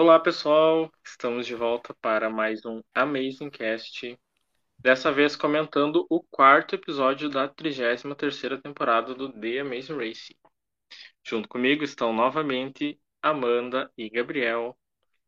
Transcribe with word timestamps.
Olá, 0.00 0.20
pessoal! 0.20 0.92
Estamos 1.04 1.44
de 1.44 1.56
volta 1.56 1.92
para 2.00 2.30
mais 2.30 2.64
um 2.64 2.80
Amazing 2.94 3.50
Cast. 3.50 4.16
Dessa 4.78 5.10
vez 5.10 5.34
comentando 5.34 6.06
o 6.08 6.22
quarto 6.22 6.76
episódio 6.76 7.28
da 7.28 7.48
33ª 7.48 8.62
temporada 8.62 9.12
do 9.12 9.32
The 9.32 9.58
Amazing 9.58 9.96
Race. 9.96 10.38
Junto 11.26 11.48
comigo 11.48 11.82
estão 11.82 12.12
novamente 12.12 12.96
Amanda 13.20 13.92
e 13.98 14.08
Gabriel. 14.08 14.78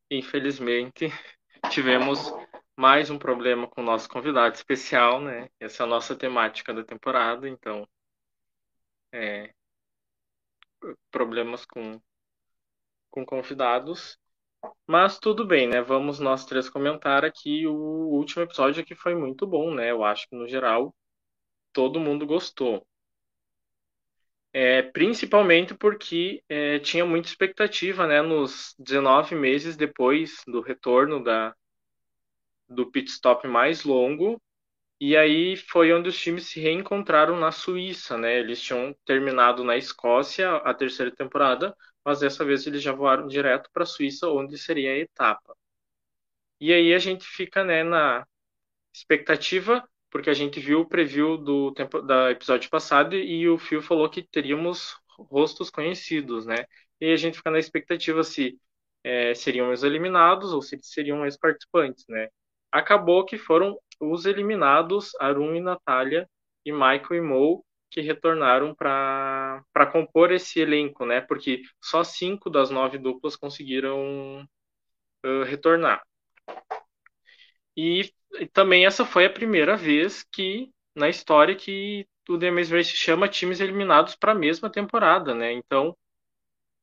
Infelizmente, 0.09 1.09
tivemos 1.73 2.33
mais 2.77 3.11
um 3.11 3.19
problema 3.19 3.67
com 3.67 3.81
o 3.81 3.85
nosso 3.85 4.09
convidado 4.09 4.55
especial, 4.55 5.21
né? 5.21 5.51
Essa 5.59 5.83
é 5.83 5.85
a 5.85 5.89
nossa 5.89 6.15
temática 6.15 6.73
da 6.73 6.85
temporada, 6.85 7.49
então 7.49 7.89
é, 9.13 9.53
problemas 11.11 11.67
com 11.67 12.01
com 13.11 13.27
convidados. 13.27 14.17
Mas 14.87 15.19
tudo 15.19 15.47
bem, 15.47 15.69
né? 15.69 15.81
Vamos 15.81 16.19
nós 16.21 16.45
três 16.45 16.69
comentar 16.69 17.25
aqui. 17.25 17.67
O 17.67 17.73
último 17.75 18.43
episódio 18.43 18.83
aqui 18.83 18.95
foi 18.95 19.15
muito 19.15 19.47
bom, 19.47 19.73
né? 19.75 19.91
Eu 19.91 20.05
acho 20.05 20.29
que 20.29 20.37
no 20.37 20.47
geral 20.49 20.95
todo 21.73 22.01
mundo 22.01 22.27
gostou. 22.27 22.87
É, 24.53 24.83
principalmente 24.83 25.75
porque 25.75 26.43
é, 26.49 26.79
tinha 26.81 27.05
muita 27.07 27.29
expectativa, 27.29 28.07
né? 28.07 28.21
Nos 28.23 28.75
19 28.79 29.35
meses 29.35 29.77
depois 29.77 30.43
do 30.47 30.61
retorno 30.61 31.23
da, 31.23 31.55
do 32.69 32.91
pit 32.91 33.11
stop 33.11 33.47
mais 33.47 33.85
longo. 33.85 34.41
E 35.01 35.17
aí 35.17 35.57
foi 35.57 35.93
onde 35.93 36.09
os 36.11 36.19
times 36.19 36.47
se 36.49 36.61
reencontraram 36.61 37.39
na 37.39 37.53
Suíça, 37.53 38.19
né? 38.19 38.39
Eles 38.41 38.63
tinham 38.63 38.95
terminado 39.07 39.65
na 39.65 39.77
Escócia 39.77 40.57
a 40.59 40.75
terceira 40.75 41.15
temporada, 41.15 41.77
mas 42.05 42.21
dessa 42.21 42.45
vez 42.45 42.67
eles 42.67 42.83
já 42.83 42.93
voaram 42.93 43.27
direto 43.27 43.71
para 43.73 43.83
a 43.85 43.87
Suíça, 43.87 44.29
onde 44.29 44.59
seria 44.59 44.93
a 44.93 44.99
etapa. 44.99 45.57
E 46.61 46.73
aí 46.73 46.95
a 46.95 46.99
gente 46.99 47.25
fica 47.27 47.65
né, 47.65 47.83
na 47.83 48.27
expectativa, 48.95 49.89
porque 50.11 50.31
a 50.31 50.35
gente 50.35 50.61
viu 50.61 50.81
o 50.81 50.89
preview 50.89 51.37
do 51.39 51.73
tempo 51.73 52.03
da 52.03 52.31
episódio 52.31 52.69
passado 52.71 53.17
e 53.17 53.49
o 53.49 53.59
Phil 53.59 53.83
falou 53.83 54.09
que 54.11 54.23
teríamos 54.23 54.97
rostos 55.19 55.71
conhecidos, 55.71 56.47
né? 56.47 56.67
E 57.01 57.13
a 57.13 57.17
gente 57.17 57.37
fica 57.39 57.51
na 57.51 57.59
expectativa 57.59 58.23
se 58.25 58.59
é, 59.05 59.35
seriam 59.35 59.73
os 59.73 59.83
eliminados 59.85 60.53
ou 60.53 60.63
se 60.63 60.79
seriam 60.83 61.27
os 61.27 61.37
participantes, 61.37 62.05
né? 62.09 62.29
Acabou 62.73 63.25
que 63.25 63.39
foram 63.39 63.79
os 64.01 64.27
eliminados, 64.27 65.13
Arun 65.21 65.55
e 65.55 65.61
Natália, 65.61 66.29
e 66.65 66.73
Michael 66.73 67.15
e 67.15 67.21
Mo, 67.21 67.65
que 67.91 68.01
retornaram 68.01 68.75
para 68.75 69.87
compor 69.93 70.33
esse 70.33 70.61
elenco, 70.61 71.05
né? 71.05 71.21
Porque 71.21 71.63
só 71.81 72.05
cinco 72.05 72.49
das 72.49 72.71
nove 72.71 72.99
duplas 72.99 73.37
conseguiram 73.37 74.47
uh, 75.25 75.43
retornar. 75.45 76.03
E, 77.77 78.13
e, 78.39 78.47
também 78.49 78.87
essa 78.87 79.05
foi 79.05 79.27
a 79.27 79.31
primeira 79.31 79.77
vez 79.77 80.25
que 80.33 80.71
na 80.95 81.09
história 81.09 81.55
que 81.57 82.07
o 82.29 82.39
The 82.39 82.49
Amazing 82.49 82.75
Race 82.77 82.97
chama 82.97 83.29
times 83.29 83.61
eliminados 83.61 84.15
para 84.15 84.33
a 84.33 84.35
mesma 84.35 84.71
temporada, 84.71 85.35
né? 85.35 85.53
Então 85.53 85.97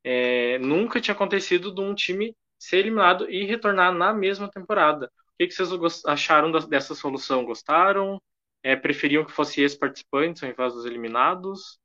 é, 0.04 0.58
nunca 0.58 1.00
tinha 1.00 1.14
acontecido 1.14 1.74
de 1.74 1.80
um 1.80 1.94
time 1.94 2.36
ser 2.58 2.78
eliminado 2.78 3.30
e 3.30 3.44
retornar 3.44 3.92
na 3.92 4.12
mesma 4.12 4.50
temporada. 4.50 5.06
O 5.06 5.10
que, 5.38 5.46
que 5.46 5.54
vocês 5.54 6.04
acharam 6.06 6.50
dessa 6.68 6.94
solução? 6.94 7.44
Gostaram? 7.44 8.20
É, 8.62 8.74
preferiam 8.74 9.24
que 9.24 9.32
fosse 9.32 9.60
ex-participantes 9.60 10.42
ao 10.42 10.50
invés 10.50 10.74
dos 10.74 10.84
eliminados? 10.84 11.78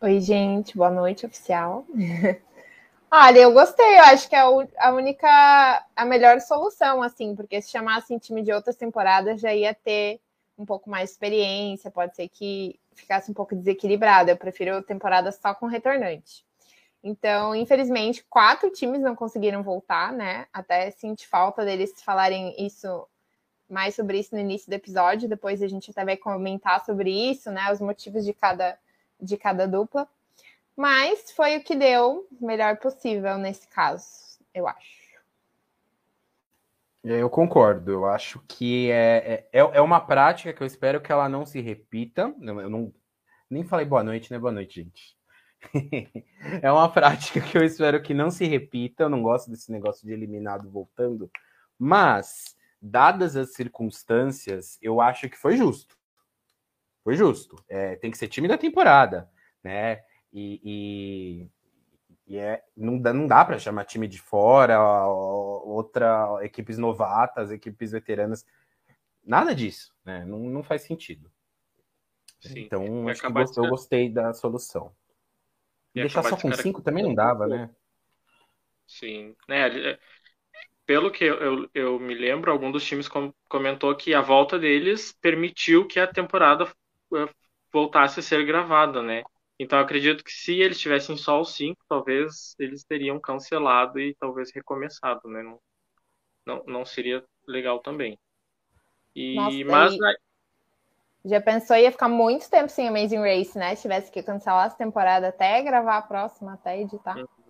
Oi, 0.00 0.20
gente, 0.20 0.76
boa 0.76 0.90
noite, 0.90 1.26
oficial. 1.26 1.86
Olha, 3.10 3.38
eu 3.38 3.52
gostei, 3.52 3.98
eu 3.98 4.02
acho 4.04 4.28
que 4.28 4.34
é 4.34 4.40
a 4.40 4.92
única, 4.92 5.86
a 5.94 6.04
melhor 6.04 6.40
solução, 6.40 7.00
assim, 7.00 7.34
porque 7.34 7.62
se 7.62 7.70
chamassem 7.70 8.18
time 8.18 8.42
de 8.42 8.52
outras 8.52 8.76
temporadas 8.76 9.40
já 9.40 9.54
ia 9.54 9.72
ter 9.72 10.20
um 10.58 10.64
pouco 10.64 10.90
mais 10.90 11.08
de 11.08 11.12
experiência, 11.12 11.90
pode 11.90 12.14
ser 12.16 12.28
que 12.28 12.78
ficasse 12.94 13.30
um 13.30 13.34
pouco 13.34 13.54
desequilibrado. 13.54 14.30
Eu 14.30 14.36
prefiro 14.36 14.82
temporada 14.82 15.30
só 15.32 15.54
com 15.54 15.66
retornante. 15.66 16.44
Então, 17.02 17.54
infelizmente, 17.54 18.24
quatro 18.28 18.70
times 18.70 19.00
não 19.00 19.14
conseguiram 19.14 19.62
voltar, 19.62 20.12
né? 20.12 20.46
Até 20.52 20.90
senti 20.90 21.26
falta 21.26 21.64
deles 21.64 21.92
falarem 22.02 22.54
isso 22.58 23.06
mais 23.74 23.96
sobre 23.96 24.20
isso 24.20 24.32
no 24.32 24.40
início 24.40 24.70
do 24.70 24.74
episódio, 24.74 25.28
depois 25.28 25.60
a 25.60 25.66
gente 25.66 25.90
até 25.90 26.04
vai 26.04 26.16
comentar 26.16 26.84
sobre 26.84 27.10
isso, 27.10 27.50
né? 27.50 27.72
Os 27.72 27.80
motivos 27.80 28.24
de 28.24 28.32
cada, 28.32 28.78
de 29.20 29.36
cada 29.36 29.66
dupla. 29.66 30.08
Mas 30.76 31.32
foi 31.32 31.56
o 31.56 31.64
que 31.64 31.74
deu 31.74 32.24
melhor 32.40 32.76
possível 32.76 33.36
nesse 33.36 33.66
caso, 33.66 34.06
eu 34.54 34.68
acho. 34.68 35.04
Eu 37.02 37.28
concordo, 37.28 37.90
eu 37.90 38.06
acho 38.06 38.40
que 38.48 38.90
é, 38.90 39.46
é, 39.52 39.58
é 39.58 39.80
uma 39.80 40.00
prática 40.00 40.52
que 40.52 40.62
eu 40.62 40.66
espero 40.66 41.00
que 41.00 41.12
ela 41.12 41.28
não 41.28 41.44
se 41.44 41.60
repita. 41.60 42.34
Eu 42.40 42.70
não 42.70 42.94
nem 43.50 43.62
falei 43.62 43.84
boa 43.84 44.02
noite, 44.02 44.32
né? 44.32 44.38
Boa 44.38 44.52
noite, 44.52 44.82
gente. 44.82 45.16
é 46.62 46.72
uma 46.72 46.88
prática 46.88 47.40
que 47.40 47.58
eu 47.58 47.64
espero 47.64 48.00
que 48.00 48.14
não 48.14 48.30
se 48.30 48.46
repita. 48.46 49.02
Eu 49.02 49.10
não 49.10 49.20
gosto 49.20 49.50
desse 49.50 49.70
negócio 49.70 50.06
de 50.06 50.14
eliminado 50.14 50.70
voltando, 50.70 51.30
mas 51.78 52.53
dadas 52.84 53.34
as 53.34 53.54
circunstâncias, 53.54 54.78
eu 54.82 55.00
acho 55.00 55.28
que 55.30 55.38
foi 55.38 55.56
justo. 55.56 55.96
Foi 57.02 57.14
justo. 57.14 57.56
É, 57.68 57.96
tem 57.96 58.10
que 58.10 58.18
ser 58.18 58.28
time 58.28 58.46
da 58.46 58.58
temporada, 58.58 59.30
né? 59.62 60.02
E, 60.30 60.60
e, 60.62 61.48
e 62.26 62.36
é, 62.36 62.62
não 62.76 62.98
dá, 62.98 63.12
não 63.12 63.26
dá 63.26 63.44
para 63.44 63.58
chamar 63.58 63.86
time 63.86 64.06
de 64.06 64.20
fora, 64.20 65.06
outra 65.08 66.38
equipes 66.42 66.76
novatas, 66.76 67.50
equipes 67.50 67.92
veteranas, 67.92 68.44
nada 69.24 69.54
disso, 69.54 69.94
né? 70.04 70.24
Não, 70.26 70.38
não 70.40 70.62
faz 70.62 70.82
sentido. 70.82 71.30
Sim, 72.40 72.60
então, 72.60 73.08
acho 73.08 73.22
que 73.22 73.26
eu 73.58 73.68
gostei 73.68 74.10
da 74.10 74.34
solução. 74.34 74.94
E 75.94 76.00
Deixar 76.00 76.22
só 76.22 76.36
com 76.36 76.52
cinco 76.52 76.82
também 76.82 77.02
não 77.02 77.14
dava, 77.14 77.46
né? 77.46 77.70
Sim, 78.86 79.34
né? 79.48 79.98
Pelo 80.86 81.10
que 81.10 81.24
eu, 81.24 81.68
eu 81.74 81.98
me 81.98 82.14
lembro, 82.14 82.50
algum 82.50 82.70
dos 82.70 82.84
times 82.84 83.08
comentou 83.48 83.94
que 83.96 84.14
a 84.14 84.20
volta 84.20 84.58
deles 84.58 85.12
permitiu 85.20 85.86
que 85.86 85.98
a 85.98 86.06
temporada 86.06 86.70
eh, 87.14 87.28
voltasse 87.72 88.20
a 88.20 88.22
ser 88.22 88.44
gravada, 88.44 89.02
né? 89.02 89.22
Então 89.58 89.78
acredito 89.78 90.24
que 90.24 90.32
se 90.32 90.60
eles 90.60 90.78
tivessem 90.78 91.16
só 91.16 91.40
os 91.40 91.54
cinco, 91.54 91.82
talvez 91.88 92.54
eles 92.58 92.84
teriam 92.84 93.20
cancelado 93.20 93.98
e 94.00 94.14
talvez 94.16 94.52
recomeçado, 94.52 95.28
né? 95.28 95.42
Não, 95.42 95.60
não, 96.46 96.64
não 96.66 96.84
seria 96.84 97.24
legal 97.46 97.80
também. 97.80 98.18
E, 99.14 99.34
Nossa, 99.34 99.64
mas 99.64 99.96
já 101.24 101.40
pensou 101.40 101.76
ia 101.76 101.90
ficar 101.90 102.08
muito 102.08 102.50
tempo 102.50 102.68
sem 102.68 102.86
Amazing 102.88 103.20
Race, 103.20 103.56
né? 103.56 103.74
Se 103.74 103.82
tivesse 103.82 104.10
que 104.10 104.22
cancelar 104.22 104.66
essa 104.66 104.76
temporada 104.76 105.28
até 105.28 105.62
gravar 105.62 105.96
a 105.96 106.02
próxima, 106.02 106.54
até 106.54 106.80
editar. 106.80 107.16
Uhum. 107.16 107.43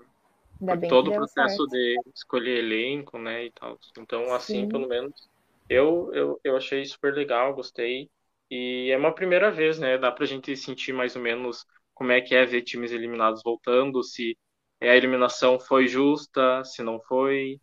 Todo 0.89 1.11
o 1.11 1.15
processo 1.15 1.57
certo. 1.57 1.69
de 1.69 2.01
escolher 2.15 2.59
elenco, 2.59 3.19
né, 3.19 3.45
e 3.47 3.53
tal. 3.53 3.79
Então, 3.99 4.33
assim, 4.35 4.63
Sim. 4.63 4.69
pelo 4.69 4.89
menos, 4.89 5.29
eu, 5.69 6.11
eu, 6.13 6.41
eu 6.45 6.57
achei 6.57 6.85
super 6.85 7.15
legal, 7.15 7.55
gostei. 7.55 8.11
E 8.51 8.91
é 8.91 8.97
uma 8.97 9.15
primeira 9.15 9.51
vez, 9.51 9.79
né, 9.79 9.99
dá 9.99 10.13
pra 10.13 10.27
gente 10.27 10.57
sentir 10.57 10.93
mais 10.93 11.17
ou 11.17 11.23
menos 11.23 11.65
como 11.95 12.13
é 12.13 12.21
que 12.21 12.35
é 12.35 12.45
ver 12.45 12.63
times 12.63 12.93
eliminados 12.93 13.43
voltando, 13.43 14.03
se 14.03 14.37
a 14.81 14.87
eliminação 14.97 15.59
foi 15.59 15.87
justa, 15.87 16.63
se 16.65 16.83
não 16.83 17.01
foi. 17.03 17.59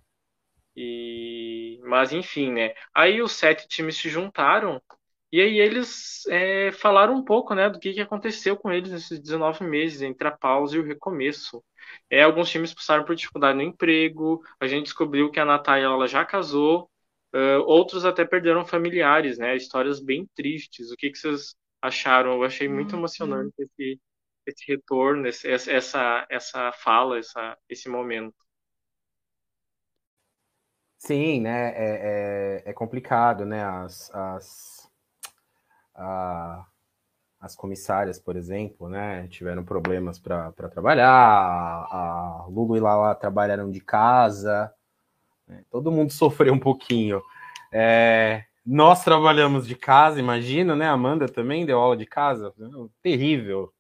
E... 0.76 1.80
Mas, 1.84 2.14
enfim, 2.14 2.52
né. 2.52 2.74
Aí 2.94 3.22
os 3.22 3.34
sete 3.34 3.68
times 3.68 3.98
se 3.98 4.10
juntaram 4.10 4.82
e 5.32 5.40
aí 5.40 5.60
eles 5.60 6.26
é, 6.28 6.72
falaram 6.74 7.16
um 7.16 7.24
pouco, 7.24 7.56
né, 7.56 7.70
do 7.70 7.80
que, 7.80 7.94
que 7.94 8.02
aconteceu 8.02 8.58
com 8.58 8.72
eles 8.72 8.92
nesses 8.92 9.20
19 9.20 9.64
meses, 9.64 10.02
entre 10.02 10.28
a 10.28 10.32
pausa 10.32 10.76
e 10.76 10.80
o 10.80 10.84
recomeço. 10.84 11.64
É, 12.10 12.24
alguns 12.24 12.50
times 12.50 12.74
passaram 12.74 13.06
por 13.06 13.16
dificuldade 13.16 13.58
no 13.58 13.64
emprego, 13.64 14.44
a 14.60 14.68
gente 14.68 14.86
descobriu 14.86 15.32
que 15.32 15.40
a 15.40 15.46
Natália 15.46 15.86
ela 15.86 16.08
já 16.08 16.26
casou, 16.26 16.90
uh, 17.34 17.62
outros 17.66 18.04
até 18.06 18.26
perderam 18.26 18.66
familiares, 18.66 19.38
né, 19.38 19.56
histórias 19.56 20.02
bem 20.02 20.28
tristes. 20.36 20.92
O 20.92 20.98
que, 20.98 21.10
que 21.10 21.18
vocês 21.18 21.56
acharam? 21.82 22.34
Eu 22.34 22.44
achei 22.44 22.68
muito 22.68 22.94
uhum. 22.94 23.00
emocionante 23.00 23.54
esse, 23.58 24.00
esse 24.46 24.66
retorno, 24.68 25.28
esse, 25.28 25.50
essa, 25.50 26.26
essa 26.30 26.72
fala, 26.74 27.18
essa, 27.18 27.58
esse 27.70 27.88
momento. 27.88 28.36
Sim, 30.98 31.42
né, 31.42 31.70
é, 31.70 32.64
é, 32.66 32.70
é 32.70 32.74
complicado, 32.74 33.46
né, 33.46 33.64
as, 33.64 34.14
as 34.14 34.81
a, 36.02 36.66
as 37.40 37.56
comissárias, 37.56 38.20
por 38.20 38.36
exemplo, 38.36 38.90
né, 38.90 39.28
tiveram 39.28 39.64
problemas 39.64 40.20
para 40.20 40.52
trabalhar, 40.52 41.08
a, 41.10 42.46
Lulu 42.50 42.78
e 42.78 42.80
Lala 42.80 43.16
trabalharam 43.16 43.70
de 43.70 43.80
casa, 43.80 44.74
né, 45.48 45.64
todo 45.70 45.92
mundo 45.92 46.12
sofreu 46.14 46.54
um 46.54 46.60
pouquinho. 46.60 47.22
É, 47.72 48.44
nós 48.66 49.04
trabalhamos 49.04 49.68
de 49.68 49.76
casa, 49.76 50.20
imagina, 50.20 50.76
né? 50.76 50.88
Amanda 50.88 51.28
também 51.28 51.66
deu 51.66 51.80
aula 51.80 51.98
de 51.98 52.06
casa, 52.06 52.54
terrível. 53.02 53.74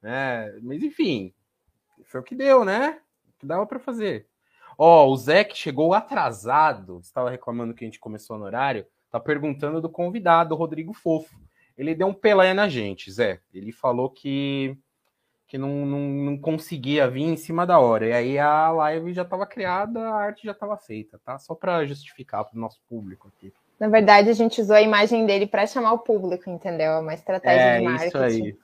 Né? 0.00 0.50
Mas 0.62 0.82
enfim, 0.82 1.34
foi 2.04 2.20
o 2.20 2.24
que 2.24 2.34
deu, 2.34 2.64
né? 2.64 3.00
que 3.38 3.46
dava 3.46 3.66
para 3.66 3.78
fazer. 3.78 4.26
Ó, 4.76 5.06
oh, 5.06 5.12
o 5.12 5.16
Zé 5.16 5.44
que 5.44 5.56
chegou 5.56 5.94
atrasado, 5.94 6.98
estava 7.00 7.30
reclamando 7.30 7.74
que 7.74 7.84
a 7.84 7.86
gente 7.86 7.98
começou 7.98 8.38
no 8.38 8.44
horário, 8.44 8.86
tá 9.10 9.20
perguntando 9.20 9.80
do 9.80 9.88
convidado, 9.88 10.54
Rodrigo 10.54 10.92
Fofo. 10.92 11.38
Ele 11.76 11.94
deu 11.94 12.08
um 12.08 12.14
pelé 12.14 12.52
na 12.52 12.68
gente, 12.68 13.10
Zé. 13.10 13.40
Ele 13.54 13.72
falou 13.72 14.10
que 14.10 14.76
que 15.48 15.56
não, 15.56 15.86
não, 15.86 16.00
não, 16.00 16.38
conseguia 16.38 17.08
vir 17.08 17.22
em 17.22 17.36
cima 17.36 17.66
da 17.66 17.78
hora. 17.78 18.06
E 18.06 18.12
aí 18.12 18.38
a 18.38 18.70
live 18.70 19.14
já 19.14 19.22
estava 19.22 19.46
criada, 19.46 19.98
a 19.98 20.14
arte 20.14 20.44
já 20.44 20.52
estava 20.52 20.76
feita, 20.76 21.18
tá? 21.24 21.38
Só 21.38 21.54
para 21.54 21.86
justificar 21.86 22.44
para 22.44 22.54
o 22.54 22.60
nosso 22.60 22.78
público 22.86 23.28
aqui. 23.28 23.50
Na 23.80 23.88
verdade, 23.88 24.28
a 24.28 24.34
gente 24.34 24.60
usou 24.60 24.76
a 24.76 24.82
imagem 24.82 25.24
dele 25.24 25.46
para 25.46 25.66
chamar 25.66 25.92
o 25.92 26.00
público, 26.00 26.50
entendeu? 26.50 26.92
É 26.92 26.98
uma 26.98 27.14
estratégia 27.14 27.60
é, 27.60 27.78
de 27.78 27.84
marketing. 27.84 28.08
Isso 28.08 28.18
aí. 28.18 28.58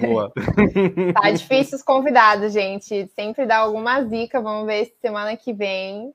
Boa. 0.00 0.32
tá 1.20 1.30
difícil 1.32 1.76
os 1.76 1.82
convidados, 1.82 2.52
gente. 2.52 3.08
Sempre 3.08 3.44
dá 3.44 3.58
alguma 3.58 4.02
zica. 4.04 4.40
Vamos 4.40 4.66
ver 4.66 4.86
se 4.86 4.94
semana 5.02 5.36
que 5.36 5.52
vem 5.52 6.14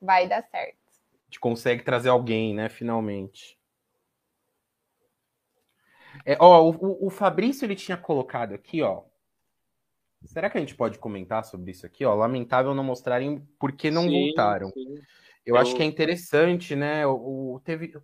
vai 0.00 0.28
dar 0.28 0.42
certo. 0.42 0.85
Gente 1.26 1.40
consegue 1.40 1.82
trazer 1.82 2.08
alguém, 2.08 2.54
né? 2.54 2.68
Finalmente. 2.68 3.58
É, 6.24 6.36
ó, 6.40 6.70
o, 6.70 7.06
o 7.06 7.10
Fabrício 7.10 7.64
ele 7.64 7.76
tinha 7.76 7.96
colocado 7.96 8.54
aqui, 8.54 8.82
ó, 8.82 9.04
Será 10.26 10.50
que 10.50 10.58
a 10.58 10.60
gente 10.60 10.74
pode 10.74 10.98
comentar 10.98 11.44
sobre 11.44 11.70
isso 11.70 11.86
aqui? 11.86 12.04
Ó, 12.04 12.14
lamentável 12.14 12.74
não 12.74 12.84
mostrarem 12.84 13.40
por 13.58 13.72
que 13.72 13.90
não 13.90 14.02
sim, 14.02 14.26
voltaram. 14.26 14.70
Sim. 14.70 14.94
Eu, 15.44 15.54
Eu, 15.54 15.56
acho 15.56 15.74
que 15.74 15.82
é 15.82 15.84
interessante, 15.84 16.74
né? 16.74 17.06
O, 17.06 17.54
o, 17.54 17.60
teve, 17.60 17.94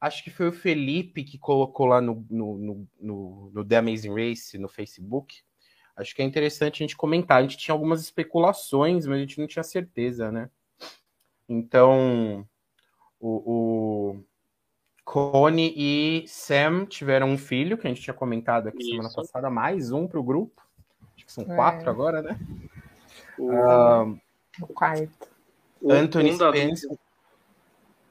acho 0.00 0.24
que 0.24 0.30
foi 0.30 0.48
o 0.48 0.52
Felipe 0.52 1.22
que 1.22 1.38
colocou 1.38 1.86
lá 1.86 2.00
no, 2.00 2.26
no, 2.28 2.58
no, 2.58 2.88
no, 3.00 3.50
no 3.54 3.64
The 3.64 3.76
Amazing 3.76 4.14
Race 4.14 4.58
no 4.58 4.68
Facebook. 4.68 5.42
Acho 5.96 6.14
que 6.14 6.22
é 6.22 6.24
interessante 6.24 6.82
a 6.82 6.84
gente 6.84 6.96
comentar. 6.96 7.38
A 7.38 7.42
gente 7.42 7.56
tinha 7.56 7.72
algumas 7.72 8.00
especulações, 8.00 9.06
mas 9.06 9.16
a 9.16 9.20
gente 9.20 9.38
não 9.38 9.46
tinha 9.46 9.62
certeza, 9.62 10.32
né? 10.32 10.50
Então, 11.48 12.46
o, 13.20 14.16
o 14.16 14.24
Cone 15.04 15.72
e 15.76 16.24
Sam 16.26 16.84
tiveram 16.84 17.28
um 17.28 17.38
filho, 17.38 17.78
que 17.78 17.86
a 17.86 17.90
gente 17.90 18.02
tinha 18.02 18.14
comentado 18.14 18.68
aqui 18.68 18.80
Isso. 18.80 18.90
semana 18.90 19.10
passada, 19.12 19.50
mais 19.50 19.90
um 19.92 20.06
para 20.06 20.20
o 20.20 20.22
grupo 20.22 20.68
que 21.28 21.32
são 21.34 21.44
quatro 21.44 21.86
é. 21.86 21.90
agora, 21.90 22.22
né? 22.22 22.38
O, 23.38 23.52
uh, 23.52 24.20
o 24.62 24.66
quarto. 24.66 25.28
Anthony 25.86 26.32
Spence. 26.32 26.88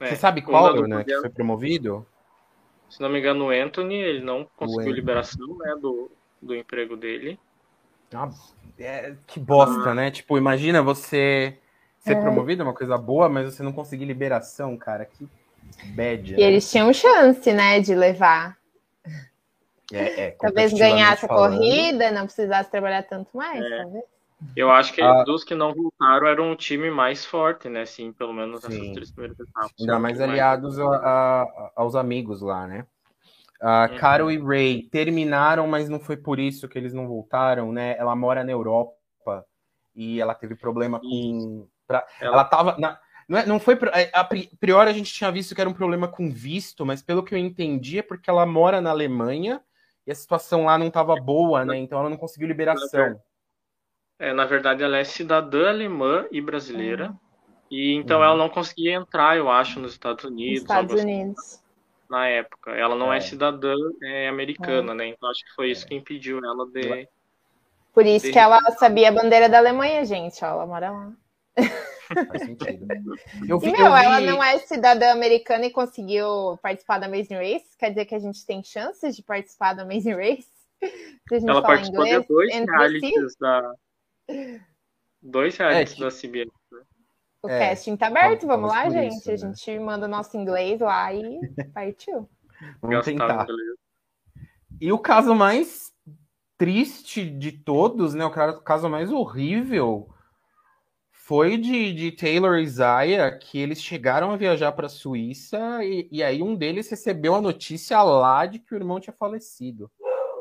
É, 0.00 0.06
Você 0.06 0.16
sabe 0.16 0.40
qual, 0.40 0.86
né, 0.86 1.02
que 1.02 1.20
foi 1.20 1.28
promovido? 1.28 2.06
Se 2.88 3.02
não 3.02 3.08
me 3.10 3.18
engano, 3.18 3.46
o 3.46 3.50
Anthony, 3.50 3.96
ele 3.96 4.24
não 4.24 4.48
conseguiu 4.56 4.92
liberação, 4.92 5.58
né, 5.58 5.74
do, 5.74 6.08
do 6.40 6.54
emprego 6.54 6.96
dele. 6.96 7.38
Ah, 8.14 8.30
é, 8.78 9.16
que 9.26 9.40
bosta, 9.40 9.90
ah. 9.90 9.94
né? 9.94 10.10
Tipo, 10.12 10.38
imagina 10.38 10.80
você 10.80 11.58
ser 12.08 12.16
é. 12.16 12.20
promovido, 12.20 12.62
é 12.62 12.64
uma 12.64 12.74
coisa 12.74 12.98
boa, 12.98 13.28
mas 13.28 13.54
você 13.54 13.62
não 13.62 13.72
conseguir 13.72 14.04
liberação, 14.04 14.76
cara. 14.76 15.04
Que 15.04 15.28
bad. 15.94 16.32
E 16.32 16.36
né? 16.36 16.42
eles 16.42 16.70
tinham 16.70 16.92
chance, 16.92 17.52
né, 17.52 17.80
de 17.80 17.94
levar. 17.94 18.56
É, 19.92 20.26
é, 20.26 20.30
talvez 20.40 20.72
ganhasse 20.72 21.24
a 21.24 21.28
corrida, 21.28 22.10
não 22.10 22.24
precisasse 22.24 22.70
trabalhar 22.70 23.02
tanto 23.02 23.36
mais, 23.36 23.64
é. 23.64 23.82
talvez. 23.82 24.04
Eu 24.54 24.70
acho 24.70 24.92
que 24.92 25.02
ah, 25.02 25.24
dos 25.24 25.42
que 25.42 25.54
não 25.54 25.74
voltaram 25.74 26.26
eram 26.28 26.52
um 26.52 26.54
time 26.54 26.90
mais 26.90 27.24
forte, 27.24 27.68
né? 27.68 27.84
Sim, 27.84 28.12
pelo 28.12 28.32
menos 28.32 28.60
sim. 28.60 28.68
nessas 28.68 28.92
três 28.92 29.10
primeiras 29.10 29.40
etapas. 29.40 29.72
Ainda 29.80 29.98
mais 29.98 30.20
aliados 30.20 30.78
mais... 30.78 31.02
a, 31.02 31.42
a, 31.42 31.72
aos 31.74 31.96
amigos 31.96 32.40
lá, 32.40 32.66
né? 32.66 32.86
Uh, 33.60 33.92
uhum. 33.92 33.98
Caro 33.98 34.30
e 34.30 34.38
Ray 34.38 34.84
terminaram, 34.84 35.66
mas 35.66 35.88
não 35.88 35.98
foi 35.98 36.16
por 36.16 36.38
isso 36.38 36.68
que 36.68 36.78
eles 36.78 36.94
não 36.94 37.08
voltaram, 37.08 37.72
né? 37.72 37.96
Ela 37.98 38.14
mora 38.14 38.44
na 38.44 38.52
Europa 38.52 38.94
e 39.98 40.20
ela 40.20 40.34
teve 40.34 40.54
problema 40.54 41.00
com. 41.00 41.66
Pra... 41.88 42.06
Ela... 42.20 42.34
ela 42.34 42.44
tava. 42.44 42.76
Na... 42.78 43.00
Não, 43.28 43.38
é, 43.38 43.46
não 43.46 43.58
foi. 43.58 43.76
É, 43.92 44.10
a 44.12 44.24
priori 44.24 44.88
a 44.88 44.92
gente 44.92 45.12
tinha 45.12 45.32
visto 45.32 45.54
que 45.54 45.60
era 45.60 45.68
um 45.68 45.74
problema 45.74 46.06
com 46.06 46.30
visto, 46.30 46.86
mas 46.86 47.02
pelo 47.02 47.22
que 47.22 47.34
eu 47.34 47.38
entendi 47.38 47.98
é 47.98 48.02
porque 48.02 48.30
ela 48.30 48.46
mora 48.46 48.80
na 48.80 48.90
Alemanha 48.90 49.60
e 50.06 50.10
a 50.10 50.14
situação 50.14 50.64
lá 50.64 50.78
não 50.78 50.86
estava 50.86 51.14
boa, 51.16 51.64
né? 51.64 51.76
Então 51.76 51.98
ela 51.98 52.08
não 52.08 52.16
conseguiu 52.16 52.48
liberação. 52.48 53.20
É, 54.18 54.32
na 54.32 54.46
verdade, 54.46 54.82
ela 54.82 54.96
é 54.96 55.04
cidadã 55.04 55.68
alemã 55.68 56.26
e 56.32 56.40
brasileira. 56.40 57.10
Uhum. 57.10 57.18
E 57.70 57.94
então 57.94 58.18
uhum. 58.18 58.24
ela 58.24 58.36
não 58.36 58.48
conseguia 58.48 58.94
entrar, 58.94 59.36
eu 59.36 59.50
acho, 59.50 59.78
nos 59.78 59.92
Estados 59.92 60.24
Unidos. 60.24 60.62
Estados 60.62 60.94
assim, 60.94 61.02
Unidos. 61.04 61.62
Na 62.08 62.26
época. 62.26 62.70
Ela 62.70 62.96
não 62.96 63.12
é, 63.12 63.18
é 63.18 63.20
cidadã 63.20 63.74
é, 64.02 64.28
americana, 64.28 64.92
é. 64.92 64.94
né? 64.94 65.06
Então 65.08 65.28
acho 65.30 65.44
que 65.44 65.54
foi 65.54 65.70
isso 65.70 65.86
que 65.86 65.94
impediu 65.94 66.38
ela 66.42 66.66
de. 66.66 67.06
Por 67.92 68.06
isso 68.06 68.26
de... 68.26 68.32
que 68.32 68.38
ela 68.38 68.58
sabia 68.78 69.10
a 69.10 69.12
bandeira 69.12 69.48
da 69.48 69.58
Alemanha, 69.58 70.04
gente. 70.06 70.42
Ó, 70.42 70.48
ela 70.48 70.66
mora 70.66 70.90
lá. 70.90 71.12
Faz 72.08 72.42
sentido. 72.42 72.86
Eu 73.46 73.58
vi, 73.58 73.68
e, 73.68 73.72
meu, 73.72 73.86
eu 73.86 73.94
vi... 73.94 74.04
ela 74.04 74.20
não 74.20 74.42
é 74.42 74.58
cidadã 74.58 75.12
americana 75.12 75.66
e 75.66 75.70
conseguiu 75.70 76.58
participar 76.62 76.98
da 76.98 77.06
Amazing 77.06 77.34
Race? 77.34 77.76
Quer 77.78 77.90
dizer 77.90 78.04
que 78.06 78.14
a 78.14 78.18
gente 78.18 78.44
tem 78.46 78.62
chances 78.62 79.14
de 79.14 79.22
participar 79.22 79.74
da 79.74 79.82
Amazing 79.82 80.14
Race? 80.14 80.48
ela 81.30 81.62
participou 81.62 82.06
inglês, 82.06 82.22
de 82.22 82.28
dois 82.28 82.54
realities 82.54 83.36
da... 83.38 83.74
Dois 85.20 85.56
realities 85.56 86.00
é, 86.00 86.04
da 86.04 86.10
CBS. 86.10 86.50
Né? 86.72 86.80
O 87.42 87.48
é, 87.48 87.70
casting 87.70 87.96
tá 87.96 88.06
aberto, 88.06 88.46
vamos, 88.46 88.70
lá, 88.70 88.88
gente. 88.88 89.16
Isso, 89.16 89.28
né? 89.28 89.34
A 89.34 89.36
gente 89.36 89.78
manda 89.78 90.08
nosso 90.08 90.36
inglês 90.36 90.80
lá 90.80 91.12
e 91.12 91.38
partiu. 91.74 92.28
Vamos 92.80 93.04
tentar. 93.04 93.46
E 94.80 94.92
o 94.92 94.98
caso 94.98 95.34
mais 95.34 95.92
triste 96.56 97.28
de 97.28 97.52
todos, 97.52 98.14
né? 98.14 98.24
O 98.24 98.60
caso 98.60 98.88
mais 98.88 99.12
horrível 99.12 100.08
foi 101.28 101.58
de, 101.58 101.92
de 101.92 102.10
Taylor 102.10 102.56
e 102.58 102.62
Isaiah 102.62 103.30
que 103.30 103.58
eles 103.58 103.82
chegaram 103.82 104.30
a 104.30 104.36
viajar 104.38 104.72
para 104.72 104.86
a 104.86 104.88
Suíça 104.88 105.84
e, 105.84 106.08
e, 106.10 106.22
aí 106.22 106.42
um 106.42 106.56
deles 106.56 106.88
recebeu 106.88 107.34
a 107.34 107.40
notícia 107.40 108.02
lá 108.02 108.46
de 108.46 108.58
que 108.58 108.74
o 108.74 108.78
irmão 108.78 108.98
tinha 108.98 109.12
falecido, 109.12 109.90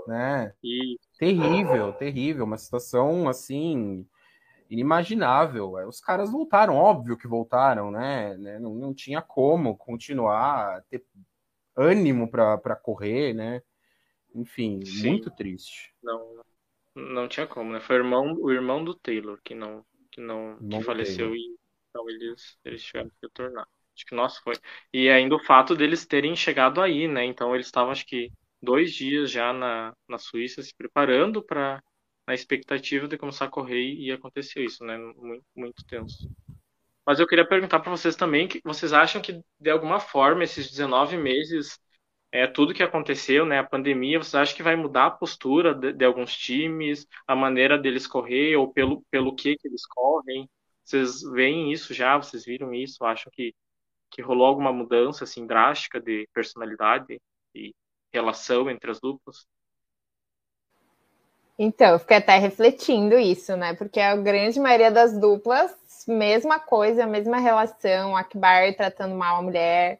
né? 0.08 0.54
E... 0.64 0.98
Terrível, 1.20 1.92
terrível, 1.92 2.46
uma 2.46 2.58
situação 2.58 3.28
assim 3.28 4.08
inimaginável. 4.70 5.74
Os 5.90 6.00
caras 6.00 6.32
voltaram, 6.32 6.78
óbvio 6.78 7.18
que 7.18 7.28
voltaram, 7.28 7.92
né? 7.92 8.38
né? 8.38 8.58
Não, 8.58 8.74
não 8.74 8.94
tinha 8.94 9.22
como 9.22 9.76
continuar, 9.76 10.86
ter 10.90 11.04
ânimo 11.76 12.32
para 12.32 12.78
correr, 12.78 13.34
né? 13.34 13.62
Enfim, 14.34 14.80
Sim. 14.86 15.10
muito 15.10 15.30
triste. 15.32 15.94
Não, 16.02 16.42
não 16.96 17.28
tinha 17.28 17.46
como, 17.46 17.74
né? 17.74 17.82
Foi 17.82 17.98
o 17.98 18.00
irmão, 18.00 18.38
o 18.40 18.50
irmão 18.54 18.82
do 18.82 18.96
Taylor 18.96 19.38
que 19.44 19.54
não 19.54 19.84
que 20.18 20.22
não, 20.22 20.58
não 20.60 20.80
que 20.80 20.86
faleceu 20.86 21.36
e 21.36 21.56
então 21.90 22.10
eles, 22.10 22.58
eles 22.66 22.84
tiveram 22.84 23.10
que 23.10 23.16
retornar. 23.22 23.68
Acho 23.96 24.06
que 24.06 24.16
nossa 24.16 24.42
foi. 24.42 24.56
E 24.94 25.10
ainda 25.10 25.36
o 25.36 25.44
fato 25.44 25.76
deles 25.76 26.06
terem 26.06 26.36
chegado 26.36 26.82
aí, 26.82 27.08
né? 27.08 27.24
Então 27.26 27.54
eles 27.56 27.68
estavam 27.68 27.92
acho 27.92 28.06
que 28.06 28.32
dois 28.62 28.94
dias 28.94 29.32
já 29.32 29.54
na, 29.54 29.96
na 30.08 30.18
Suíça 30.18 30.62
se 30.62 30.76
preparando 30.76 31.42
para 31.42 31.82
na 32.28 32.34
expectativa 32.34 33.08
de 33.08 33.18
começar 33.18 33.46
a 33.46 33.50
correr 33.50 33.94
e 33.94 34.12
aconteceu 34.12 34.64
isso, 34.64 34.84
né? 34.84 34.98
Muito, 34.98 35.46
muito 35.56 35.86
tenso. 35.86 36.30
Mas 37.06 37.20
eu 37.20 37.28
queria 37.28 37.48
perguntar 37.48 37.80
para 37.80 37.90
vocês 37.90 38.18
também 38.18 38.50
que 38.50 38.60
vocês 38.66 38.92
acham 38.92 39.22
que 39.22 39.42
de 39.60 39.70
alguma 39.70 40.00
forma 40.00 40.44
esses 40.44 40.70
19 40.70 41.16
meses 41.18 41.80
é, 42.32 42.46
tudo 42.46 42.74
que 42.74 42.84
aconteceu, 42.84 43.46
né, 43.46 43.60
a 43.60 43.64
pandemia, 43.64 44.20
você 44.20 44.38
acha 44.38 44.54
que 44.56 44.64
vai 44.64 44.76
mudar 44.76 45.06
a 45.08 45.12
postura 45.12 45.74
de, 45.74 45.94
de, 45.94 46.06
alguns 46.06 46.36
times, 46.36 47.08
a 47.26 47.36
maneira 47.36 47.78
deles 47.78 48.06
correr, 48.06 48.56
ou 48.58 48.72
pelo, 48.72 49.02
pelo 49.10 49.34
que, 49.34 49.56
que 49.56 49.68
eles 49.68 49.86
correm? 49.86 50.50
Vocês 50.84 51.22
veem 51.22 51.72
isso 51.72 51.94
já? 51.94 52.18
Vocês 52.18 52.46
viram 52.46 52.74
isso? 52.74 53.04
Acham 53.06 53.32
que, 53.34 53.54
que 54.10 54.22
rolou 54.22 54.46
alguma 54.48 54.74
mudança 54.74 55.24
assim 55.24 55.46
drástica 55.46 56.00
de 56.00 56.28
personalidade 56.34 57.20
e 57.56 57.74
relação 58.12 58.70
entre 58.70 58.92
as 58.92 59.00
duplas? 59.00 59.46
Então, 61.60 61.94
eu 61.94 62.00
fiquei 62.00 62.18
até 62.18 62.38
refletindo 62.38 63.18
isso, 63.18 63.56
né? 63.58 63.74
Porque 63.74 64.00
a 64.00 64.16
grande 64.16 64.60
maioria 64.60 64.92
das 64.92 65.20
duplas, 65.20 65.76
mesma 66.08 66.60
coisa, 66.60 67.08
mesma 67.08 67.40
relação, 67.40 68.16
Akbar 68.16 68.76
tratando 68.76 69.16
mal 69.16 69.38
a 69.38 69.42
mulher, 69.42 70.00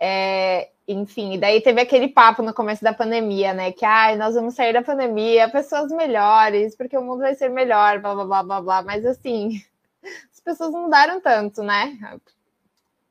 é, 0.00 0.70
enfim, 0.88 1.38
daí 1.38 1.60
teve 1.60 1.82
aquele 1.82 2.08
papo 2.08 2.42
no 2.42 2.54
começo 2.54 2.82
da 2.82 2.94
pandemia, 2.94 3.52
né? 3.52 3.70
Que 3.70 3.84
ai, 3.84 4.16
nós 4.16 4.34
vamos 4.34 4.54
sair 4.54 4.72
da 4.72 4.82
pandemia, 4.82 5.50
pessoas 5.50 5.92
melhores, 5.92 6.74
porque 6.74 6.96
o 6.96 7.02
mundo 7.02 7.18
vai 7.18 7.34
ser 7.34 7.50
melhor, 7.50 8.00
blá 8.00 8.14
blá 8.14 8.24
blá 8.24 8.42
blá 8.42 8.60
blá. 8.62 8.82
Mas 8.82 9.04
assim, 9.04 9.62
as 10.32 10.40
pessoas 10.40 10.72
mudaram 10.72 11.20
tanto, 11.20 11.62
né? 11.62 11.98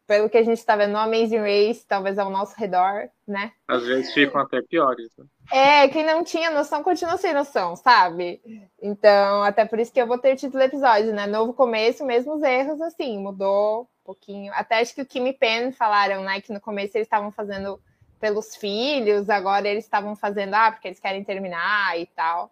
Pelo 0.07 0.27
que 0.27 0.39
a 0.39 0.43
gente 0.43 0.57
está 0.57 0.75
vendo 0.75 0.93
no 0.93 0.97
Amazing 0.97 1.37
Race, 1.37 1.85
talvez 1.87 2.17
ao 2.17 2.31
nosso 2.31 2.55
redor, 2.57 3.09
né? 3.27 3.51
Às 3.67 3.85
vezes 3.85 4.11
ficam 4.11 4.41
até 4.41 4.59
piores. 4.63 5.11
Né? 5.15 5.25
É, 5.51 5.87
quem 5.89 6.03
não 6.03 6.23
tinha 6.23 6.49
noção 6.49 6.81
continua 6.81 7.17
sem 7.17 7.33
noção, 7.33 7.75
sabe? 7.75 8.41
Então, 8.81 9.43
até 9.43 9.65
por 9.65 9.77
isso 9.79 9.93
que 9.93 10.01
eu 10.01 10.07
vou 10.07 10.17
ter 10.17 10.35
título 10.35 10.63
do 10.63 10.65
episódio, 10.65 11.13
né? 11.13 11.27
Novo 11.27 11.53
começo, 11.53 12.03
mesmos 12.03 12.41
erros, 12.41 12.81
assim, 12.81 13.19
mudou 13.19 13.87
pouquinho. 14.07 14.53
Até 14.55 14.79
acho 14.79 14.95
que 14.95 15.01
o 15.01 15.05
Kim 15.05 15.27
e 15.27 15.33
Pen 15.33 15.73
falaram, 15.73 16.23
né, 16.23 16.39
que 16.39 16.53
no 16.53 16.61
começo 16.61 16.97
eles 16.97 17.05
estavam 17.05 17.29
fazendo 17.29 17.79
pelos 18.21 18.55
filhos, 18.55 19.29
agora 19.29 19.67
eles 19.67 19.83
estavam 19.83 20.15
fazendo, 20.15 20.53
ah, 20.55 20.71
porque 20.71 20.87
eles 20.87 20.99
querem 20.99 21.23
terminar 21.23 21.99
e 21.99 22.05
tal. 22.07 22.49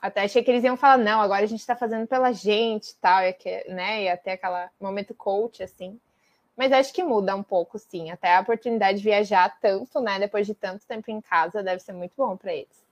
Até 0.00 0.22
achei 0.22 0.44
que 0.44 0.50
eles 0.50 0.62
iam 0.62 0.76
falar, 0.76 0.98
não, 0.98 1.22
agora 1.22 1.44
a 1.44 1.48
gente 1.48 1.66
tá 1.66 1.74
fazendo 1.74 2.06
pela 2.06 2.30
gente 2.30 2.90
e 2.90 2.96
tal, 2.96 3.22
e 3.22 3.32
que, 3.32 3.64
né? 3.70 4.02
E 4.02 4.08
até 4.10 4.32
aquela 4.32 4.70
momento 4.78 5.14
coach, 5.14 5.62
assim. 5.62 5.98
Mas 6.54 6.70
acho 6.70 6.92
que 6.92 7.02
muda 7.02 7.34
um 7.34 7.42
pouco, 7.42 7.78
sim. 7.78 8.10
Até 8.10 8.36
a 8.36 8.40
oportunidade 8.40 8.98
de 8.98 9.04
viajar 9.04 9.58
tanto, 9.60 10.00
né? 10.00 10.18
Depois 10.18 10.46
de 10.46 10.54
tanto 10.54 10.86
tempo 10.86 11.10
em 11.10 11.20
casa, 11.22 11.62
deve 11.62 11.80
ser 11.80 11.94
muito 11.94 12.12
bom 12.16 12.36
para 12.36 12.52
eles. 12.52 12.83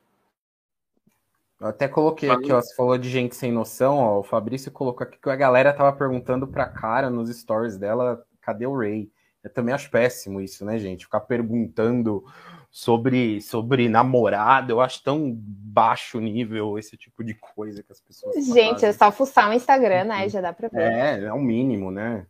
Eu 1.62 1.68
até 1.68 1.86
coloquei 1.86 2.28
aqui, 2.28 2.52
ó, 2.52 2.60
você 2.60 2.74
falou 2.74 2.98
de 2.98 3.08
gente 3.08 3.36
sem 3.36 3.52
noção, 3.52 3.98
ó, 3.98 4.18
o 4.18 4.22
Fabrício 4.24 4.72
colocou 4.72 5.06
aqui 5.06 5.16
que 5.16 5.30
a 5.30 5.36
galera 5.36 5.72
tava 5.72 5.92
perguntando 5.92 6.44
pra 6.44 6.66
cara 6.66 7.08
nos 7.08 7.30
stories 7.30 7.78
dela, 7.78 8.20
cadê 8.40 8.66
o 8.66 8.76
Ray? 8.76 9.08
Eu 9.44 9.48
também 9.48 9.72
acho 9.72 9.88
péssimo 9.88 10.40
isso, 10.40 10.64
né, 10.64 10.76
gente? 10.76 11.04
Ficar 11.04 11.20
perguntando 11.20 12.24
sobre, 12.68 13.40
sobre 13.40 13.88
namorado, 13.88 14.72
eu 14.72 14.80
acho 14.80 15.04
tão 15.04 15.32
baixo 15.32 16.18
nível 16.18 16.76
esse 16.80 16.96
tipo 16.96 17.22
de 17.22 17.34
coisa 17.34 17.80
que 17.80 17.92
as 17.92 18.00
pessoas 18.00 18.44
Gente, 18.44 18.72
fazem. 18.72 18.88
é 18.88 18.92
só 18.92 19.12
fuçar 19.12 19.48
o 19.48 19.52
Instagram, 19.52 20.04
né? 20.04 20.28
Já 20.28 20.40
dá 20.40 20.52
pra 20.52 20.66
ver. 20.66 20.80
É, 20.80 21.24
é 21.26 21.32
o 21.32 21.40
mínimo, 21.40 21.92
né? 21.92 22.26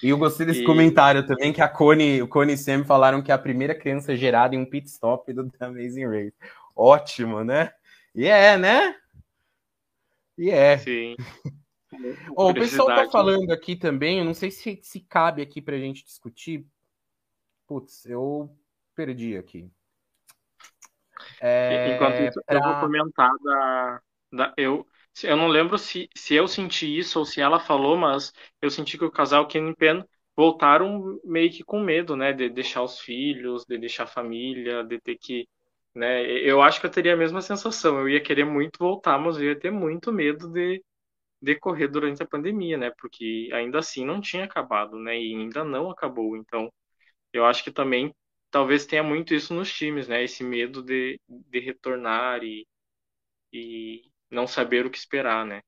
E 0.00 0.10
eu 0.10 0.18
gostei 0.18 0.46
desse 0.46 0.62
e... 0.62 0.64
comentário 0.64 1.26
também, 1.26 1.52
que 1.52 1.60
a 1.60 1.68
Cone, 1.68 2.22
o 2.22 2.28
Cone 2.28 2.52
e 2.52 2.56
Sam 2.56 2.84
falaram 2.84 3.20
que 3.20 3.32
é 3.32 3.34
a 3.34 3.38
primeira 3.38 3.74
criança 3.74 4.14
gerada 4.14 4.54
em 4.54 4.58
um 4.58 4.64
pit 4.64 4.88
stop 4.88 5.32
do 5.32 5.50
The 5.50 5.64
Amazing 5.64 6.06
Race. 6.06 6.34
Ótimo, 6.76 7.42
né? 7.42 7.72
E 8.14 8.26
é, 8.26 8.56
né? 8.56 8.96
E 10.38 10.50
é. 10.50 10.78
Sim. 10.78 11.16
oh, 12.36 12.50
o 12.50 12.54
pessoal 12.54 12.88
tá 12.88 13.10
falando 13.10 13.50
aqui 13.50 13.76
também, 13.76 14.18
eu 14.18 14.24
não 14.24 14.34
sei 14.34 14.50
se, 14.50 14.80
se 14.82 15.00
cabe 15.00 15.42
aqui 15.42 15.60
pra 15.60 15.78
gente 15.78 16.04
discutir. 16.04 16.66
Putz, 17.66 18.04
eu 18.06 18.56
perdi 18.94 19.36
aqui. 19.36 19.70
É, 21.40 21.94
Enquanto 21.94 22.20
isso, 22.22 22.40
pra... 22.46 22.58
eu 22.58 22.62
vou 22.62 22.80
comentar 22.80 23.30
da, 23.42 24.02
da. 24.32 24.54
eu, 24.56 24.86
eu 25.22 25.36
não 25.36 25.48
lembro 25.48 25.78
se, 25.78 26.08
se 26.14 26.34
eu 26.34 26.46
senti 26.46 26.98
isso 26.98 27.18
ou 27.18 27.24
se 27.24 27.40
ela 27.40 27.58
falou, 27.58 27.96
mas 27.96 28.32
eu 28.60 28.70
senti 28.70 28.98
que 28.98 29.04
o 29.04 29.10
casal 29.10 29.46
Ken 29.46 29.72
Pen 29.74 30.04
voltaram 30.36 31.20
meio 31.24 31.50
que 31.50 31.62
com 31.62 31.80
medo, 31.80 32.16
né? 32.16 32.32
De 32.32 32.48
deixar 32.48 32.82
os 32.82 32.98
filhos, 32.98 33.64
de 33.64 33.78
deixar 33.78 34.04
a 34.04 34.08
família, 34.08 34.82
de 34.84 35.00
ter 35.00 35.16
que. 35.16 35.48
Né? 35.94 36.22
Eu 36.24 36.60
acho 36.60 36.80
que 36.80 36.86
eu 36.86 36.90
teria 36.90 37.14
a 37.14 37.16
mesma 37.16 37.40
sensação. 37.40 37.98
Eu 37.98 38.08
ia 38.08 38.22
querer 38.22 38.44
muito 38.44 38.78
voltar, 38.78 39.18
mas 39.18 39.36
eu 39.36 39.44
ia 39.44 39.58
ter 39.58 39.70
muito 39.70 40.12
medo 40.12 40.48
de 40.48 40.82
decorrer 41.40 41.90
durante 41.90 42.22
a 42.22 42.26
pandemia, 42.26 42.76
né? 42.76 42.90
Porque 42.98 43.50
ainda 43.52 43.78
assim 43.78 44.04
não 44.04 44.20
tinha 44.20 44.44
acabado, 44.44 44.98
né? 44.98 45.16
E 45.16 45.34
ainda 45.34 45.64
não 45.64 45.90
acabou. 45.90 46.36
Então, 46.36 46.72
eu 47.32 47.44
acho 47.46 47.62
que 47.62 47.70
também 47.70 48.14
talvez 48.50 48.86
tenha 48.86 49.02
muito 49.02 49.34
isso 49.34 49.54
nos 49.54 49.72
times, 49.72 50.08
né? 50.08 50.24
Esse 50.24 50.42
medo 50.44 50.82
de, 50.82 51.20
de 51.28 51.60
retornar 51.60 52.42
e, 52.42 52.66
e 53.52 54.02
não 54.30 54.46
saber 54.46 54.86
o 54.86 54.90
que 54.90 54.98
esperar, 54.98 55.44
né? 55.44 55.60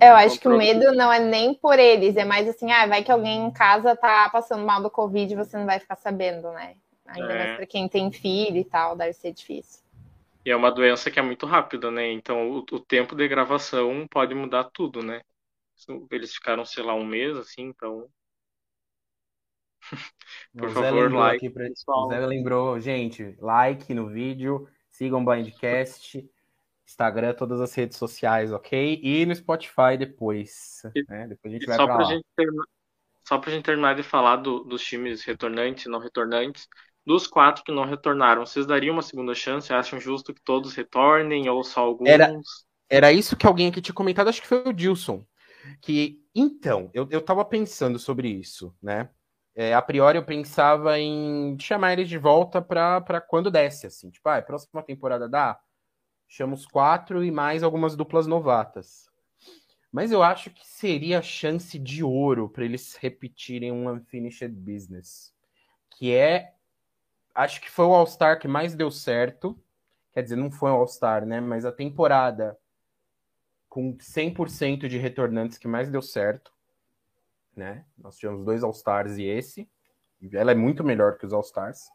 Eu 0.00 0.14
acho 0.14 0.36
então, 0.36 0.38
que 0.38 0.48
o 0.48 0.58
medo 0.58 0.92
não 0.94 1.12
é 1.12 1.18
nem 1.18 1.54
por 1.54 1.78
eles, 1.78 2.16
é 2.16 2.24
mais 2.24 2.48
assim, 2.48 2.72
ah, 2.72 2.86
vai 2.86 3.04
que 3.04 3.12
alguém 3.12 3.44
em 3.44 3.50
casa 3.52 3.94
tá 3.94 4.30
passando 4.30 4.64
mal 4.64 4.82
do 4.82 4.90
Covid 4.90 5.32
e 5.32 5.36
você 5.36 5.58
não 5.58 5.66
vai 5.66 5.78
ficar 5.78 5.96
sabendo, 5.96 6.50
né? 6.52 6.76
Ainda 7.10 7.32
é. 7.32 7.38
mais 7.38 7.56
para 7.56 7.66
quem 7.66 7.88
tem 7.88 8.10
filho 8.10 8.56
e 8.56 8.64
tal, 8.64 8.96
deve 8.96 9.12
ser 9.12 9.32
difícil. 9.32 9.82
E 10.44 10.50
é 10.50 10.56
uma 10.56 10.70
doença 10.70 11.10
que 11.10 11.18
é 11.18 11.22
muito 11.22 11.44
rápida, 11.46 11.90
né? 11.90 12.10
Então 12.10 12.50
o, 12.50 12.58
o 12.58 12.80
tempo 12.80 13.14
de 13.14 13.28
gravação 13.28 14.06
pode 14.08 14.34
mudar 14.34 14.64
tudo, 14.72 15.02
né? 15.02 15.20
Eles 16.10 16.34
ficaram, 16.34 16.64
sei 16.64 16.82
lá, 16.82 16.94
um 16.94 17.04
mês, 17.04 17.36
assim, 17.36 17.62
então 17.62 18.08
Por 20.56 20.68
o 20.68 20.70
favor, 20.70 21.12
like. 21.12 21.50
Pra... 21.50 21.66
O 21.88 22.08
Zé 22.08 22.26
lembrou, 22.26 22.80
gente, 22.80 23.36
like 23.40 23.92
no 23.94 24.08
vídeo, 24.08 24.68
sigam 24.90 25.22
o 25.22 25.24
Blindcast, 25.24 26.28
Instagram, 26.86 27.34
todas 27.34 27.60
as 27.60 27.74
redes 27.74 27.96
sociais, 27.96 28.52
ok? 28.52 29.00
E 29.02 29.26
no 29.26 29.34
Spotify 29.34 29.96
depois. 29.98 30.82
E, 30.94 31.04
né? 31.08 31.28
Depois 31.28 31.54
a 31.54 31.56
gente 31.56 31.66
vai 31.66 31.76
só 31.76 31.86
pra, 31.86 31.96
pra 31.96 32.04
gente 32.04 32.24
terminar, 32.36 32.64
Só 33.26 33.38
pra 33.38 33.50
gente 33.50 33.64
terminar 33.64 33.94
de 33.94 34.02
falar 34.02 34.36
do, 34.36 34.64
dos 34.64 34.82
times 34.82 35.22
retornantes 35.24 35.86
e 35.86 35.88
não 35.88 35.98
retornantes, 35.98 36.68
dos 37.10 37.26
quatro 37.26 37.64
que 37.64 37.72
não 37.72 37.84
retornaram, 37.84 38.46
vocês 38.46 38.64
dariam 38.64 38.92
uma 38.92 39.02
segunda 39.02 39.34
chance? 39.34 39.72
Acham 39.72 39.98
justo 39.98 40.32
que 40.32 40.40
todos 40.40 40.74
retornem 40.74 41.48
ou 41.48 41.64
só 41.64 41.80
alguns? 41.80 42.08
Era, 42.08 42.32
era 42.88 43.12
isso 43.12 43.36
que 43.36 43.48
alguém 43.48 43.66
aqui 43.66 43.82
tinha 43.82 43.94
comentado, 43.94 44.28
acho 44.28 44.40
que 44.40 44.46
foi 44.46 44.62
o 44.64 44.72
Dilson. 44.72 45.26
Que, 45.80 46.22
então, 46.32 46.88
eu, 46.94 47.08
eu 47.10 47.20
tava 47.20 47.44
pensando 47.44 47.98
sobre 47.98 48.28
isso, 48.28 48.72
né? 48.80 49.10
É, 49.56 49.74
a 49.74 49.82
priori 49.82 50.18
eu 50.18 50.24
pensava 50.24 51.00
em 51.00 51.58
chamar 51.58 51.94
eles 51.94 52.08
de 52.08 52.16
volta 52.16 52.62
para 52.62 53.20
quando 53.20 53.50
desce, 53.50 53.88
assim. 53.88 54.08
Tipo, 54.08 54.28
ah, 54.28 54.40
próxima 54.40 54.80
temporada 54.80 55.28
dá? 55.28 55.58
Chama 56.28 56.54
os 56.54 56.64
quatro 56.64 57.24
e 57.24 57.30
mais 57.32 57.64
algumas 57.64 57.96
duplas 57.96 58.28
novatas. 58.28 59.10
Mas 59.90 60.12
eu 60.12 60.22
acho 60.22 60.48
que 60.50 60.64
seria 60.64 61.20
chance 61.20 61.76
de 61.76 62.04
ouro 62.04 62.48
para 62.48 62.64
eles 62.64 62.94
repetirem 62.94 63.72
um 63.72 63.90
Unfinished 63.90 64.54
Business. 64.54 65.34
Que 65.98 66.14
é. 66.14 66.54
Acho 67.34 67.60
que 67.60 67.70
foi 67.70 67.84
o 67.84 67.94
All-Star 67.94 68.38
que 68.38 68.48
mais 68.48 68.74
deu 68.74 68.90
certo. 68.90 69.58
Quer 70.12 70.22
dizer, 70.22 70.36
não 70.36 70.50
foi 70.50 70.70
um 70.70 70.74
All-Star, 70.74 71.24
né? 71.24 71.40
Mas 71.40 71.64
a 71.64 71.72
temporada 71.72 72.58
com 73.68 73.96
100% 73.96 74.88
de 74.88 74.98
retornantes 74.98 75.56
que 75.56 75.68
mais 75.68 75.88
deu 75.88 76.02
certo 76.02 76.52
né? 77.60 77.84
Nós 77.98 78.16
tivemos 78.16 78.44
dois 78.44 78.62
All-Stars 78.62 79.18
e 79.18 79.24
esse. 79.24 79.68
Ela 80.32 80.52
é 80.52 80.54
muito 80.54 80.84
melhor 80.84 81.16
que 81.16 81.26
os 81.26 81.32
All-Stars. 81.32 81.88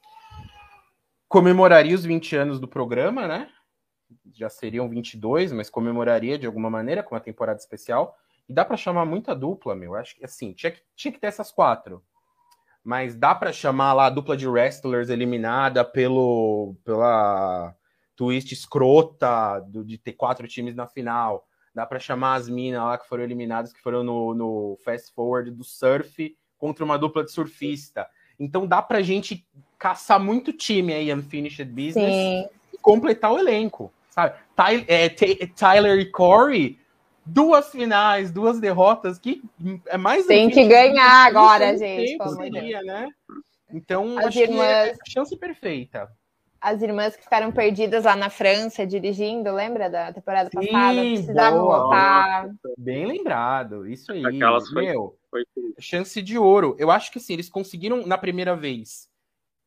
Comemoraria 1.27 1.95
os 1.95 2.05
20 2.05 2.35
anos 2.35 2.59
do 2.59 2.67
programa, 2.67 3.27
né? 3.27 3.51
Já 4.33 4.49
seriam 4.49 4.87
22, 4.87 5.51
mas 5.51 5.69
comemoraria 5.69 6.37
de 6.37 6.45
alguma 6.45 6.69
maneira 6.69 7.03
com 7.03 7.15
uma 7.15 7.21
temporada 7.21 7.59
especial. 7.59 8.17
E 8.47 8.53
dá 8.53 8.63
para 8.63 8.77
chamar 8.77 9.05
muita 9.05 9.35
dupla, 9.35 9.75
meu. 9.75 9.95
Acho 9.95 10.15
que 10.15 10.23
assim, 10.23 10.53
tinha 10.53 10.71
que, 10.71 10.81
tinha 10.95 11.11
que 11.11 11.19
ter 11.19 11.27
essas 11.27 11.51
quatro. 11.51 12.03
Mas 12.85 13.15
dá 13.15 13.35
para 13.35 13.51
chamar 13.51 13.93
lá 13.93 14.05
a 14.05 14.09
dupla 14.09 14.37
de 14.37 14.47
wrestlers 14.47 15.09
eliminada 15.09 15.83
pelo 15.83 16.75
pela 16.85 17.75
twist 18.15 18.53
escrota 18.53 19.59
do, 19.59 19.83
de 19.83 19.97
ter 19.97 20.13
quatro 20.13 20.47
times 20.47 20.75
na 20.75 20.87
final 20.87 21.45
Dá 21.75 21.85
para 21.85 21.99
chamar 21.99 22.35
as 22.35 22.47
minas 22.47 22.81
lá 22.81 22.97
que 22.97 23.05
foram 23.05 23.25
eliminadas, 23.25 23.73
que 23.73 23.81
foram 23.81 24.01
no, 24.01 24.33
no 24.33 24.79
fast 24.85 25.13
forward 25.13 25.51
do 25.51 25.65
surf 25.65 26.33
contra 26.57 26.85
uma 26.85 26.97
dupla 26.97 27.21
de 27.21 27.33
surfista. 27.33 28.07
Então 28.39 28.65
dá 28.65 28.81
pra 28.81 29.01
gente 29.01 29.45
caçar 29.77 30.17
muito 30.17 30.53
time 30.53 30.93
aí, 30.93 31.13
Unfinished 31.13 31.69
Business, 31.69 32.13
Sim. 32.13 32.47
e 32.73 32.77
completar 32.81 33.33
o 33.33 33.37
elenco, 33.37 33.91
sabe? 34.09 34.35
Tyler, 34.55 34.85
é, 34.87 35.09
Tyler 35.09 35.99
e 35.99 36.09
Corey, 36.09 36.79
duas 37.25 37.71
finais, 37.71 38.31
duas 38.31 38.59
derrotas, 38.59 39.17
que 39.17 39.41
é 39.87 39.97
mais... 39.97 40.25
Tem 40.25 40.49
que 40.49 40.67
ganhar 40.67 41.25
agora, 41.25 41.77
gente. 41.77 42.17
Seria, 42.35 42.81
né? 42.81 43.09
Então, 43.73 44.17
As 44.17 44.27
acho 44.27 44.39
irmãs... 44.39 44.57
que 44.57 44.63
é 44.63 44.91
a 44.91 45.09
chance 45.09 45.37
perfeita 45.37 46.09
as 46.65 46.81
irmãs 46.81 47.15
que 47.15 47.21
ficaram 47.21 47.51
perdidas 47.51 48.05
lá 48.05 48.15
na 48.15 48.27
França 48.27 48.87
dirigindo, 48.87 49.53
lembra 49.53 49.87
da 49.87 50.11
temporada 50.11 50.49
Sim, 50.49 50.71
passada? 50.71 50.99
Precisavam 50.99 51.61
boa, 51.61 51.79
voltar. 51.79 52.49
Bem 52.75 53.05
lembrado, 53.05 53.87
isso 53.87 54.11
aí. 54.11 54.25
Aquelas 54.25 54.71
Meu, 54.71 55.15
foi, 55.29 55.45
foi... 55.53 55.73
chance 55.79 56.19
de 56.23 56.39
ouro. 56.39 56.75
Eu 56.79 56.89
acho 56.89 57.11
que 57.11 57.19
assim, 57.19 57.33
eles 57.33 57.49
conseguiram 57.49 58.07
na 58.07 58.17
primeira 58.17 58.55
vez 58.55 59.07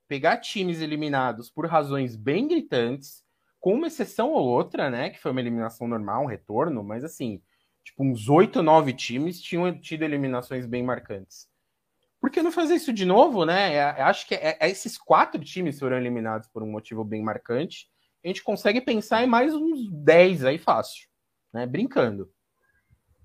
pegar 0.08 0.38
times 0.38 0.80
eliminados 0.80 1.48
por 1.48 1.66
razões 1.66 2.16
bem 2.16 2.48
gritantes, 2.48 3.22
com 3.60 3.74
uma 3.74 3.86
exceção 3.86 4.32
ou 4.32 4.44
outra, 4.44 4.90
né? 4.90 5.10
Que 5.10 5.20
foi 5.20 5.30
uma 5.30 5.40
eliminação 5.40 5.86
normal, 5.86 6.24
um 6.24 6.28
retorno, 6.28 6.82
mas 6.82 7.04
assim, 7.04 7.40
tipo, 7.88 8.04
uns 8.04 8.28
oito, 8.28 8.62
nove 8.62 8.92
times 8.92 9.40
tinham 9.40 9.78
tido 9.78 10.02
eliminações 10.02 10.66
bem 10.66 10.82
marcantes. 10.82 11.48
Por 12.20 12.30
que 12.30 12.42
não 12.42 12.52
fazer 12.52 12.74
isso 12.74 12.92
de 12.92 13.04
novo, 13.04 13.44
né? 13.44 13.74
É, 13.74 13.82
acho 14.02 14.26
que 14.26 14.34
é, 14.34 14.56
é, 14.60 14.70
esses 14.70 14.98
quatro 14.98 15.42
times 15.44 15.78
foram 15.78 15.96
eliminados 15.96 16.48
por 16.48 16.62
um 16.62 16.70
motivo 16.70 17.04
bem 17.04 17.22
marcante. 17.22 17.88
A 18.24 18.28
gente 18.28 18.42
consegue 18.42 18.80
pensar 18.80 19.22
em 19.24 19.26
mais 19.28 19.54
uns 19.54 19.88
10 19.90 20.44
aí 20.44 20.58
fácil, 20.58 21.08
né? 21.52 21.66
Brincando. 21.66 22.30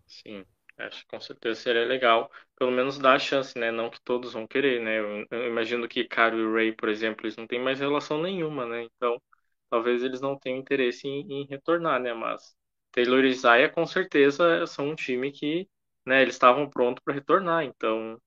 Sim, 0.06 0.46
acho 0.78 1.02
que 1.02 1.08
com 1.08 1.20
certeza 1.20 1.60
seria 1.62 1.86
legal. 1.86 2.32
Pelo 2.58 2.72
menos 2.72 2.98
dar 3.00 3.16
a 3.16 3.20
chance, 3.20 3.58
né? 3.58 3.72
Não 3.72 3.90
que 3.90 4.02
todos 4.02 4.34
vão 4.34 4.48
querer, 4.48 4.82
né? 4.82 5.00
Eu, 5.00 5.26
eu 5.32 5.48
imagino 5.48 5.88
que 5.88 6.06
Caro 6.06 6.38
e 6.40 6.54
Ray, 6.54 6.72
por 6.74 6.90
exemplo, 6.90 7.26
eles 7.26 7.36
não 7.38 7.48
têm 7.48 7.60
mais 7.60 7.80
relação 7.80 8.22
nenhuma, 8.22 8.66
né? 8.66 8.84
Então, 8.84 9.22
talvez 9.70 10.04
eles 10.04 10.22
não 10.22 10.38
tenham 10.38 10.60
interesse 10.60 11.08
em, 11.08 11.42
em 11.44 11.46
retornar, 11.48 12.00
né? 12.02 12.14
Mas 12.14 12.56
Taylor 12.94 13.26
e 13.26 13.30
Isaiah, 13.30 13.70
com 13.70 13.86
certeza, 13.86 14.66
são 14.68 14.90
um 14.90 14.96
time 14.96 15.32
que, 15.32 15.68
né? 16.06 16.22
Eles 16.22 16.36
estavam 16.36 16.70
prontos 16.70 17.04
para 17.04 17.14
retornar, 17.14 17.66
então 17.66 18.22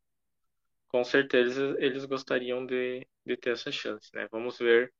com 0.89 1.05
certeza 1.05 1.77
eles 1.79 2.05
gostariam 2.05 2.67
de, 2.67 3.07
de 3.25 3.37
ter 3.37 3.51
essa 3.51 3.71
chance, 3.71 4.11
né? 4.13 4.27
Vamos 4.31 4.59
ver 4.59 4.93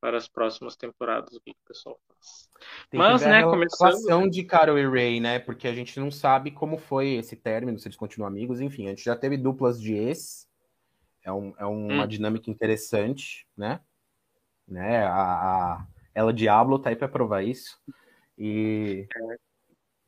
para 0.00 0.18
as 0.18 0.28
próximas 0.28 0.76
temporadas 0.76 1.34
o 1.34 1.40
que, 1.40 1.52
o 1.52 1.66
pessoal 1.66 1.98
faz. 2.08 2.50
Tem 2.90 2.98
Mas, 2.98 3.22
né, 3.22 3.38
a 3.38 3.44
começando... 3.44 4.28
de 4.28 4.42
Carol 4.42 4.78
e 4.78 4.86
Ray, 4.86 5.20
né? 5.20 5.38
Porque 5.38 5.68
a 5.68 5.74
gente 5.74 5.98
não 5.98 6.10
sabe 6.10 6.50
como 6.50 6.76
foi 6.76 7.14
esse 7.14 7.36
término, 7.36 7.78
se 7.78 7.86
eles 7.86 7.96
continuam 7.96 8.28
amigos, 8.28 8.60
enfim, 8.60 8.86
a 8.86 8.90
gente 8.90 9.04
já 9.04 9.16
teve 9.16 9.36
duplas 9.36 9.80
de 9.80 9.94
ex, 9.94 10.48
é, 11.22 11.32
um, 11.32 11.54
é 11.56 11.64
uma 11.64 12.04
hum. 12.04 12.06
dinâmica 12.06 12.50
interessante, 12.50 13.46
né? 13.56 13.80
né? 14.66 15.04
A, 15.06 15.12
a, 15.12 15.86
ela 16.14 16.32
Diablo 16.32 16.78
tá 16.78 16.90
aí 16.90 16.96
para 16.96 17.08
provar 17.08 17.42
isso. 17.42 17.80
E, 18.36 19.06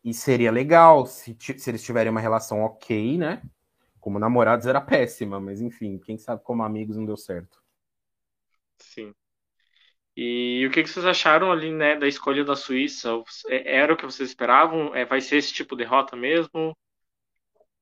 e 0.05 0.15
seria 0.15 0.51
legal 0.51 1.07
se, 1.07 1.37
se 1.39 1.71
eles 1.71 1.83
tiverem 1.83 2.11
uma 2.11 2.21
relação 2.21 2.63
ok, 2.63 3.19
né? 3.19 3.43
Como 4.01 4.19
namorados 4.19 4.67
era 4.67 4.81
péssima, 4.81 5.41
mas 5.41 5.61
enfim, 5.61 5.99
quem 5.99 6.17
sabe 6.17 6.43
como 6.43 6.63
amigos 6.63 6.97
não 6.97 7.05
deu 7.05 7.17
certo. 7.17 7.61
Sim. 8.79 9.15
E 10.17 10.67
o 10.67 10.71
que 10.71 10.87
vocês 10.87 11.05
acharam 11.05 11.53
ali, 11.53 11.71
né, 11.71 11.97
da 11.97 12.09
escolha 12.09 12.43
da 12.45 12.57
Suíça? 12.57 13.11
É, 13.49 13.77
era 13.79 13.93
o 13.93 13.97
que 13.97 14.05
vocês 14.05 14.31
esperavam? 14.31 14.95
É, 14.95 15.05
vai 15.05 15.21
ser 15.21 15.37
esse 15.37 15.53
tipo 15.53 15.77
de 15.77 15.85
rota 15.85 16.17
mesmo? 16.17 16.75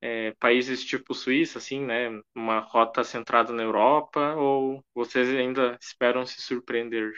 É, 0.01 0.33
países 0.39 0.85
tipo 0.85 1.15
Suíça, 1.15 1.59
assim, 1.59 1.81
né, 1.81 2.11
uma 2.35 2.61
rota 2.61 3.05
centrada 3.05 3.53
na 3.53 3.63
Europa? 3.63 4.35
Ou 4.37 4.85
vocês 4.95 5.29
ainda 5.31 5.79
esperam 5.81 6.27
se 6.27 6.41
surpreender? 6.43 7.13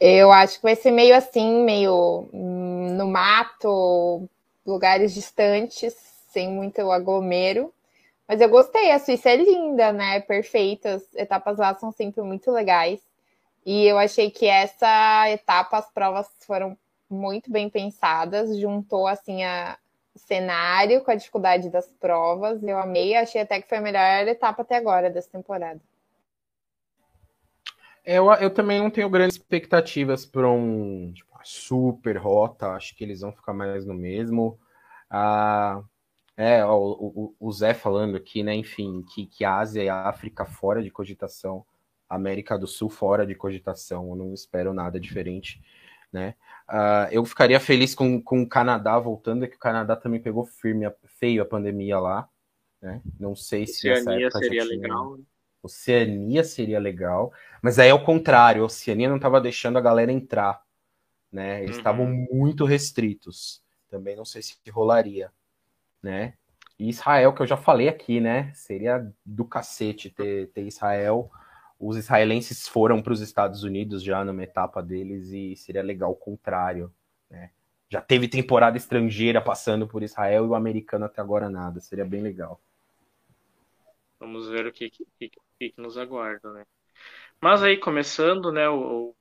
Eu 0.00 0.32
acho 0.32 0.56
que 0.56 0.62
vai 0.64 0.76
ser 0.76 0.90
meio 0.90 1.16
assim, 1.16 1.64
meio 1.64 2.28
hum, 2.32 2.94
no 2.96 3.06
mato, 3.06 4.28
lugares 4.66 5.14
distantes, 5.14 5.94
sem 6.30 6.50
muito 6.50 6.90
aglomero. 6.90 7.72
Mas 8.28 8.40
eu 8.40 8.48
gostei, 8.48 8.90
a 8.90 8.98
Suíça 8.98 9.30
é 9.30 9.36
linda, 9.36 9.92
né? 9.92 10.20
Perfeita. 10.20 10.94
As 10.96 11.14
etapas 11.14 11.58
lá 11.58 11.74
são 11.76 11.92
sempre 11.92 12.22
muito 12.22 12.50
legais. 12.50 13.00
E 13.66 13.86
eu 13.86 13.98
achei 13.98 14.30
que 14.30 14.46
essa 14.46 15.30
etapa, 15.30 15.78
as 15.78 15.90
provas 15.90 16.28
foram 16.46 16.76
muito 17.08 17.50
bem 17.50 17.70
pensadas, 17.70 18.58
juntou 18.58 19.06
assim 19.06 19.44
a 19.44 19.78
cenário 20.16 21.02
com 21.02 21.10
a 21.10 21.14
dificuldade 21.14 21.70
das 21.70 21.86
provas. 22.00 22.62
Eu 22.62 22.78
amei, 22.78 23.14
achei 23.16 23.40
até 23.40 23.60
que 23.60 23.68
foi 23.68 23.78
a 23.78 23.82
melhor 23.82 24.28
etapa 24.28 24.62
até 24.62 24.76
agora 24.76 25.10
dessa 25.10 25.30
temporada. 25.30 25.80
Eu, 28.04 28.30
eu 28.34 28.50
também 28.50 28.78
não 28.78 28.90
tenho 28.90 29.08
grandes 29.08 29.36
expectativas 29.36 30.26
para 30.26 30.48
um 30.50 31.12
tipo, 31.14 31.34
super 31.42 32.16
rota, 32.16 32.68
acho 32.70 32.94
que 32.96 33.04
eles 33.04 33.20
vão 33.20 33.32
ficar 33.32 33.52
mais 33.52 33.84
no 33.86 33.94
mesmo. 33.94 34.58
Ah, 35.08 35.82
é, 36.36 36.64
ó, 36.64 36.76
o, 36.76 37.34
o, 37.38 37.52
Zé 37.52 37.74
falando 37.74 38.16
aqui, 38.16 38.42
né? 38.42 38.54
Enfim, 38.54 39.04
que, 39.14 39.26
que 39.26 39.44
a 39.44 39.58
Ásia 39.58 39.82
e 39.82 39.88
a 39.88 40.08
África 40.08 40.44
fora 40.44 40.82
de 40.82 40.90
cogitação, 40.90 41.64
América 42.08 42.58
do 42.58 42.66
Sul 42.66 42.88
fora 42.88 43.26
de 43.26 43.34
cogitação, 43.34 44.08
eu 44.08 44.16
não 44.16 44.34
espero 44.34 44.74
nada 44.74 44.98
diferente, 44.98 45.62
né? 46.12 46.34
Uh, 46.68 47.08
eu 47.12 47.24
ficaria 47.24 47.60
feliz 47.60 47.94
com, 47.94 48.20
com 48.20 48.42
o 48.42 48.48
Canadá 48.48 48.98
voltando, 48.98 49.44
é 49.44 49.48
que 49.48 49.56
o 49.56 49.60
Canadá 49.60 49.94
também 49.94 50.20
pegou 50.20 50.44
firme, 50.44 50.90
feio 51.18 51.42
a 51.42 51.46
pandemia 51.46 51.98
lá, 51.98 52.28
né? 52.82 53.00
Não 53.18 53.36
sei 53.36 53.66
se 53.66 53.90
Oceania 53.90 54.30
seria 54.30 54.64
legal. 54.64 55.18
Oceania 55.64 56.44
seria 56.44 56.78
legal, 56.78 57.32
mas 57.62 57.78
aí 57.78 57.88
é 57.88 57.94
o 57.94 58.04
contrário, 58.04 58.62
a 58.62 58.66
Oceania 58.66 59.08
não 59.08 59.16
estava 59.16 59.40
deixando 59.40 59.78
a 59.78 59.80
galera 59.80 60.12
entrar, 60.12 60.62
né? 61.32 61.62
Eles 61.62 61.76
estavam 61.76 62.06
uhum. 62.06 62.26
muito 62.32 62.64
restritos. 62.64 63.62
Também 63.88 64.16
não 64.16 64.24
sei 64.24 64.42
se 64.42 64.56
rolaria 64.70 65.30
né? 66.04 66.34
E 66.78 66.88
Israel, 66.88 67.32
que 67.32 67.40
eu 67.40 67.46
já 67.46 67.56
falei 67.56 67.88
aqui, 67.88 68.20
né? 68.20 68.52
Seria 68.54 69.10
do 69.24 69.44
cacete 69.44 70.10
ter, 70.10 70.48
ter 70.48 70.62
Israel. 70.62 71.30
Os 71.80 71.96
israelenses 71.96 72.68
foram 72.68 73.00
para 73.02 73.12
os 73.12 73.20
Estados 73.20 73.64
Unidos 73.64 74.02
já 74.02 74.22
numa 74.24 74.42
etapa 74.42 74.82
deles 74.82 75.30
e 75.30 75.56
seria 75.56 75.82
legal 75.82 76.12
o 76.12 76.16
contrário, 76.16 76.92
né? 77.30 77.50
Já 77.88 78.00
teve 78.00 78.28
temporada 78.28 78.76
estrangeira 78.76 79.40
passando 79.40 79.86
por 79.86 80.02
Israel 80.02 80.44
e 80.44 80.48
o 80.48 80.54
americano 80.54 81.04
até 81.04 81.20
agora 81.20 81.48
nada. 81.48 81.80
Seria 81.80 82.04
bem 82.04 82.20
legal. 82.20 82.60
Vamos 84.24 84.48
ver 84.48 84.66
o 84.66 84.72
que, 84.72 84.88
que, 84.88 85.04
que, 85.18 85.30
que 85.58 85.74
nos 85.76 85.98
aguarda, 85.98 86.50
né? 86.54 86.64
Mas 87.42 87.62
aí, 87.62 87.76
começando, 87.76 88.50
né, 88.50 88.66
o, 88.70 89.14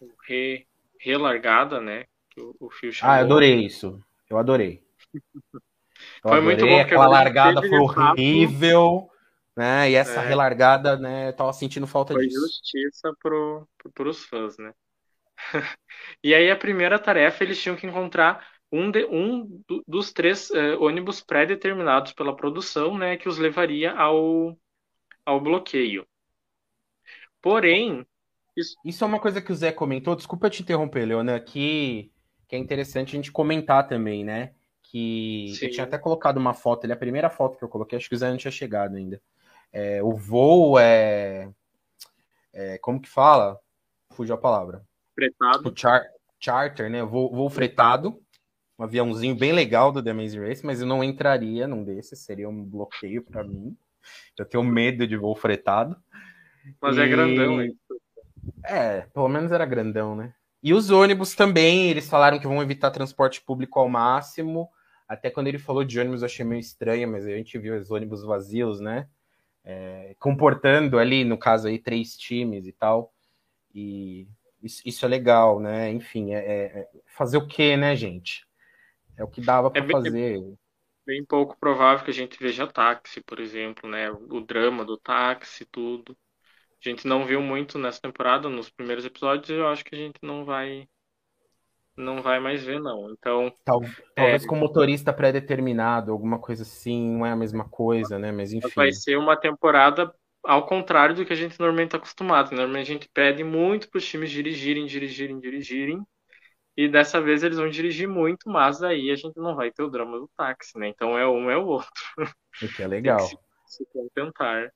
o 0.00 0.10
re, 0.26 0.66
relargada, 0.98 1.82
né, 1.82 2.06
que 2.30 2.40
o, 2.40 2.56
o 2.58 2.70
Fio 2.70 2.90
chamou. 2.90 3.14
Ah, 3.14 3.18
eu 3.18 3.26
adorei 3.26 3.66
isso. 3.66 4.02
Eu 4.28 4.38
adorei. 4.38 4.82
Eu 6.24 6.30
foi 6.30 6.38
adorei, 6.38 6.42
muito 6.42 6.64
bom. 6.64 6.80
Aquela 6.80 7.08
largada 7.08 7.60
foi 7.60 7.76
horrível, 7.76 9.10
né? 9.56 9.90
E 9.90 9.96
essa 9.96 10.22
é. 10.22 10.28
relargada, 10.28 10.96
né? 10.96 11.28
Eu 11.28 11.32
tava 11.32 11.52
sentindo 11.52 11.88
falta 11.88 12.14
foi 12.14 12.24
disso. 12.24 12.38
Foi 12.38 12.48
justiça 12.48 13.12
pro, 13.20 13.68
pro, 13.92 14.08
os 14.08 14.24
fãs, 14.24 14.56
né? 14.58 14.72
e 16.22 16.32
aí 16.32 16.50
a 16.52 16.56
primeira 16.56 17.00
tarefa 17.00 17.42
eles 17.42 17.60
tinham 17.60 17.74
que 17.74 17.84
encontrar 17.84 18.46
um, 18.70 18.90
de, 18.90 19.04
um 19.06 19.62
dos 19.86 20.12
três 20.12 20.50
uh, 20.50 20.80
ônibus 20.80 21.20
pré-determinados 21.20 22.12
pela 22.12 22.36
produção, 22.36 22.96
né, 22.96 23.16
que 23.16 23.28
os 23.28 23.38
levaria 23.38 23.92
ao, 23.92 24.58
ao 25.24 25.40
bloqueio. 25.40 26.06
Porém, 27.40 28.06
isso... 28.56 28.76
isso... 28.84 29.04
é 29.04 29.06
uma 29.06 29.20
coisa 29.20 29.40
que 29.40 29.52
o 29.52 29.54
Zé 29.54 29.72
comentou. 29.72 30.16
Desculpa 30.16 30.50
te 30.50 30.62
interromper, 30.62 31.06
Leona, 31.06 31.38
que, 31.40 32.10
que 32.46 32.56
é 32.56 32.58
interessante 32.58 33.10
a 33.10 33.16
gente 33.16 33.32
comentar 33.32 33.86
também, 33.86 34.24
né? 34.24 34.52
que 34.90 35.52
Sim. 35.54 35.66
eu 35.66 35.70
tinha 35.70 35.84
até 35.84 35.98
colocado 35.98 36.38
uma 36.38 36.54
foto, 36.54 36.84
ele 36.84 36.92
é 36.92 36.96
a 36.96 36.98
primeira 36.98 37.28
foto 37.28 37.58
que 37.58 37.64
eu 37.64 37.68
coloquei, 37.68 37.98
acho 37.98 38.08
que 38.08 38.14
o 38.14 38.18
Zé 38.18 38.30
não 38.30 38.38
tinha 38.38 38.50
chegado 38.50 38.96
ainda. 38.96 39.20
É, 39.70 40.02
o 40.02 40.16
voo 40.16 40.78
é, 40.78 41.50
é, 42.52 42.78
Como 42.78 43.00
que 43.00 43.08
fala? 43.08 43.58
Fugiu 44.12 44.34
a 44.34 44.38
palavra. 44.38 44.82
Fretado. 45.14 45.68
O 45.68 45.76
char, 45.76 46.02
charter, 46.40 46.90
né? 46.90 47.02
Voo, 47.02 47.30
voo 47.30 47.50
fretado. 47.50 48.20
Um 48.78 48.84
aviãozinho 48.84 49.34
bem 49.34 49.52
legal 49.52 49.90
do 49.90 50.02
The 50.02 50.10
Amazing 50.10 50.40
Race, 50.40 50.64
mas 50.64 50.80
eu 50.80 50.86
não 50.86 51.02
entraria 51.02 51.66
num 51.66 51.82
desses, 51.82 52.20
seria 52.20 52.48
um 52.48 52.64
bloqueio 52.64 53.22
para 53.22 53.42
mim. 53.42 53.76
Eu 54.38 54.44
tenho 54.44 54.62
medo 54.62 55.06
de 55.06 55.16
voo 55.16 55.34
fretado. 55.34 55.96
Mas 56.80 56.96
é 56.96 57.00
e... 57.00 57.04
é 57.04 57.08
grandão, 57.08 57.60
hein? 57.60 57.76
É, 58.64 59.00
pelo 59.12 59.28
menos 59.28 59.50
era 59.50 59.66
grandão, 59.66 60.14
né? 60.14 60.32
E 60.62 60.72
os 60.72 60.90
ônibus 60.90 61.34
também, 61.34 61.88
eles 61.88 62.08
falaram 62.08 62.38
que 62.38 62.46
vão 62.46 62.62
evitar 62.62 62.90
transporte 62.90 63.40
público 63.40 63.78
ao 63.78 63.88
máximo. 63.88 64.68
Até 65.08 65.30
quando 65.30 65.48
ele 65.48 65.58
falou 65.58 65.84
de 65.84 65.98
ônibus, 65.98 66.22
eu 66.22 66.26
achei 66.26 66.44
meio 66.44 66.60
estranho, 66.60 67.08
mas 67.10 67.26
a 67.26 67.30
gente 67.30 67.58
viu 67.58 67.76
os 67.76 67.90
ônibus 67.90 68.22
vazios, 68.22 68.80
né? 68.80 69.08
É, 69.64 70.14
comportando 70.18 70.98
ali, 70.98 71.24
no 71.24 71.36
caso 71.36 71.68
aí, 71.68 71.78
três 71.78 72.16
times 72.16 72.66
e 72.66 72.72
tal. 72.72 73.12
E 73.74 74.28
isso, 74.62 74.82
isso 74.84 75.04
é 75.04 75.08
legal, 75.08 75.60
né? 75.60 75.90
Enfim, 75.90 76.32
é, 76.32 76.38
é, 76.38 76.62
é 76.64 76.88
fazer 77.06 77.36
o 77.36 77.46
quê, 77.46 77.76
né, 77.76 77.94
gente? 77.94 78.47
É 79.18 79.24
o 79.24 79.28
que 79.28 79.40
dava 79.40 79.70
para 79.70 79.84
é 79.84 79.88
fazer. 79.88 80.40
Bem 81.04 81.24
pouco 81.24 81.56
provável 81.58 82.04
que 82.04 82.10
a 82.10 82.14
gente 82.14 82.38
veja 82.38 82.66
táxi, 82.66 83.20
por 83.20 83.40
exemplo, 83.40 83.90
né? 83.90 84.10
O 84.10 84.40
drama 84.40 84.84
do 84.84 84.96
táxi, 84.96 85.64
tudo. 85.64 86.16
A 86.84 86.88
gente 86.88 87.06
não 87.06 87.26
viu 87.26 87.42
muito 87.42 87.78
nessa 87.78 88.00
temporada, 88.00 88.48
nos 88.48 88.70
primeiros 88.70 89.04
episódios, 89.04 89.50
eu 89.50 89.66
acho 89.66 89.84
que 89.84 89.94
a 89.94 89.98
gente 89.98 90.18
não 90.22 90.44
vai 90.44 90.88
não 91.96 92.22
vai 92.22 92.38
mais 92.38 92.62
ver, 92.62 92.80
não. 92.80 93.10
Então. 93.10 93.52
Tal, 93.64 93.80
talvez 94.14 94.44
é, 94.44 94.46
com 94.46 94.54
motorista 94.54 95.12
pré-determinado, 95.12 96.12
alguma 96.12 96.38
coisa 96.38 96.62
assim, 96.62 97.16
não 97.16 97.26
é 97.26 97.32
a 97.32 97.36
mesma 97.36 97.68
coisa, 97.68 98.18
né? 98.18 98.30
Mas 98.30 98.52
enfim. 98.52 98.70
Vai 98.76 98.92
ser 98.92 99.16
uma 99.16 99.36
temporada 99.36 100.14
ao 100.44 100.64
contrário 100.66 101.14
do 101.14 101.24
que 101.26 101.32
a 101.32 101.36
gente 101.36 101.58
normalmente 101.58 101.88
está 101.88 101.98
acostumado. 101.98 102.52
Normalmente 102.52 102.90
a 102.90 102.94
gente 102.94 103.10
pede 103.12 103.42
muito 103.42 103.90
para 103.90 103.98
os 103.98 104.06
times 104.06 104.30
dirigirem, 104.30 104.86
dirigirem, 104.86 105.40
dirigirem. 105.40 106.02
E 106.78 106.86
dessa 106.86 107.20
vez 107.20 107.42
eles 107.42 107.58
vão 107.58 107.68
dirigir 107.68 108.08
muito, 108.08 108.48
mas 108.48 108.84
aí 108.84 109.10
a 109.10 109.16
gente 109.16 109.36
não 109.36 109.56
vai 109.56 109.68
ter 109.68 109.82
o 109.82 109.90
drama 109.90 110.16
do 110.16 110.30
táxi, 110.36 110.78
né? 110.78 110.86
Então 110.86 111.18
é 111.18 111.26
um 111.26 111.50
é 111.50 111.58
o 111.58 111.66
outro. 111.66 111.90
O 112.62 112.68
que 112.68 112.80
é 112.80 112.86
legal. 112.86 113.18
se, 113.18 113.36
se 113.66 113.84
contentar. 113.92 114.72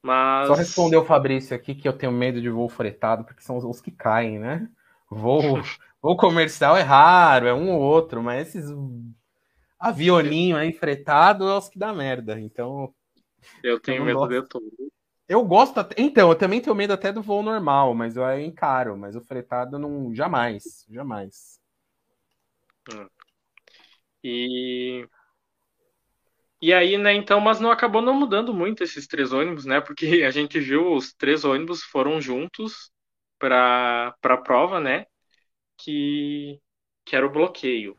Mas... 0.00 0.46
Só 0.46 0.54
respondeu 0.54 1.00
o 1.00 1.04
Fabrício 1.04 1.56
aqui 1.56 1.74
que 1.74 1.88
eu 1.88 1.92
tenho 1.92 2.12
medo 2.12 2.40
de 2.40 2.48
voo 2.48 2.68
fretado, 2.68 3.24
porque 3.24 3.42
são 3.42 3.58
os 3.58 3.80
que 3.80 3.90
caem, 3.90 4.38
né? 4.38 4.68
Voo, 5.10 5.40
voo 6.00 6.16
comercial 6.16 6.76
é 6.76 6.82
raro, 6.82 7.48
é 7.48 7.52
um 7.52 7.72
ou 7.72 7.80
outro, 7.80 8.22
mas 8.22 8.46
esses 8.46 8.72
avioninho 9.80 10.56
aí 10.56 10.72
fretado 10.72 11.48
é 11.48 11.58
os 11.58 11.68
que 11.68 11.76
dá 11.76 11.92
merda. 11.92 12.38
Então. 12.38 12.94
Eu 13.64 13.80
tenho 13.80 14.02
eu 14.02 14.04
medo 14.04 14.18
gosto. 14.20 14.42
de 14.42 14.48
tudo. 14.48 14.92
Eu 15.28 15.44
gosto 15.44 15.78
até... 15.78 16.00
Então, 16.00 16.30
eu 16.30 16.36
também 16.36 16.60
tenho 16.60 16.76
medo 16.76 16.92
até 16.92 17.12
do 17.12 17.22
voo 17.22 17.42
normal, 17.42 17.94
mas 17.94 18.16
eu 18.16 18.40
encaro, 18.40 18.96
mas 18.96 19.16
o 19.16 19.20
fretado 19.20 19.78
não. 19.78 20.14
Jamais. 20.14 20.86
Jamais. 20.88 21.60
Hum. 22.92 23.08
E. 24.22 25.08
E 26.60 26.72
aí, 26.72 26.96
né, 26.96 27.12
então, 27.12 27.38
mas 27.40 27.60
não 27.60 27.70
acabou 27.70 28.00
não 28.00 28.14
mudando 28.14 28.52
muito 28.54 28.82
esses 28.82 29.06
três 29.06 29.32
ônibus, 29.32 29.64
né? 29.64 29.80
Porque 29.80 30.06
a 30.26 30.30
gente 30.30 30.58
viu 30.58 30.92
os 30.94 31.12
três 31.12 31.44
ônibus 31.44 31.82
foram 31.82 32.20
juntos 32.20 32.90
para 33.38 34.14
a 34.22 34.36
prova, 34.38 34.80
né? 34.80 35.06
Que, 35.76 36.60
que 37.04 37.14
era 37.16 37.26
o 37.26 37.30
bloqueio. 37.30 37.96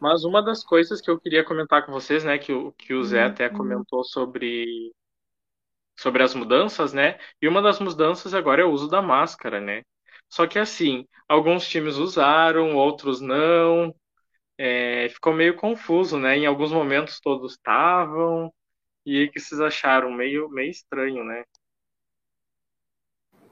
Mas 0.00 0.24
uma 0.24 0.42
das 0.42 0.64
coisas 0.64 1.00
que 1.00 1.10
eu 1.10 1.20
queria 1.20 1.44
comentar 1.44 1.84
com 1.84 1.92
vocês, 1.92 2.24
né, 2.24 2.38
que, 2.38 2.52
o, 2.52 2.72
que 2.72 2.94
o 2.94 3.02
Zé 3.02 3.24
até 3.24 3.48
uhum. 3.48 3.56
comentou 3.56 4.04
sobre, 4.04 4.92
sobre 5.98 6.22
as 6.22 6.34
mudanças, 6.34 6.92
né? 6.92 7.18
E 7.42 7.48
uma 7.48 7.60
das 7.62 7.80
mudanças 7.80 8.32
agora 8.34 8.62
é 8.62 8.64
o 8.64 8.70
uso 8.70 8.88
da 8.88 9.02
máscara, 9.02 9.60
né? 9.60 9.82
Só 10.30 10.46
que 10.46 10.58
assim, 10.58 11.06
alguns 11.28 11.68
times 11.68 11.96
usaram, 11.96 12.76
outros 12.76 13.20
não. 13.20 13.94
É, 14.58 15.08
ficou 15.10 15.34
meio 15.34 15.56
confuso, 15.56 16.18
né? 16.18 16.36
Em 16.38 16.46
alguns 16.46 16.72
momentos 16.72 17.20
todos 17.20 17.52
estavam. 17.52 18.52
E 19.06 19.20
aí 19.22 19.30
que 19.30 19.40
vocês 19.40 19.60
acharam 19.60 20.12
meio, 20.12 20.48
meio 20.50 20.70
estranho, 20.70 21.24
né? 21.24 21.44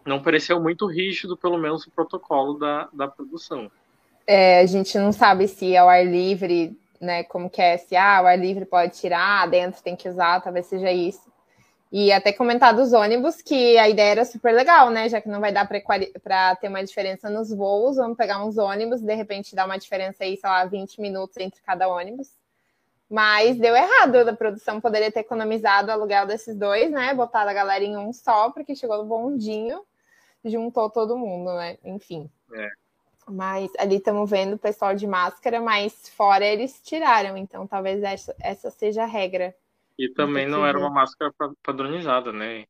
não 0.06 0.22
pareceu 0.22 0.61
muito 0.62 0.87
rígido, 0.87 1.37
pelo 1.37 1.59
menos 1.59 1.85
o 1.87 1.90
protocolo 1.90 2.59
da, 2.59 2.88
da 2.92 3.09
produção. 3.09 3.70
É, 4.26 4.61
a 4.61 4.66
gente 4.66 4.96
não 4.98 5.12
sabe 5.12 5.48
se 5.48 5.74
é 5.74 5.78
ao 5.78 5.88
ar 5.88 6.06
livre, 6.06 6.78
né? 7.00 7.24
Como 7.24 7.50
que 7.50 7.61
é, 7.61 7.76
se 7.76 7.96
ah, 7.96 8.22
o 8.22 8.26
ar 8.26 8.38
livre 8.38 8.64
pode 8.64 8.96
tirar, 8.98 9.48
dentro 9.48 9.82
tem 9.82 9.96
que 9.96 10.09
usar, 10.09 10.40
talvez 10.40 10.66
seja 10.66 10.90
isso. 10.92 11.30
E 11.90 12.12
até 12.12 12.33
comentar 12.33 12.75
dos 12.75 12.92
ônibus, 12.92 13.40
que 13.40 13.79
a 13.79 13.88
ideia 13.88 14.11
era 14.11 14.25
super 14.25 14.53
legal, 14.53 14.90
né? 14.90 15.09
Já 15.09 15.20
que 15.20 15.29
não 15.29 15.40
vai 15.40 15.53
dar 15.53 15.68
para 15.68 16.57
ter 16.57 16.68
uma 16.68 16.85
diferença 16.85 17.31
nos 17.31 17.51
voos, 17.51 17.96
vamos 17.96 18.16
pegar 18.16 18.44
uns 18.44 18.59
ônibus, 18.59 19.01
de 19.01 19.14
repente 19.14 19.55
dar 19.55 19.66
uma 19.66 19.79
diferença 19.79 20.25
aí, 20.25 20.37
sei 20.37 20.51
lá, 20.51 20.64
20 20.64 21.01
minutos 21.01 21.37
entre 21.37 21.61
cada 21.62 21.88
ônibus. 21.88 22.29
Mas 23.09 23.57
deu 23.57 23.75
errado, 23.77 24.16
a 24.16 24.35
produção 24.35 24.81
poderia 24.81 25.12
ter 25.12 25.20
economizado 25.20 25.88
o 25.88 25.92
aluguel 25.92 26.27
desses 26.27 26.57
dois, 26.57 26.90
né? 26.90 27.14
Botado 27.14 27.49
a 27.49 27.55
galera 27.55 27.85
em 27.85 27.96
um 27.96 28.12
só, 28.12 28.51
porque 28.51 28.75
chegou 28.75 28.99
no 28.99 29.05
bondinho, 29.05 29.81
juntou 30.44 30.90
todo 30.90 31.16
mundo, 31.16 31.55
né? 31.55 31.79
Enfim. 31.85 32.29
É. 32.53 32.68
Mas 33.29 33.70
ali 33.79 33.96
estamos 33.96 34.29
vendo 34.29 34.55
o 34.55 34.59
pessoal 34.59 34.94
de 34.94 35.07
máscara, 35.07 35.61
mas 35.61 36.09
fora 36.11 36.44
eles 36.44 36.81
tiraram, 36.83 37.37
então 37.37 37.66
talvez 37.66 38.03
essa, 38.03 38.35
essa 38.40 38.70
seja 38.70 39.05
a 39.05 39.07
regra. 39.07 39.55
E 39.98 40.09
também 40.11 40.46
não 40.46 40.66
era 40.66 40.78
uma 40.78 40.90
máscara 40.90 41.32
padronizada, 41.62 42.32
né? 42.32 42.64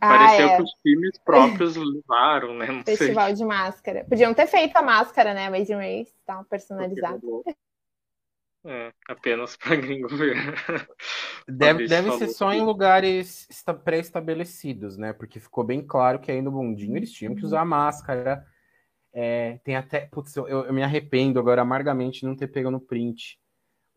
Ah, 0.00 0.08
Pareceu 0.08 0.48
é. 0.48 0.56
que 0.56 0.62
os 0.62 0.70
times 0.82 1.18
próprios 1.24 1.76
levaram, 1.76 2.54
né? 2.54 2.66
Não 2.66 2.84
Festival 2.84 3.26
sei. 3.26 3.34
de 3.34 3.44
máscara. 3.44 4.04
Podiam 4.04 4.34
ter 4.34 4.46
feito 4.46 4.76
a 4.76 4.82
máscara, 4.82 5.32
né? 5.34 5.46
Amazing 5.46 5.74
Race, 5.74 6.14
tá? 6.26 6.42
Personalizada. 6.44 7.20
É, 8.64 8.92
apenas 9.08 9.56
para 9.56 9.76
gringo 9.76 10.08
ver. 10.08 10.36
Deve, 11.48 11.88
deve 11.88 12.12
ser 12.12 12.28
só 12.28 12.52
em 12.52 12.60
lugares 12.60 13.48
pré-estabelecidos, 13.82 14.96
né? 14.96 15.12
Porque 15.12 15.40
ficou 15.40 15.64
bem 15.64 15.84
claro 15.84 16.20
que 16.20 16.30
aí 16.30 16.40
no 16.40 16.52
bondinho 16.52 16.96
eles 16.96 17.10
tinham 17.10 17.34
que 17.34 17.44
usar 17.44 17.64
máscara. 17.64 18.46
É, 19.12 19.58
tem 19.64 19.74
até. 19.74 20.06
Putz, 20.06 20.36
eu, 20.36 20.46
eu, 20.46 20.72
me 20.72 20.82
arrependo 20.82 21.40
agora 21.40 21.62
amargamente 21.62 22.20
de 22.20 22.26
não 22.26 22.36
ter 22.36 22.46
pego 22.46 22.70
no 22.70 22.80
print 22.80 23.39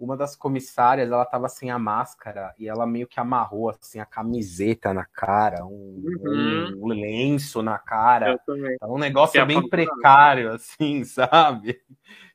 uma 0.03 0.17
das 0.17 0.35
comissárias, 0.35 1.11
ela 1.11 1.25
tava 1.25 1.47
sem 1.47 1.71
a 1.71 1.79
máscara 1.79 2.53
e 2.59 2.67
ela 2.67 2.85
meio 2.85 3.07
que 3.07 3.19
amarrou 3.19 3.69
assim 3.69 3.99
a 3.99 4.05
camiseta 4.05 4.93
na 4.93 5.05
cara, 5.05 5.65
um, 5.65 6.03
uhum. 6.25 6.79
um 6.81 6.87
lenço 6.87 7.61
na 7.61 7.77
cara. 7.77 8.39
Então, 8.41 8.55
um 8.93 8.97
negócio 8.97 9.39
é 9.39 9.45
bem 9.45 9.67
precário, 9.67 10.51
assim, 10.53 11.03
sabe? 11.03 11.81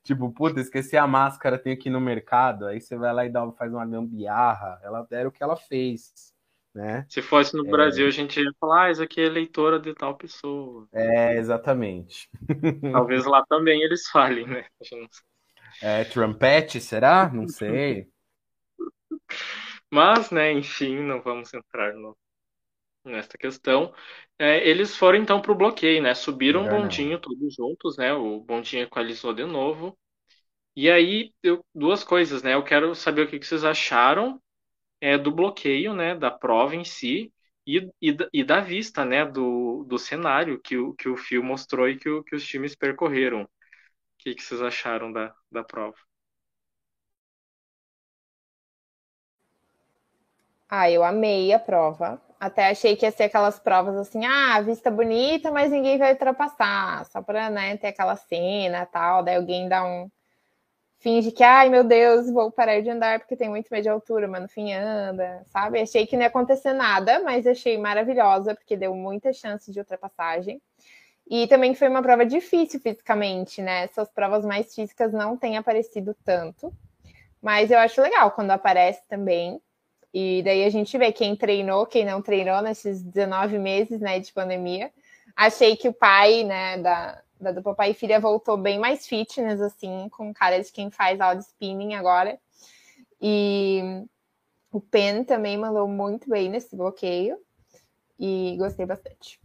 Tipo, 0.02 0.32
puta, 0.32 0.60
esqueci 0.60 0.96
a 0.96 1.06
máscara, 1.06 1.58
tenho 1.58 1.78
que 1.78 1.90
ir 1.90 1.92
no 1.92 2.00
mercado. 2.00 2.66
Aí 2.66 2.80
você 2.80 2.96
vai 2.96 3.12
lá 3.12 3.26
e 3.26 3.28
dá, 3.28 3.46
faz 3.52 3.70
uma 3.70 3.84
gambiarra. 3.84 4.80
Ela 4.82 5.06
era 5.10 5.28
o 5.28 5.32
que 5.32 5.42
ela 5.42 5.56
fez. 5.56 6.32
Né? 6.74 7.04
Se 7.08 7.20
fosse 7.20 7.56
no 7.56 7.66
é... 7.66 7.70
Brasil, 7.70 8.06
a 8.06 8.10
gente 8.10 8.40
ia 8.40 8.50
falar, 8.60 8.84
ah, 8.84 8.90
isso 8.90 9.02
aqui 9.02 9.20
é 9.20 9.24
eleitora 9.24 9.78
de 9.78 9.92
tal 9.94 10.16
pessoa. 10.16 10.86
É, 10.92 11.36
exatamente. 11.36 12.30
Talvez 12.92 13.26
lá 13.26 13.44
também 13.48 13.82
eles 13.82 14.08
falem, 14.08 14.46
né? 14.46 14.64
A 14.80 14.84
gente 14.84 15.00
não 15.00 15.08
sabe. 15.10 15.28
É, 15.82 16.04
Trumpete, 16.04 16.80
será? 16.80 17.30
Não 17.32 17.48
sei. 17.48 18.08
Mas, 19.90 20.30
né, 20.30 20.52
enfim, 20.52 20.98
não 20.98 21.22
vamos 21.22 21.52
entrar 21.54 21.94
no, 21.94 22.16
nesta 23.04 23.38
questão. 23.38 23.92
É, 24.38 24.66
eles 24.68 24.96
foram 24.96 25.18
então 25.18 25.40
para 25.40 25.52
o 25.52 25.54
bloqueio, 25.54 26.02
né? 26.02 26.14
Subiram 26.14 26.64
o 26.64 26.68
bondinho 26.68 27.12
não. 27.12 27.20
todos 27.20 27.54
juntos, 27.54 27.96
né? 27.96 28.12
O 28.14 28.40
bondinho 28.40 28.84
equalizou 28.84 29.32
de 29.34 29.44
novo. 29.44 29.98
E 30.76 30.90
aí, 30.90 31.32
eu, 31.42 31.64
duas 31.74 32.04
coisas, 32.04 32.42
né? 32.42 32.54
Eu 32.54 32.62
quero 32.64 32.94
saber 32.94 33.22
o 33.22 33.28
que, 33.28 33.38
que 33.38 33.46
vocês 33.46 33.64
acharam 33.64 34.40
é, 35.00 35.18
do 35.18 35.32
bloqueio, 35.32 35.94
né? 35.94 36.14
Da 36.14 36.30
prova 36.30 36.76
em 36.76 36.84
si 36.84 37.32
e, 37.66 37.88
e, 38.00 38.16
e 38.32 38.44
da 38.44 38.60
vista, 38.60 39.04
né? 39.04 39.24
Do, 39.24 39.84
do 39.88 39.98
cenário 39.98 40.60
que 40.60 40.76
o, 40.76 40.94
que 40.94 41.08
o 41.08 41.16
fio 41.16 41.42
mostrou 41.42 41.88
e 41.88 41.98
que, 41.98 42.08
o, 42.08 42.22
que 42.24 42.36
os 42.36 42.46
times 42.46 42.76
percorreram 42.76 43.48
que, 44.28 44.34
que 44.34 44.42
vocês 44.42 44.60
acharam 44.60 45.12
da, 45.12 45.34
da 45.50 45.64
prova? 45.64 45.96
Ah, 50.68 50.90
eu 50.90 51.02
amei 51.02 51.52
a 51.52 51.58
prova. 51.58 52.20
Até 52.38 52.68
achei 52.68 52.94
que 52.94 53.04
ia 53.04 53.10
ser 53.10 53.24
aquelas 53.24 53.58
provas 53.58 53.96
assim, 53.96 54.24
ah, 54.24 54.60
vista 54.60 54.90
bonita, 54.90 55.50
mas 55.50 55.72
ninguém 55.72 55.98
vai 55.98 56.12
ultrapassar, 56.12 57.04
só 57.06 57.20
para 57.20 57.50
né, 57.50 57.76
ter 57.76 57.88
aquela 57.88 58.14
cena 58.16 58.86
tal, 58.86 59.24
daí 59.24 59.36
alguém 59.36 59.68
dá 59.68 59.84
um 59.84 60.08
finge 61.00 61.32
que, 61.32 61.42
ai 61.44 61.68
meu 61.68 61.84
Deus, 61.84 62.30
vou 62.30 62.50
parar 62.52 62.80
de 62.80 62.90
andar 62.90 63.20
porque 63.20 63.36
tem 63.36 63.48
muito 63.48 63.68
medo 63.70 63.82
de 63.84 63.88
altura, 63.88 64.28
mas 64.28 64.42
no 64.42 64.48
fim 64.48 64.72
anda, 64.72 65.44
sabe? 65.46 65.80
Achei 65.80 66.06
que 66.06 66.16
não 66.16 66.22
ia 66.22 66.28
acontecer 66.28 66.72
nada, 66.72 67.20
mas 67.24 67.46
achei 67.46 67.78
maravilhosa 67.78 68.54
porque 68.54 68.76
deu 68.76 68.94
muita 68.94 69.32
chance 69.32 69.72
de 69.72 69.78
ultrapassagem. 69.80 70.60
E 71.30 71.46
também 71.46 71.74
foi 71.74 71.88
uma 71.88 72.02
prova 72.02 72.24
difícil 72.24 72.80
fisicamente, 72.80 73.60
né? 73.60 73.84
Essas 73.84 74.08
provas 74.08 74.46
mais 74.46 74.74
físicas 74.74 75.12
não 75.12 75.36
têm 75.36 75.58
aparecido 75.58 76.16
tanto. 76.24 76.72
Mas 77.40 77.70
eu 77.70 77.78
acho 77.78 78.00
legal 78.00 78.30
quando 78.30 78.50
aparece 78.50 79.06
também. 79.08 79.60
E 80.12 80.42
daí 80.42 80.64
a 80.64 80.70
gente 80.70 80.96
vê 80.96 81.12
quem 81.12 81.36
treinou, 81.36 81.86
quem 81.86 82.04
não 82.04 82.22
treinou 82.22 82.62
nesses 82.62 83.02
19 83.02 83.58
meses 83.58 84.00
né, 84.00 84.18
de 84.18 84.32
pandemia. 84.32 84.90
Achei 85.36 85.76
que 85.76 85.88
o 85.88 85.92
pai, 85.92 86.44
né, 86.44 86.78
da, 86.78 87.22
da 87.38 87.52
do 87.52 87.62
papai 87.62 87.90
e 87.90 87.94
filha 87.94 88.18
voltou 88.18 88.56
bem 88.56 88.78
mais 88.78 89.06
fitness, 89.06 89.60
assim, 89.60 90.08
com 90.08 90.32
cara 90.32 90.62
de 90.62 90.72
quem 90.72 90.90
faz 90.90 91.20
aula 91.20 91.36
de 91.36 91.44
spinning 91.44 91.94
agora. 91.94 92.40
E 93.20 94.06
o 94.72 94.80
Pen 94.80 95.24
também 95.24 95.58
mandou 95.58 95.86
muito 95.86 96.28
bem 96.30 96.48
nesse 96.48 96.74
bloqueio. 96.74 97.38
E 98.18 98.56
gostei 98.58 98.86
bastante. 98.86 99.38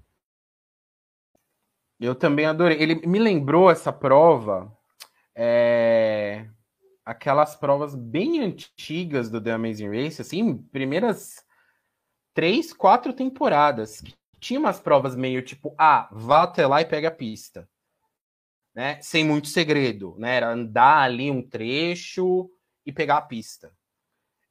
Eu 2.00 2.16
também 2.16 2.46
adorei. 2.46 2.82
Ele 2.82 2.96
me 3.08 3.20
lembrou 3.20 3.70
essa 3.70 3.92
prova, 3.92 4.72
é... 5.36 6.48
aquelas 7.06 7.56
provas 7.56 7.96
bem 7.96 8.42
antigas 8.42 9.30
do 9.30 9.42
The 9.42 9.52
Amazing 9.52 9.90
Race, 9.90 10.22
assim, 10.22 10.58
primeiras 10.58 11.44
três, 12.34 12.74
quatro 12.74 13.14
temporadas. 13.14 14.04
Tinha 14.40 14.60
umas 14.60 14.80
provas 14.80 15.16
meio 15.16 15.42
tipo, 15.42 15.74
ah, 15.78 16.10
vá 16.12 16.44
até 16.44 16.68
lá 16.68 16.82
e 16.82 16.86
pega 16.86 17.08
a 17.08 17.12
pista. 17.12 17.70
Né? 18.76 19.00
Sem 19.02 19.24
muito 19.24 19.48
segredo, 19.48 20.16
né? 20.18 20.38
Era 20.38 20.52
andar 20.52 21.04
ali 21.04 21.30
um 21.30 21.48
trecho 21.48 22.50
e 22.86 22.92
pegar 22.92 23.18
a 23.18 23.22
pista. 23.22 23.72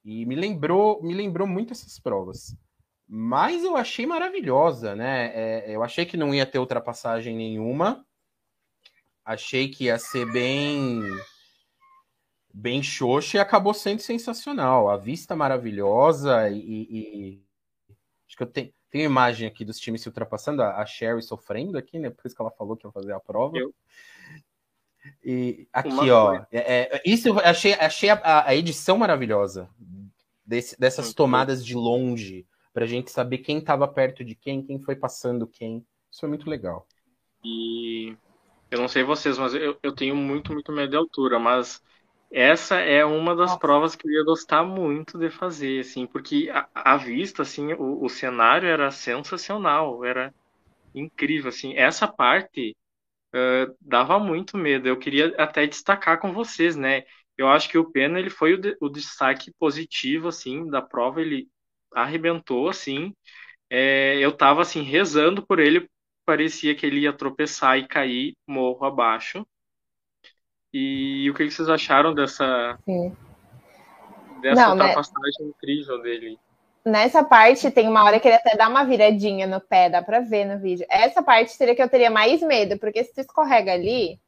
E 0.05 0.25
me 0.27 0.35
lembrou, 0.35 1.03
me 1.03 1.13
lembrou 1.13 1.47
muito 1.47 1.73
essas 1.73 1.99
provas. 1.99 2.57
Mas 3.09 3.62
eu 3.65 3.77
achei 3.77 4.07
maravilhosa, 4.07 4.95
né? 4.95 5.33
É, 5.35 5.77
eu 5.77 5.83
achei 5.83 6.07
que 6.07 6.17
não 6.17 6.35
ia 6.35 6.47
ter 6.47 6.59
ultrapassagem 6.59 7.37
nenhuma. 7.37 8.07
Achei 9.25 9.69
que 9.69 9.85
ia 9.85 9.99
ser 9.99 10.31
bem 10.33 11.03
bem 12.53 12.83
xoxa 12.83 13.38
e 13.38 13.41
acabou 13.41 13.73
sendo 13.73 14.01
sensacional. 14.01 14.91
A 14.91 14.97
vista 14.97 15.35
maravilhosa 15.35 16.51
e, 16.51 16.59
e... 16.59 17.43
acho 18.27 18.37
que 18.37 18.43
eu 18.43 18.47
tenho, 18.47 18.73
tenho 18.91 19.05
imagem 19.05 19.49
aqui 19.49 19.65
dos 19.65 19.79
times 19.79 20.03
se 20.03 20.09
ultrapassando, 20.09 20.62
a, 20.62 20.77
a 20.77 20.87
Sherry 20.87 21.23
sofrendo 21.23 21.79
aqui, 21.79 21.99
né? 21.99 22.11
Por 22.11 22.27
isso 22.27 22.37
que 22.37 22.43
ela 22.43 22.51
falou 22.51 22.77
que 22.77 22.87
ia 22.87 22.93
fazer 22.93 23.12
a 23.12 23.21
prova. 23.21 23.57
Eu... 23.57 23.75
E 25.25 25.67
aqui, 25.73 25.88
Uma 25.88 26.05
ó, 26.12 26.35
é, 26.53 26.97
é, 26.97 27.03
isso 27.05 27.29
eu 27.29 27.38
achei, 27.38 27.73
achei 27.75 28.11
a, 28.11 28.47
a 28.47 28.55
edição 28.55 28.99
maravilhosa 28.99 29.69
desse, 30.45 30.79
dessas 30.79 31.12
tomadas 31.12 31.65
de 31.65 31.75
longe 31.75 32.47
para 32.73 32.85
a 32.85 32.89
gente 32.89 33.11
saber 33.11 33.39
quem 33.39 33.59
estava 33.59 33.87
perto 33.87 34.25
de 34.25 34.35
quem, 34.35 34.63
quem 34.63 34.81
foi 34.81 34.97
passando 34.97 35.47
quem. 35.47 35.85
Isso 36.11 36.21
foi 36.21 36.29
muito 36.29 36.49
legal. 36.49 36.87
E 37.45 38.17
eu 38.71 38.79
não 38.79 38.89
sei 38.89 39.03
vocês, 39.03 39.39
mas 39.39 39.55
eu, 39.55 39.79
eu 39.83 39.95
tenho 39.95 40.17
muito, 40.17 40.53
muito 40.53 40.73
medo 40.73 40.91
de 40.91 40.97
altura, 40.97 41.39
mas 41.39 41.83
essa 42.31 42.77
é 42.77 43.05
uma 43.05 43.37
das 43.37 43.51
Nossa. 43.51 43.61
provas 43.61 43.95
que 43.95 44.07
eu 44.09 44.13
ia 44.13 44.25
gostar 44.25 44.65
muito 44.65 45.19
de 45.19 45.31
fazer, 45.31 45.81
assim, 45.81 46.07
porque 46.07 46.51
a, 46.51 46.67
a 46.75 46.97
vista, 46.97 47.43
assim, 47.43 47.75
o, 47.75 48.03
o, 48.03 48.09
cenário 48.09 48.67
era 48.67 48.91
sensacional, 48.91 50.03
era 50.03 50.35
incrível, 50.95 51.51
assim, 51.51 51.77
essa 51.77 52.09
parte 52.09 52.75
uh, 53.35 53.77
dava 53.79 54.19
muito 54.19 54.57
medo, 54.57 54.89
eu 54.89 54.99
queria 54.99 55.35
até 55.37 55.67
destacar 55.67 56.19
com 56.19 56.33
vocês, 56.33 56.75
né, 56.75 57.05
eu 57.37 57.49
acho 57.49 57.69
que 57.69 57.77
o 57.77 57.91
Pena, 57.91 58.19
ele 58.19 58.31
foi 58.31 58.55
o, 58.55 58.59
de, 58.59 58.77
o 58.81 58.89
destaque 58.89 59.53
positivo, 59.59 60.29
assim, 60.29 60.67
da 60.71 60.81
prova, 60.81 61.21
ele 61.21 61.49
arrebentou, 61.95 62.69
assim. 62.69 63.15
É, 63.71 64.17
eu 64.19 64.37
tava, 64.37 64.63
assim, 64.63 64.83
rezando 64.83 65.47
por 65.47 65.59
ele, 65.59 65.89
parecia 66.25 66.75
que 66.75 66.87
ele 66.87 67.01
ia 67.01 67.13
tropeçar 67.13 67.79
e 67.79 67.89
cair 67.89 68.35
morro 68.47 68.85
abaixo. 68.85 69.47
E 70.73 71.29
o 71.31 71.35
que 71.35 71.51
vocês 71.51 71.69
acharam 71.69 72.15
dessa, 72.15 72.79
Sim. 72.85 73.15
dessa 74.41 74.69
Não, 74.69 74.75
né? 74.75 74.85
ultrapassagem 74.85 75.47
né? 75.47 75.53
incrível 75.57 76.01
dele? 76.03 76.39
Nessa 76.85 77.23
parte 77.23 77.71
tem 77.71 77.89
uma 77.89 78.03
hora 78.03 78.19
que 78.19 78.27
ele 78.27 78.37
até 78.37 78.57
dá 78.57 78.69
uma 78.69 78.85
viradinha 78.85 79.47
no 79.47 79.61
pé, 79.61 79.89
dá 79.89 80.03
pra 80.03 80.21
ver 80.21 80.45
no 80.45 80.59
vídeo. 80.59 80.85
Essa 80.91 81.23
parte 81.23 81.53
seria 81.53 81.77
que 81.77 81.83
eu 81.83 81.89
teria 81.89 82.11
mais 82.11 82.41
medo, 82.43 82.77
porque 82.79 83.05
se 83.05 83.15
tu 83.15 83.21
escorrega 83.21 83.73
ali, 83.73 84.19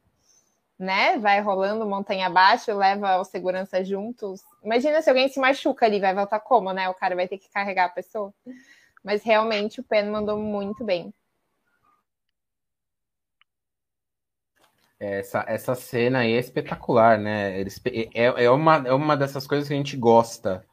né? 0.77 1.17
Vai 1.17 1.41
rolando 1.41 1.85
montanha 1.85 2.27
abaixo, 2.27 2.73
leva 2.73 3.17
o 3.17 3.23
segurança 3.23 3.83
juntos. 3.83 4.41
Imagina 4.63 5.01
se 5.01 5.09
alguém 5.09 5.27
se 5.29 5.39
machuca 5.39 5.85
ali, 5.85 5.99
vai 5.99 6.13
voltar 6.13 6.39
como, 6.39 6.73
né? 6.73 6.89
O 6.89 6.93
cara 6.93 7.15
vai 7.15 7.27
ter 7.27 7.37
que 7.37 7.49
carregar 7.49 7.85
a 7.85 7.89
pessoa. 7.89 8.33
Mas 9.03 9.23
realmente 9.23 9.79
o 9.79 9.83
Pen 9.83 10.09
mandou 10.09 10.37
muito 10.37 10.83
bem. 10.83 11.13
Essa, 14.99 15.43
essa 15.47 15.75
cena 15.75 16.19
aí 16.19 16.33
é 16.33 16.39
espetacular, 16.39 17.19
né? 17.19 17.59
Eles, 17.59 17.81
é, 18.13 18.45
é, 18.45 18.49
uma, 18.49 18.77
é 18.87 18.93
uma 18.93 19.15
dessas 19.15 19.45
coisas 19.45 19.67
que 19.67 19.73
a 19.73 19.77
gente 19.77 19.97
gosta 19.97 20.65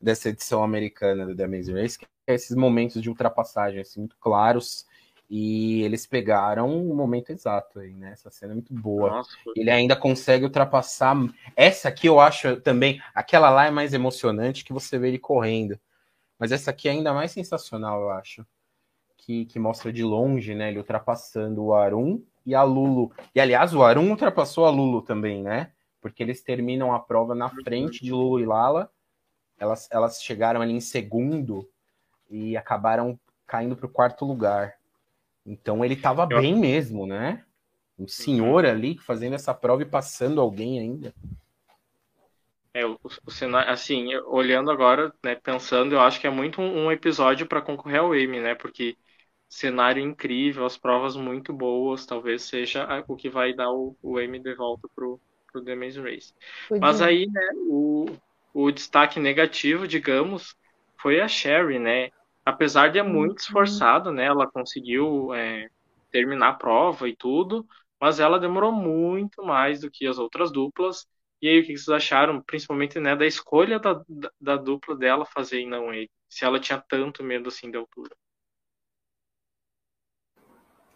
dessa 0.00 0.28
edição 0.28 0.62
americana 0.62 1.24
do 1.24 1.34
The 1.34 1.44
Amazing 1.44 1.74
Race, 1.74 1.98
que 1.98 2.06
é 2.26 2.34
esses 2.34 2.56
momentos 2.56 3.00
de 3.00 3.08
ultrapassagem 3.08 3.80
assim, 3.80 4.00
muito 4.00 4.16
claros. 4.18 4.86
E 5.30 5.82
eles 5.82 6.06
pegaram 6.06 6.90
o 6.90 6.94
momento 6.94 7.30
exato 7.30 7.80
aí, 7.80 7.92
né? 7.92 8.12
Essa 8.12 8.30
cena 8.30 8.52
é 8.52 8.54
muito 8.54 8.72
boa. 8.72 9.10
Nossa, 9.10 9.30
Ele 9.54 9.70
ainda 9.70 9.94
consegue 9.94 10.44
ultrapassar. 10.44 11.14
Essa 11.54 11.90
aqui 11.90 12.06
eu 12.06 12.18
acho 12.18 12.60
também. 12.62 13.00
Aquela 13.14 13.50
lá 13.50 13.66
é 13.66 13.70
mais 13.70 13.92
emocionante 13.92 14.64
que 14.64 14.72
você 14.72 14.98
vê 14.98 15.08
ele 15.08 15.18
correndo. 15.18 15.78
Mas 16.38 16.50
essa 16.50 16.70
aqui 16.70 16.88
é 16.88 16.92
ainda 16.92 17.12
mais 17.12 17.30
sensacional, 17.30 18.00
eu 18.00 18.10
acho. 18.10 18.46
Que, 19.18 19.44
que 19.44 19.58
mostra 19.58 19.92
de 19.92 20.02
longe, 20.02 20.54
né? 20.54 20.70
Ele 20.70 20.78
ultrapassando 20.78 21.62
o 21.62 21.74
Arum 21.74 22.22
e 22.46 22.54
a 22.54 22.62
Lulu. 22.62 23.12
E 23.34 23.40
aliás, 23.40 23.74
o 23.74 23.82
Arum 23.82 24.08
ultrapassou 24.10 24.64
a 24.64 24.70
Lulu 24.70 25.02
também, 25.02 25.42
né? 25.42 25.72
Porque 26.00 26.22
eles 26.22 26.42
terminam 26.42 26.94
a 26.94 27.00
prova 27.00 27.34
na 27.34 27.50
frente 27.50 28.02
de 28.02 28.12
Lulu 28.12 28.40
e 28.40 28.46
Lala. 28.46 28.90
Elas, 29.58 29.88
elas 29.90 30.22
chegaram 30.22 30.62
ali 30.62 30.72
em 30.72 30.80
segundo 30.80 31.68
e 32.30 32.56
acabaram 32.56 33.20
caindo 33.46 33.76
para 33.76 33.86
o 33.86 33.90
quarto 33.90 34.24
lugar. 34.24 34.77
Então 35.48 35.82
ele 35.82 35.94
estava 35.94 36.26
bem 36.26 36.54
mesmo, 36.54 37.06
né? 37.06 37.42
Um 37.98 38.06
senhor 38.06 38.64
uhum. 38.64 38.70
ali 38.70 38.98
fazendo 38.98 39.34
essa 39.34 39.54
prova 39.54 39.82
e 39.82 39.86
passando 39.86 40.40
alguém 40.40 40.78
ainda. 40.78 41.14
É, 42.74 42.84
o, 42.86 42.98
o 43.26 43.30
cenário, 43.30 43.72
assim, 43.72 44.14
olhando 44.26 44.70
agora, 44.70 45.12
né, 45.24 45.34
pensando, 45.34 45.94
eu 45.94 46.00
acho 46.00 46.20
que 46.20 46.26
é 46.26 46.30
muito 46.30 46.60
um, 46.60 46.84
um 46.84 46.92
episódio 46.92 47.46
para 47.46 47.62
concorrer 47.62 48.00
ao 48.00 48.14
Emmy, 48.14 48.40
né? 48.40 48.54
Porque 48.54 48.96
cenário 49.48 50.02
incrível, 50.02 50.66
as 50.66 50.76
provas 50.76 51.16
muito 51.16 51.52
boas, 51.52 52.04
talvez 52.04 52.42
seja 52.42 52.86
o 53.08 53.16
que 53.16 53.30
vai 53.30 53.54
dar 53.54 53.72
o, 53.72 53.96
o 54.02 54.20
Emmy 54.20 54.38
de 54.38 54.54
volta 54.54 54.86
pro, 54.94 55.18
pro 55.50 55.64
The 55.64 55.74
Maze 55.74 56.00
Race. 56.00 56.34
Mas 56.78 57.00
aí, 57.00 57.26
né, 57.26 57.48
o, 57.66 58.06
o 58.52 58.70
destaque 58.70 59.18
negativo, 59.18 59.88
digamos, 59.88 60.54
foi 60.98 61.20
a 61.20 61.26
Sherry, 61.26 61.78
né? 61.78 62.10
Apesar 62.48 62.90
de 62.90 62.98
é 62.98 63.02
muito 63.02 63.32
uhum. 63.32 63.36
esforçado, 63.36 64.10
né? 64.10 64.24
Ela 64.24 64.50
conseguiu 64.50 65.34
é, 65.34 65.68
terminar 66.10 66.48
a 66.48 66.54
prova 66.54 67.06
e 67.06 67.14
tudo, 67.14 67.66
mas 68.00 68.20
ela 68.20 68.40
demorou 68.40 68.72
muito 68.72 69.44
mais 69.44 69.82
do 69.82 69.90
que 69.90 70.06
as 70.06 70.18
outras 70.18 70.50
duplas. 70.50 71.06
E 71.42 71.48
aí, 71.48 71.60
o 71.60 71.66
que 71.66 71.76
vocês 71.76 71.90
acharam, 71.90 72.40
principalmente, 72.40 72.98
né, 72.98 73.14
da 73.14 73.26
escolha 73.26 73.78
da, 73.78 74.02
da, 74.08 74.30
da 74.40 74.56
dupla 74.56 74.96
dela 74.96 75.26
fazer 75.26 75.60
e 75.60 75.66
não 75.66 75.92
ele? 75.92 76.10
Se 76.26 76.46
ela 76.46 76.58
tinha 76.58 76.82
tanto 76.88 77.22
medo 77.22 77.48
assim 77.48 77.70
de 77.70 77.76
altura. 77.76 78.16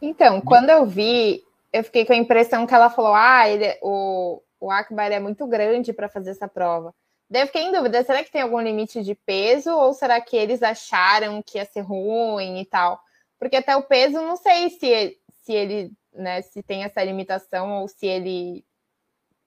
Então, 0.01 0.41
quando 0.41 0.71
eu 0.71 0.87
vi, 0.87 1.45
eu 1.71 1.85
fiquei 1.85 2.07
com 2.07 2.15
a 2.15 2.17
impressão 2.17 2.67
que 2.67 2.75
ela 2.75 2.89
falou: 2.89 3.15
ah, 3.15 3.47
ele, 3.47 3.79
o, 3.83 4.43
o 4.59 4.71
Akbar 4.71 5.13
é 5.13 5.21
muito 5.21 5.47
grande 5.47 5.93
para 5.93 6.09
fazer 6.09 6.31
essa 6.31 6.49
prova. 6.49 6.95
Daí 7.33 7.41
eu 7.43 7.47
fiquei 7.47 7.63
em 7.63 7.73
dúvida: 7.73 8.05
será 8.05 8.23
que 8.23 8.31
tem 8.31 8.43
algum 8.43 8.61
limite 8.61 9.03
de 9.03 9.15
peso 9.15 9.71
ou 9.71 9.95
será 9.95 10.21
que 10.21 10.37
eles 10.37 10.63
acharam 10.63 11.43
que 11.43 11.57
ia 11.57 11.65
ser 11.65 11.81
ruim 11.81 12.61
e 12.61 12.67
tal? 12.67 13.03
Porque 13.39 13.57
até 13.57 13.75
o 13.75 13.83
peso, 13.83 14.21
não 14.21 14.37
sei 14.37 14.69
se, 14.69 15.19
se 15.43 15.53
ele, 15.55 15.91
né, 16.13 16.43
se 16.43 16.63
tem 16.63 16.85
essa 16.85 17.03
limitação 17.03 17.81
ou 17.81 17.89
se 17.89 18.07
ele 18.07 18.63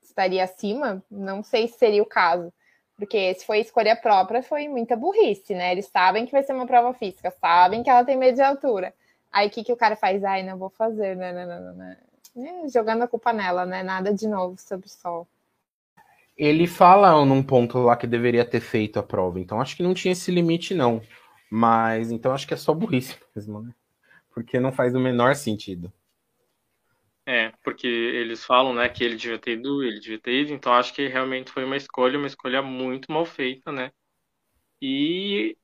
estaria 0.02 0.44
acima, 0.44 1.04
não 1.12 1.44
sei 1.44 1.68
se 1.68 1.78
seria 1.78 2.02
o 2.02 2.08
caso. 2.08 2.52
Porque 2.96 3.36
se 3.36 3.46
foi 3.46 3.60
escolha 3.60 3.96
própria, 3.96 4.42
foi 4.42 4.68
muita 4.68 4.96
burrice, 4.96 5.54
né? 5.54 5.72
Eles 5.72 5.86
sabem 5.86 6.26
que 6.26 6.32
vai 6.32 6.42
ser 6.42 6.54
uma 6.54 6.66
prova 6.66 6.92
física, 6.92 7.30
sabem 7.40 7.84
que 7.84 7.90
ela 7.90 8.04
tem 8.04 8.18
medo 8.18 8.36
de 8.36 8.42
altura. 8.42 8.96
Aí 9.32 9.48
o 9.48 9.52
que, 9.52 9.64
que 9.64 9.74
o 9.74 9.78
cara 9.78 9.96
faz? 9.96 10.24
Ai, 10.24 10.42
não 10.42 10.58
vou 10.58 10.72
fazer, 10.72 11.16
né? 11.16 11.32
né, 11.32 11.46
né, 11.46 11.98
né. 12.36 12.68
Jogando 12.68 13.04
a 13.04 13.08
culpa 13.08 13.32
nela, 13.32 13.64
né? 13.64 13.84
Nada 13.84 14.12
de 14.12 14.28
novo 14.28 14.60
sobre 14.60 14.88
o 14.88 14.90
sol. 14.90 15.28
Ele 16.38 16.68
fala 16.68 17.26
num 17.26 17.44
ponto 17.44 17.78
lá 17.80 17.96
que 17.98 18.08
deveria 18.08 18.46
ter 18.46 18.60
feito 18.62 18.98
a 19.00 19.04
prova, 19.04 19.40
então 19.40 19.60
acho 19.62 19.76
que 19.76 19.84
não 19.84 19.94
tinha 19.94 20.12
esse 20.14 20.32
limite, 20.32 20.74
não. 20.74 21.02
Mas 21.52 22.12
então 22.12 22.34
acho 22.34 22.48
que 22.48 22.54
é 22.54 22.58
só 22.58 22.74
burrice 22.74 23.18
mesmo, 23.36 23.62
né? 23.62 23.74
Porque 24.34 24.60
não 24.60 24.72
faz 24.72 24.96
o 24.96 25.00
menor 25.00 25.36
sentido. 25.36 25.92
É, 27.28 27.52
porque 27.64 27.88
eles 27.88 28.44
falam, 28.46 28.74
né, 28.74 28.88
que 28.88 29.04
ele 29.04 29.16
devia 29.16 29.40
ter 29.40 29.54
ido, 29.58 29.84
ele 29.84 30.00
devia 30.00 30.20
ter 30.20 30.42
ido, 30.44 30.54
então 30.54 30.72
acho 30.74 30.94
que 30.94 31.08
realmente 31.08 31.52
foi 31.52 31.64
uma 31.66 31.76
escolha, 31.76 32.18
uma 32.20 32.28
escolha 32.28 32.62
muito 32.62 33.12
mal 33.12 33.26
feita, 33.26 33.72
né? 33.72 33.92
E 34.82 35.58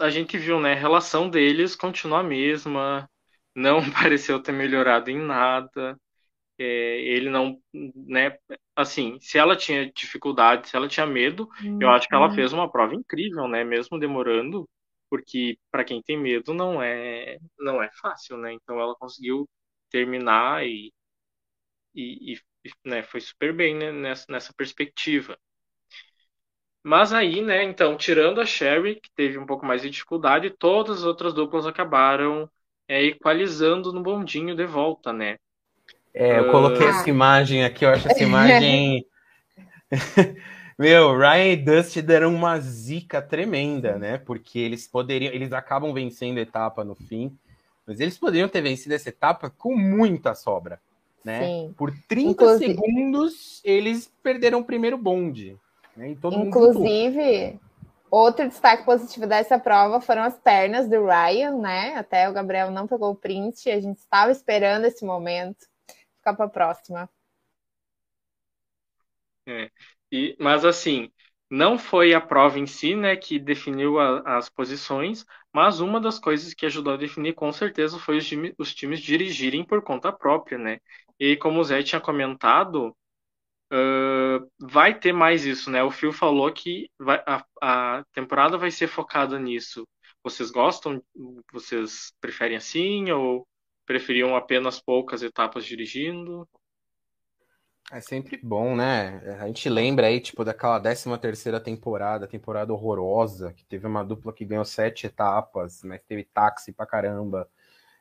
a 0.00 0.10
gente 0.10 0.38
viu, 0.38 0.60
né, 0.60 0.72
a 0.74 0.76
relação 0.76 1.30
deles 1.30 1.76
continua 1.76 2.20
a 2.20 2.24
mesma, 2.24 3.10
não 3.54 3.80
pareceu 3.92 4.42
ter 4.42 4.52
melhorado 4.52 5.10
em 5.10 5.18
nada. 5.18 5.98
É, 6.58 7.00
ele 7.02 7.30
não, 7.30 7.60
né, 7.72 8.36
assim, 8.74 9.18
se 9.20 9.38
ela 9.38 9.56
tinha 9.56 9.90
dificuldade, 9.92 10.68
se 10.68 10.76
ela 10.76 10.88
tinha 10.88 11.06
medo, 11.06 11.48
uhum. 11.62 11.78
eu 11.80 11.88
acho 11.90 12.08
que 12.08 12.14
ela 12.14 12.28
uhum. 12.28 12.34
fez 12.34 12.52
uma 12.52 12.70
prova 12.70 12.94
incrível, 12.94 13.46
né, 13.46 13.62
mesmo 13.64 13.98
demorando, 13.98 14.68
porque 15.08 15.58
para 15.70 15.84
quem 15.84 16.02
tem 16.02 16.16
medo 16.18 16.52
não 16.52 16.82
é, 16.82 17.38
não 17.58 17.82
é 17.82 17.90
fácil, 18.00 18.36
né? 18.36 18.52
Então 18.52 18.80
ela 18.80 18.94
conseguiu 18.96 19.48
terminar 19.90 20.66
e, 20.66 20.92
e, 21.94 22.34
e 22.34 22.40
né, 22.84 23.02
foi 23.02 23.20
super 23.20 23.52
bem 23.54 23.74
né, 23.76 23.92
nessa, 23.92 24.26
nessa 24.30 24.52
perspectiva. 24.54 25.38
Mas 26.82 27.12
aí, 27.12 27.42
né, 27.42 27.62
então, 27.64 27.96
tirando 27.96 28.40
a 28.40 28.46
Sherry, 28.46 29.00
que 29.00 29.10
teve 29.14 29.38
um 29.38 29.46
pouco 29.46 29.66
mais 29.66 29.82
de 29.82 29.90
dificuldade, 29.90 30.50
todas 30.50 30.98
as 30.98 31.04
outras 31.04 31.34
duplas 31.34 31.66
acabaram 31.66 32.50
é, 32.88 33.02
equalizando 33.04 33.92
no 33.92 34.02
bondinho 34.02 34.54
de 34.56 34.64
volta, 34.66 35.12
né? 35.12 35.36
É, 36.18 36.40
eu 36.40 36.50
coloquei 36.50 36.84
uh... 36.84 36.90
essa 36.90 37.08
imagem 37.08 37.64
aqui, 37.64 37.84
eu 37.84 37.90
acho 37.90 38.08
essa 38.08 38.22
imagem. 38.22 39.06
Meu, 40.76 41.16
Ryan 41.16 41.52
e 41.52 41.56
Dusty 41.56 42.02
deram 42.02 42.34
uma 42.34 42.58
zica 42.58 43.22
tremenda, 43.22 43.96
né? 43.98 44.18
Porque 44.18 44.58
eles 44.58 44.86
poderiam, 44.88 45.32
eles 45.32 45.52
acabam 45.52 45.92
vencendo 45.92 46.38
a 46.38 46.40
etapa 46.40 46.82
no 46.82 46.96
fim, 46.96 47.36
mas 47.86 48.00
eles 48.00 48.18
poderiam 48.18 48.48
ter 48.48 48.60
vencido 48.60 48.94
essa 48.94 49.08
etapa 49.08 49.48
com 49.48 49.76
muita 49.76 50.34
sobra, 50.34 50.80
né? 51.24 51.46
Sim. 51.46 51.74
Por 51.76 51.92
30 52.08 52.30
Inclusive... 52.30 52.74
segundos, 52.74 53.60
eles 53.64 54.12
perderam 54.20 54.58
o 54.58 54.64
primeiro 54.64 54.98
bonde. 54.98 55.56
Né? 55.96 56.16
Inclusive, 56.22 57.60
Outro 58.10 58.48
destaque 58.48 58.84
positivo 58.84 59.26
dessa 59.26 59.58
prova 59.58 60.00
foram 60.00 60.22
as 60.22 60.38
pernas 60.38 60.88
do 60.88 61.04
Ryan, 61.04 61.58
né? 61.58 61.94
Até 61.96 62.28
o 62.28 62.32
Gabriel 62.32 62.70
não 62.70 62.86
pegou 62.86 63.10
o 63.10 63.14
print, 63.14 63.70
a 63.70 63.78
gente 63.78 63.98
estava 63.98 64.32
esperando 64.32 64.86
esse 64.86 65.04
momento. 65.04 65.66
Ficar 66.28 66.34
para 66.34 66.46
a 66.46 66.48
próxima. 66.48 67.10
É, 69.46 69.70
e, 70.12 70.36
mas 70.38 70.64
assim, 70.64 71.10
não 71.50 71.78
foi 71.78 72.12
a 72.12 72.20
prova 72.20 72.58
em 72.58 72.66
si, 72.66 72.94
né, 72.94 73.16
que 73.16 73.38
definiu 73.38 73.98
a, 73.98 74.36
as 74.36 74.50
posições, 74.50 75.24
mas 75.52 75.80
uma 75.80 76.00
das 76.00 76.18
coisas 76.18 76.52
que 76.52 76.66
ajudou 76.66 76.94
a 76.94 76.96
definir 76.98 77.34
com 77.34 77.50
certeza 77.52 77.98
foi 77.98 78.18
os, 78.18 78.30
os 78.58 78.74
times 78.74 79.00
dirigirem 79.00 79.64
por 79.64 79.82
conta 79.82 80.12
própria, 80.12 80.58
né? 80.58 80.78
E 81.18 81.36
como 81.36 81.60
o 81.60 81.64
Zé 81.64 81.82
tinha 81.82 82.00
comentado, 82.00 82.94
Uh, 83.70 84.50
vai 84.58 84.98
ter 84.98 85.12
mais 85.12 85.44
isso, 85.44 85.70
né? 85.70 85.82
O 85.82 85.90
Phil 85.90 86.10
falou 86.10 86.50
que 86.50 86.90
vai, 86.98 87.22
a, 87.26 87.44
a, 87.60 88.04
temporada 88.14 88.56
vai 88.56 88.70
ser 88.70 88.86
focada 88.86 89.38
nisso. 89.38 89.86
Vocês 90.22 90.50
gostam? 90.50 91.02
Vocês 91.52 92.10
preferem 92.18 92.56
assim 92.56 93.10
ou 93.10 93.46
preferiam 93.88 94.36
apenas 94.36 94.78
poucas 94.78 95.22
etapas 95.22 95.64
dirigindo? 95.64 96.46
É 97.90 98.02
sempre 98.02 98.38
bom, 98.42 98.76
né? 98.76 99.38
A 99.40 99.46
gente 99.46 99.66
lembra 99.66 100.08
aí, 100.08 100.20
tipo, 100.20 100.44
daquela 100.44 100.78
13 100.78 101.16
terceira 101.16 101.58
temporada, 101.58 102.28
temporada 102.28 102.70
horrorosa, 102.70 103.54
que 103.54 103.64
teve 103.64 103.86
uma 103.86 104.04
dupla 104.04 104.30
que 104.30 104.44
ganhou 104.44 104.64
sete 104.66 105.06
etapas, 105.06 105.82
mas 105.82 106.02
teve 106.06 106.22
táxi 106.22 106.70
pra 106.70 106.84
caramba. 106.84 107.48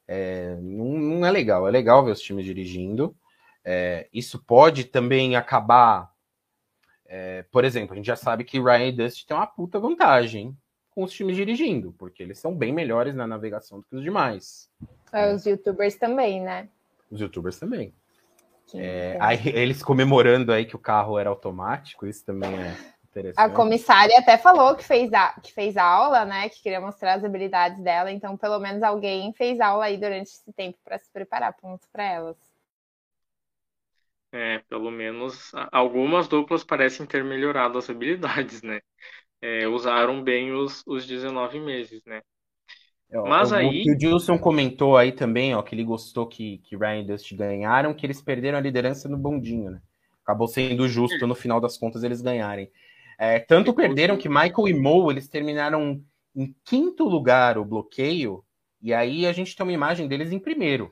É, 0.06 0.58
não, 0.62 0.88
não 1.00 1.26
é 1.26 1.32
legal. 1.32 1.65
É 1.65 1.71
legal 1.71 2.04
ver 2.04 2.12
os 2.12 2.19
times 2.19 2.43
dirigindo. 2.43 3.15
É, 3.63 4.10
isso 4.13 4.43
pode 4.43 4.84
também 4.84 5.38
acabar. 5.38 6.13
É, 7.06 7.43
por 7.43 7.63
exemplo, 7.63 7.93
a 7.93 7.95
gente 7.95 8.08
já 8.08 8.17
sabe 8.17 8.43
que 8.43 8.60
Ryan 8.60 8.93
Dust 8.93 9.26
tem 9.26 9.38
uma 9.38 9.47
puta 9.47 9.80
vantagem 9.80 10.54
com 10.89 11.04
os 11.04 11.13
times 11.13 11.38
dirigindo, 11.38 11.93
porque 11.93 12.21
eles 12.21 12.39
são 12.39 12.54
bem 12.54 12.73
melhores 12.73 13.15
na 13.15 13.26
navegação 13.26 13.80
do 13.80 13.86
que 13.86 13.95
os 13.95 14.04
demais. 14.04 14.69
É, 15.12 15.34
os 15.34 15.46
youtubers 15.46 15.96
também, 15.96 16.41
né? 16.41 16.67
Os 17.10 17.20
youtubers 17.20 17.58
também. 17.58 17.93
É, 18.74 19.17
aí, 19.22 19.39
eles 19.50 19.82
comemorando 19.82 20.52
aí 20.52 20.65
que 20.65 20.76
o 20.76 20.80
carro 20.80 21.17
era 21.17 21.30
automático, 21.30 22.06
isso 22.06 22.26
também 22.26 22.50
é 22.60 22.76
interessante. 23.10 23.39
A 23.39 23.50
comissária 23.50 24.20
até 24.20 24.38
falou 24.38 24.76
que 24.76 24.84
fez, 24.84 25.12
a, 25.13 25.34
que 25.41 25.54
fez 25.54 25.78
aula, 25.78 26.26
né? 26.26 26.50
Que 26.50 26.62
queria 26.62 26.82
mostrar 26.82 27.13
as 27.13 27.24
habilidades 27.24 27.82
dela, 27.82 28.12
então 28.12 28.36
pelo 28.36 28.60
menos 28.60 28.84
alguém 28.84 29.34
fez 29.34 29.60
aula 29.60 29.86
aí 29.86 29.98
durante 29.98 30.28
esse 30.28 30.52
tempo 30.54 30.78
para 30.84 30.98
se 30.98 31.12
preparar, 31.12 31.54
ponto 31.54 31.88
para 31.91 32.04
elas. 32.04 32.38
É, 34.32 34.60
pelo 34.70 34.91
menos 34.91 35.52
algumas 35.72 36.28
duplas 36.28 36.63
parecem 36.63 37.06
ter 37.06 37.24
melhorado 37.24 37.78
as 37.78 37.89
habilidades, 37.89 38.62
né? 38.62 38.82
É, 39.41 39.67
usaram 39.67 40.22
bem 40.22 40.52
os, 40.52 40.84
os 40.86 41.08
19 41.08 41.60
meses, 41.60 42.04
né? 42.06 42.22
Mas 43.12 43.52
o, 43.52 43.56
aí. 43.56 43.84
O 43.89 44.00
Gilson 44.00 44.38
comentou 44.38 44.98
aí 44.98 45.12
também, 45.12 45.56
ó, 45.56 45.62
que 45.62 45.74
ele 45.74 45.84
gostou 45.84 46.28
que, 46.28 46.58
que 46.60 46.76
Ryan 46.76 47.00
e 47.00 47.04
Dust 47.06 47.34
ganharam, 47.34 47.93
que 47.93 48.06
eles 48.06 48.22
perderam 48.22 48.58
a 48.58 48.62
liderança 48.62 49.08
no 49.08 49.17
bondinho, 49.17 49.72
né? 49.72 49.82
Acabou 50.24 50.48
sendo 50.48 50.88
justo 50.89 51.26
no 51.26 51.34
final 51.34 51.62
das 51.62 51.78
contas 51.78 52.04
eles 52.04 52.22
ganharem. 52.22 52.70
É, 53.17 53.39
tanto 53.39 53.74
perderam 53.74 54.17
que 54.17 54.28
Michael 54.28 54.67
e 54.67 54.74
Mo 54.74 55.10
eles 55.10 55.28
terminaram 55.30 56.04
em 56.36 56.54
quinto 56.65 57.06
lugar 57.06 57.58
o 57.58 57.65
bloqueio, 57.65 58.43
e 58.82 58.93
aí 58.93 59.26
a 59.26 59.32
gente 59.32 59.56
tem 59.56 59.65
uma 59.65 59.72
imagem 59.72 60.08
deles 60.08 60.32
em 60.32 60.39
primeiro. 60.39 60.91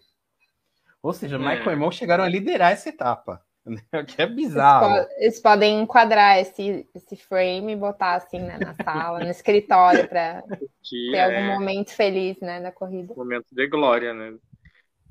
Ou 1.03 1.13
seja, 1.13 1.35
é. 1.35 1.39
Michael 1.39 1.73
e 1.73 1.75
Mo 1.75 1.91
chegaram 1.91 2.23
a 2.23 2.29
liderar 2.29 2.71
essa 2.71 2.89
etapa. 2.89 3.44
que 4.07 4.21
é 4.21 4.27
bizarro. 4.27 4.95
Eles, 4.95 5.07
eles, 5.17 5.39
podem 5.39 5.81
enquadrar 5.81 6.39
esse, 6.39 6.87
esse 6.93 7.15
frame 7.15 7.73
e 7.73 7.75
botar 7.75 8.15
assim 8.15 8.39
né, 8.39 8.57
na 8.59 8.75
sala, 8.83 9.19
no 9.19 9.29
escritório, 9.29 10.07
para 10.07 10.43
ter 10.43 11.15
é... 11.15 11.23
algum 11.23 11.59
momento 11.59 11.91
feliz 11.91 12.39
né, 12.39 12.61
da 12.61 12.71
corrida. 12.71 13.13
Momento 13.15 13.47
de 13.51 13.67
glória, 13.67 14.13
né? 14.13 14.37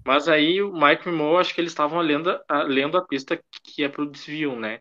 Mas 0.06 0.28
aí 0.28 0.60
o 0.62 0.72
Mike 0.72 1.08
e 1.08 1.12
Mo, 1.12 1.38
acho 1.38 1.54
que 1.54 1.60
eles 1.60 1.72
estavam 1.72 1.98
lendo, 2.00 2.38
lendo 2.66 2.98
a 2.98 3.06
pista 3.06 3.40
que 3.62 3.82
é 3.82 3.88
pro 3.88 4.10
desvio, 4.10 4.54
né? 4.54 4.78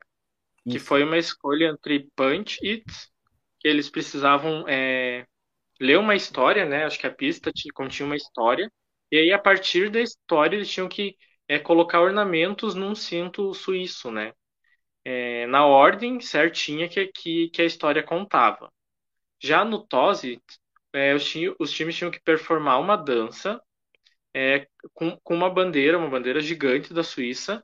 Isso. 0.66 0.78
Que 0.78 0.80
foi 0.80 1.04
uma 1.04 1.18
escolha 1.18 1.68
entre 1.68 2.10
punch 2.16 2.60
e 2.62 2.84
que 3.60 3.68
eles 3.68 3.90
precisavam 3.90 4.66
é, 4.68 5.26
ler 5.80 5.98
uma 5.98 6.14
história, 6.14 6.66
né? 6.66 6.84
Acho 6.84 7.00
que 7.00 7.08
a 7.08 7.14
pista 7.14 7.52
continha 7.74 8.06
uma 8.06 8.18
história. 8.18 8.70
E 9.10 9.18
aí, 9.18 9.32
a 9.32 9.40
partir 9.40 9.90
da 9.90 10.02
história, 10.02 10.58
eles 10.58 10.70
tinham 10.70 10.90
que 10.90 11.16
é 11.48 11.60
colocar 11.60 12.02
ornamentos 12.02 12.76
num 12.76 12.96
cinto 12.96 13.54
suíço, 13.54 14.12
né? 14.12 14.34
É, 15.06 15.48
na 15.48 15.66
ordem 15.66 16.20
certinha 16.22 16.90
que, 16.90 17.08
que, 17.08 17.50
que, 17.50 17.62
a 17.62 17.66
história 17.66 18.04
contava. 18.04 18.72
Já 19.42 19.66
no 19.66 19.86
Tose, 19.86 20.42
é, 20.94 21.14
os, 21.16 21.34
os, 21.60 21.72
times 21.72 21.96
tinham 21.96 22.12
que 22.12 22.22
performar 22.22 22.80
uma 22.80 22.96
dança 22.98 23.62
é, 24.34 24.68
com, 24.94 25.18
com, 25.24 25.36
uma 25.36 25.50
bandeira, 25.50 25.98
uma 25.98 26.10
bandeira 26.10 26.42
gigante 26.42 26.94
da 26.94 27.04
Suíça, 27.04 27.64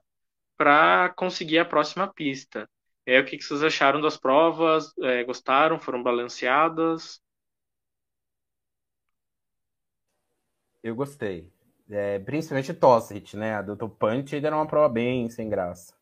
para 0.58 1.10
conseguir 1.15 1.60
a 1.60 1.65
próxima 1.65 2.12
pista. 2.13 2.70
É, 3.06 3.20
o 3.20 3.26
que, 3.26 3.38
que 3.38 3.44
vocês 3.44 3.63
acharam 3.63 4.02
das 4.02 4.18
provas? 4.18 4.94
É, 5.00 5.24
gostaram? 5.24 5.80
Foram 5.80 6.04
balanceadas? 6.04 7.22
Eu 10.84 10.96
gostei. 10.96 11.52
É, 11.89 12.19
principalmente 12.19 12.73
Tossit, 12.73 13.36
né? 13.36 13.56
A 13.56 13.62
do, 13.62 13.89
Punch 13.89 14.36
era 14.36 14.56
uma 14.56 14.67
prova 14.67 14.88
bem 14.88 15.30
sem 15.30 15.49
graça. 15.49 15.93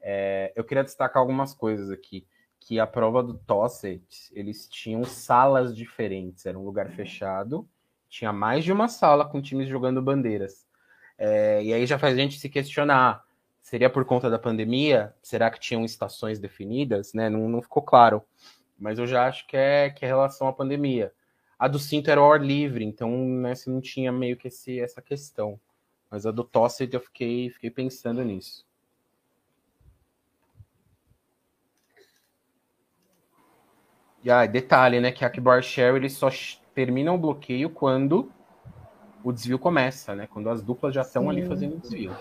É, 0.00 0.52
eu 0.54 0.62
queria 0.62 0.84
destacar 0.84 1.20
algumas 1.20 1.52
coisas 1.52 1.90
aqui. 1.90 2.26
Que 2.60 2.78
a 2.78 2.86
prova 2.86 3.22
do 3.22 3.34
Tosset, 3.34 4.02
eles 4.32 4.68
tinham 4.68 5.04
salas 5.04 5.74
diferentes. 5.74 6.46
Era 6.46 6.58
um 6.58 6.64
lugar 6.64 6.90
fechado. 6.90 7.68
Tinha 8.08 8.32
mais 8.32 8.64
de 8.64 8.72
uma 8.72 8.88
sala 8.88 9.24
com 9.24 9.42
times 9.42 9.68
jogando 9.68 10.02
bandeiras. 10.02 10.66
É, 11.16 11.62
e 11.62 11.72
aí 11.72 11.84
já 11.86 11.98
faz 11.98 12.14
a 12.14 12.20
gente 12.20 12.38
se 12.38 12.48
questionar. 12.48 13.24
Seria 13.60 13.90
por 13.90 14.04
conta 14.04 14.30
da 14.30 14.38
pandemia? 14.38 15.14
Será 15.22 15.50
que 15.50 15.60
tinham 15.60 15.84
estações 15.84 16.38
definidas? 16.38 17.12
Né? 17.12 17.28
Não, 17.28 17.48
não 17.48 17.60
ficou 17.60 17.82
claro. 17.82 18.22
Mas 18.78 18.98
eu 18.98 19.06
já 19.06 19.26
acho 19.26 19.46
que 19.46 19.56
é, 19.56 19.90
que 19.90 20.04
é 20.04 20.08
relação 20.08 20.46
à 20.46 20.52
pandemia. 20.52 21.12
A 21.58 21.66
do 21.66 21.78
cinto 21.78 22.10
era 22.10 22.22
o 22.22 22.32
ar 22.32 22.40
livre, 22.40 22.84
então 22.84 23.10
né, 23.10 23.54
você 23.54 23.68
não 23.68 23.80
tinha 23.80 24.12
meio 24.12 24.36
que 24.36 24.46
esse, 24.46 24.78
essa 24.78 25.02
questão. 25.02 25.58
Mas 26.10 26.24
a 26.24 26.30
do 26.30 26.44
Tosset 26.44 26.94
eu 26.94 27.00
fiquei, 27.00 27.50
fiquei 27.50 27.70
pensando 27.70 28.22
nisso. 28.22 28.64
E 34.22 34.30
ah, 34.30 34.46
detalhe, 34.46 35.00
né? 35.00 35.12
Que 35.12 35.24
a 35.24 35.28
Akbar 35.28 35.62
Share 35.62 35.96
ele 35.96 36.08
só 36.08 36.28
termina 36.74 37.12
o 37.12 37.18
bloqueio 37.18 37.70
quando 37.70 38.32
o 39.22 39.32
desvio 39.32 39.58
começa, 39.58 40.14
né? 40.14 40.26
Quando 40.26 40.48
as 40.48 40.62
duplas 40.62 40.94
já 40.94 41.02
estão 41.02 41.28
ali 41.28 41.46
fazendo 41.46 41.76
o 41.76 41.80
desvio. 41.80 42.16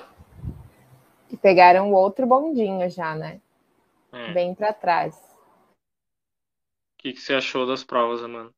E 1.29 1.37
pegaram 1.37 1.91
o 1.91 1.93
outro 1.93 2.25
bondinho 2.25 2.89
já, 2.89 3.15
né? 3.15 3.41
É. 4.11 4.33
Bem 4.33 4.55
para 4.55 4.73
trás. 4.73 5.15
O 5.15 6.97
que, 6.97 7.13
que 7.13 7.21
você 7.21 7.33
achou 7.33 7.67
das 7.67 7.83
provas, 7.83 8.23
Amanda? 8.23 8.56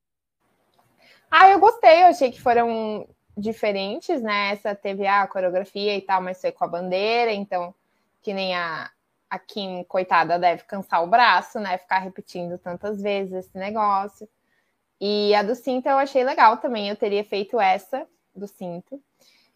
Ah, 1.32 1.50
eu 1.50 1.60
gostei, 1.60 2.02
eu 2.02 2.08
achei 2.08 2.32
que 2.32 2.42
foram 2.42 3.08
diferentes, 3.38 4.22
né? 4.22 4.52
Essa 4.52 4.76
teve 4.76 5.06
a 5.06 5.28
coreografia 5.28 5.96
e 5.96 6.02
tal, 6.02 6.22
mas 6.22 6.42
foi 6.42 6.52
com 6.52 6.64
a 6.66 6.68
bandeira, 6.68 7.32
então, 7.32 7.74
que 8.22 8.34
nem 8.34 8.56
a, 8.56 8.90
a 9.30 9.40
Kim, 9.40 9.84
coitada, 9.84 10.40
deve 10.40 10.64
cansar 10.64 11.04
o 11.04 11.08
braço, 11.08 11.60
né? 11.60 11.78
Ficar 11.78 12.00
repetindo 12.00 12.58
tantas 12.58 13.02
vezes 13.02 13.34
esse 13.34 13.58
negócio. 13.58 14.28
E 15.00 15.34
a 15.36 15.44
do 15.44 15.56
cinto 15.56 15.88
eu 15.88 15.98
achei 15.98 16.24
legal 16.24 16.58
também, 16.58 16.90
eu 16.90 16.96
teria 16.96 17.24
feito 17.24 17.60
essa 17.60 18.08
do 18.36 18.48
cinto. 18.48 19.02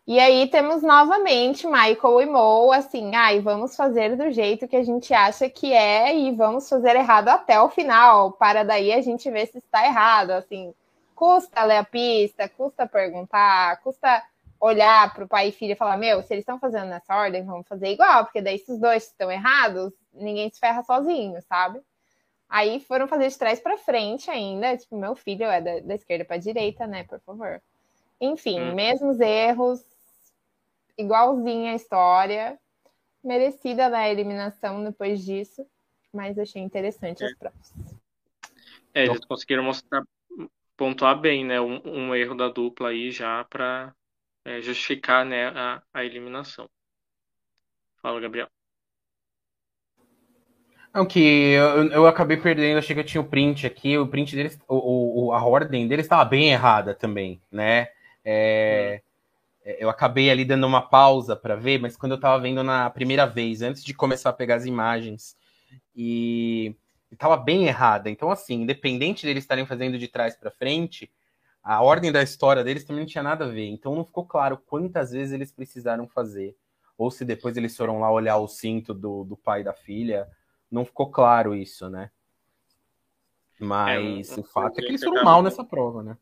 E 0.06 0.20
aí 0.20 0.50
temos 0.50 0.84
novamente 0.84 1.66
Michael 1.66 2.22
e 2.22 2.26
Mo, 2.26 2.72
assim, 2.72 3.16
ai, 3.16 3.40
ah, 3.40 3.42
vamos 3.42 3.76
fazer 3.76 4.18
do 4.18 4.32
jeito 4.32 4.68
que 4.68 4.76
a 4.76 4.84
gente 4.84 5.14
acha 5.14 5.50
que 5.50 5.74
é 5.74 6.16
e 6.16 6.32
vamos 6.36 6.70
fazer 6.70 6.96
errado 6.96 7.30
até 7.30 7.60
o 7.60 7.70
final, 7.70 8.34
para 8.34 8.64
daí 8.64 8.92
a 8.94 9.02
gente 9.02 9.30
ver 9.32 9.48
se 9.48 9.60
está 9.60 9.86
errado, 9.86 10.32
assim 10.32 10.74
custa 11.16 11.64
ler 11.64 11.78
a 11.78 11.84
pista, 11.84 12.50
custa 12.50 12.88
perguntar, 12.88 13.82
custa 13.82 14.24
olhar 14.60 15.14
para 15.14 15.26
o 15.26 15.28
pai 15.28 15.50
e 15.50 15.52
filho 15.52 15.74
e 15.74 15.76
falar: 15.76 15.98
Meu, 15.98 16.22
se 16.22 16.34
eles 16.34 16.44
estão 16.44 16.60
fazendo 16.60 16.88
nessa 16.88 17.16
ordem, 17.16 17.46
vamos 17.46 17.68
fazer 17.68 17.90
igual, 17.90 18.24
porque 18.26 18.42
daí 18.42 18.58
se 18.58 18.72
os 18.72 18.80
dois 18.80 19.08
estão 19.08 19.32
errados, 19.32 19.94
ninguém 20.14 20.50
se 20.50 20.60
ferra 20.60 20.84
sozinho, 20.84 21.42
sabe? 21.44 21.82
Aí 22.48 22.80
foram 22.80 23.08
fazer 23.08 23.30
de 23.30 23.38
trás 23.38 23.60
para 23.60 23.78
frente 23.78 24.30
ainda. 24.30 24.78
Tipo, 24.78 24.96
meu 24.96 25.16
filho 25.16 25.46
é 25.46 25.60
da, 25.60 25.80
da 25.80 25.96
esquerda 25.96 26.24
para 26.24 26.38
direita, 26.38 26.86
né? 26.86 27.04
Por 27.04 27.20
favor. 27.22 27.62
Enfim, 28.22 28.62
hum. 28.62 28.76
mesmos 28.76 29.20
erros, 29.20 29.84
igualzinha 30.98 31.72
a 31.72 31.76
história. 31.76 32.60
Merecida 33.24 33.90
na 33.90 34.08
eliminação 34.10 34.84
depois 34.84 35.24
disso, 35.24 35.66
mas 36.14 36.38
achei 36.38 36.62
interessante 36.62 37.24
as 37.24 37.34
provas. 37.36 37.74
É, 38.94 39.06
eles 39.06 39.26
conseguiram 39.26 39.64
mostrar 39.64 40.04
pontuar 40.78 41.20
bem, 41.20 41.46
né? 41.46 41.60
Um, 41.62 41.82
um 41.86 42.16
erro 42.16 42.36
da 42.36 42.50
dupla 42.50 42.90
aí 42.90 43.12
já 43.12 43.44
para 43.46 43.94
é, 44.46 44.62
justificar 44.62 45.26
né, 45.26 45.48
a, 45.48 45.82
a 45.94 46.04
eliminação. 46.04 46.70
Fala, 48.02 48.20
Gabriel. 48.20 48.48
Não, 50.94 51.08
que 51.08 51.20
eu, 51.54 51.92
eu 51.92 52.08
acabei 52.08 52.38
perdendo, 52.38 52.78
achei 52.78 52.94
que 52.94 53.00
eu 53.00 53.06
tinha 53.06 53.22
o 53.22 53.28
print 53.28 53.66
aqui, 53.66 53.98
o 53.98 54.08
print 54.08 54.36
deles, 54.36 54.60
o, 54.68 55.28
o 55.28 55.34
a 55.34 55.44
ordem 55.44 55.88
deles 55.88 56.06
estava 56.06 56.24
bem 56.24 56.52
errada 56.52 56.94
também, 56.94 57.42
né? 57.52 57.88
É, 58.24 59.02
hum. 59.02 59.14
Eu 59.66 59.90
acabei 59.90 60.30
ali 60.30 60.44
dando 60.46 60.68
uma 60.68 60.82
pausa 60.82 61.36
para 61.36 61.56
ver, 61.56 61.80
mas 61.80 61.96
quando 61.96 62.12
eu 62.12 62.18
estava 62.18 62.40
vendo 62.42 62.62
na 62.64 62.90
primeira 62.90 63.26
vez, 63.26 63.62
antes 63.62 63.84
de 63.84 63.94
começar 63.94 64.30
a 64.30 64.34
pegar 64.34 64.56
as 64.56 64.66
imagens, 64.66 65.38
e 65.96 66.76
estava 67.14 67.38
bem 67.38 67.66
errada. 67.66 68.10
Então, 68.10 68.30
assim, 68.30 68.62
independente 68.62 69.26
deles 69.26 69.44
estarem 69.44 69.66
fazendo 69.66 69.98
de 69.98 70.08
trás 70.08 70.36
para 70.36 70.52
frente, 70.52 71.12
a 71.64 71.82
ordem 71.82 72.12
da 72.12 72.22
história 72.22 72.64
deles 72.64 72.84
também 72.84 73.04
não 73.04 73.08
tinha 73.08 73.24
nada 73.24 73.46
a 73.46 73.50
ver. 73.50 73.68
Então, 73.68 73.96
não 73.96 74.04
ficou 74.04 74.26
claro 74.26 74.58
quantas 74.58 75.12
vezes 75.12 75.34
eles 75.34 75.52
precisaram 75.52 76.08
fazer. 76.08 76.56
Ou 76.98 77.10
se 77.10 77.26
depois 77.26 77.58
eles 77.58 77.76
foram 77.76 78.00
lá 78.00 78.12
olhar 78.12 78.38
o 78.38 78.48
cinto 78.48 78.94
do, 78.94 79.24
do 79.24 79.38
pai 79.38 79.62
e 79.62 79.64
da 79.64 79.74
filha. 79.74 80.28
Não 80.70 80.86
ficou 80.86 81.10
claro 81.10 81.56
isso, 81.56 81.90
né? 81.90 82.12
Mas 83.60 84.38
é, 84.38 84.42
o 84.42 84.44
fato 84.44 84.80
é 84.80 84.82
que 84.82 84.90
eles 84.90 85.04
foram 85.04 85.24
mal 85.24 85.42
nessa 85.42 85.64
prova, 85.64 86.04
né? 86.04 86.18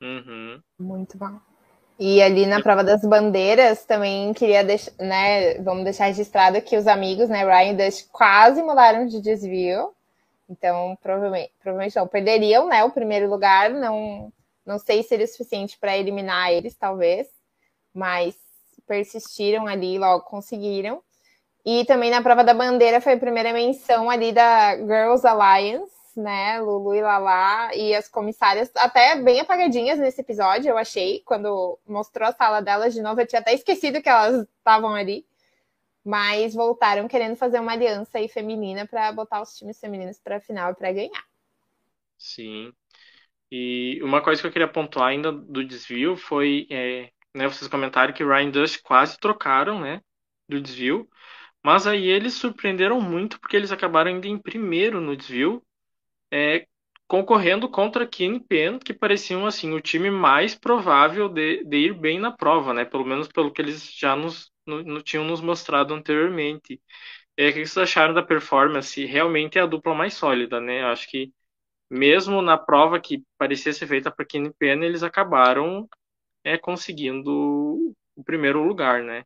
Uhum. 0.00 0.62
Muito 0.78 1.18
mal. 1.18 1.42
E 1.98 2.22
ali 2.22 2.46
na 2.46 2.62
prova 2.62 2.84
das 2.84 3.02
bandeiras 3.02 3.84
também 3.84 4.32
queria 4.32 4.62
deixar, 4.62 4.92
né? 4.98 5.54
Vamos 5.58 5.82
deixar 5.82 6.06
registrado 6.06 6.62
que 6.62 6.76
os 6.76 6.86
amigos, 6.86 7.28
né, 7.28 7.44
Ryan 7.44 7.72
e 7.72 7.76
Dust 7.76 8.08
quase 8.12 8.62
mudaram 8.62 9.06
de 9.06 9.20
desvio. 9.20 9.92
Então, 10.48 10.96
provavelmente, 11.02 11.52
provavelmente 11.60 11.96
não 11.96 12.06
perderiam, 12.06 12.68
né, 12.68 12.84
o 12.84 12.90
primeiro 12.90 13.28
lugar. 13.28 13.70
Não, 13.70 14.32
não 14.64 14.78
sei 14.78 15.02
se 15.02 15.08
seria 15.08 15.24
o 15.24 15.28
suficiente 15.28 15.76
para 15.78 15.98
eliminar 15.98 16.52
eles, 16.52 16.76
talvez, 16.76 17.26
mas 17.92 18.34
persistiram 18.86 19.66
ali, 19.66 19.98
logo 19.98 20.24
conseguiram. 20.24 21.02
E 21.64 21.84
também 21.84 22.10
na 22.10 22.22
prova 22.22 22.44
da 22.44 22.54
bandeira 22.54 23.00
foi 23.00 23.14
a 23.14 23.18
primeira 23.18 23.52
menção 23.52 24.08
ali 24.08 24.32
da 24.32 24.76
Girls 24.76 25.26
Alliance, 25.26 25.92
né? 26.18 26.60
Lulu 26.60 26.94
e 26.94 27.00
Lala 27.02 27.74
e 27.74 27.94
as 27.94 28.08
comissárias, 28.08 28.70
até 28.76 29.20
bem 29.22 29.40
apagadinhas 29.40 29.98
nesse 29.98 30.20
episódio, 30.20 30.70
eu 30.70 30.78
achei. 30.78 31.22
Quando 31.24 31.78
mostrou 31.86 32.28
a 32.28 32.32
sala 32.32 32.60
delas 32.60 32.94
de 32.94 33.02
novo, 33.02 33.20
eu 33.20 33.26
tinha 33.26 33.40
até 33.40 33.54
esquecido 33.54 34.02
que 34.02 34.08
elas 34.08 34.46
estavam 34.58 34.94
ali. 34.94 35.26
Mas 36.04 36.54
voltaram 36.54 37.08
querendo 37.08 37.36
fazer 37.36 37.60
uma 37.60 37.72
aliança 37.72 38.18
aí 38.18 38.28
feminina 38.28 38.86
para 38.86 39.12
botar 39.12 39.42
os 39.42 39.56
times 39.56 39.78
femininos 39.80 40.18
para 40.18 40.36
a 40.36 40.40
final 40.40 40.74
para 40.74 40.92
ganhar. 40.92 41.24
Sim. 42.16 42.72
E 43.50 44.00
uma 44.02 44.22
coisa 44.22 44.40
que 44.40 44.46
eu 44.46 44.52
queria 44.52 44.68
pontuar 44.68 45.08
ainda 45.08 45.32
do 45.32 45.64
desvio 45.64 46.16
foi, 46.16 46.66
é, 46.70 47.10
né, 47.34 47.46
vocês 47.48 47.68
comentaram 47.68 48.12
que 48.12 48.24
Ryan 48.24 48.50
Dust 48.50 48.82
quase 48.82 49.18
trocaram, 49.18 49.80
né, 49.80 50.02
do 50.48 50.60
desvio, 50.60 51.08
mas 51.62 51.86
aí 51.86 52.08
eles 52.08 52.34
surpreenderam 52.34 53.00
muito 53.00 53.40
porque 53.40 53.56
eles 53.56 53.72
acabaram 53.72 54.10
indo 54.10 54.26
em 54.26 54.38
primeiro 54.38 55.00
no 55.00 55.16
desvio 55.16 55.62
é, 56.30 56.66
concorrendo 57.06 57.68
contra 57.68 58.06
Keen 58.06 58.38
Pen, 58.38 58.78
que 58.78 58.92
pareciam 58.92 59.46
assim 59.46 59.72
o 59.72 59.80
time 59.80 60.10
mais 60.10 60.54
provável 60.54 61.28
de, 61.28 61.64
de, 61.64 61.76
ir 61.78 61.94
bem 61.94 62.18
na 62.18 62.30
prova, 62.30 62.74
né? 62.74 62.84
Pelo 62.84 63.04
menos 63.04 63.28
pelo 63.28 63.52
que 63.52 63.62
eles 63.62 63.92
já 63.94 64.14
nos 64.14 64.52
no, 64.66 64.82
no, 64.82 65.02
tinham 65.02 65.24
nos 65.24 65.40
mostrado 65.40 65.94
anteriormente. 65.94 66.80
É, 67.36 67.48
o 67.48 67.52
que 67.52 67.66
vocês 67.66 67.78
acharam 67.78 68.12
da 68.12 68.22
performance? 68.22 69.04
Realmente 69.06 69.58
é 69.58 69.62
a 69.62 69.66
dupla 69.66 69.94
mais 69.94 70.14
sólida, 70.14 70.60
né? 70.60 70.84
Acho 70.84 71.08
que 71.08 71.32
mesmo 71.90 72.42
na 72.42 72.58
prova 72.58 73.00
que 73.00 73.24
parecia 73.38 73.72
ser 73.72 73.86
feita 73.86 74.10
para 74.10 74.26
Keen 74.26 74.52
Pen, 74.58 74.84
eles 74.84 75.02
acabaram 75.02 75.88
é, 76.44 76.58
conseguindo 76.58 77.94
o 78.14 78.24
primeiro 78.24 78.62
lugar, 78.62 79.02
né? 79.02 79.24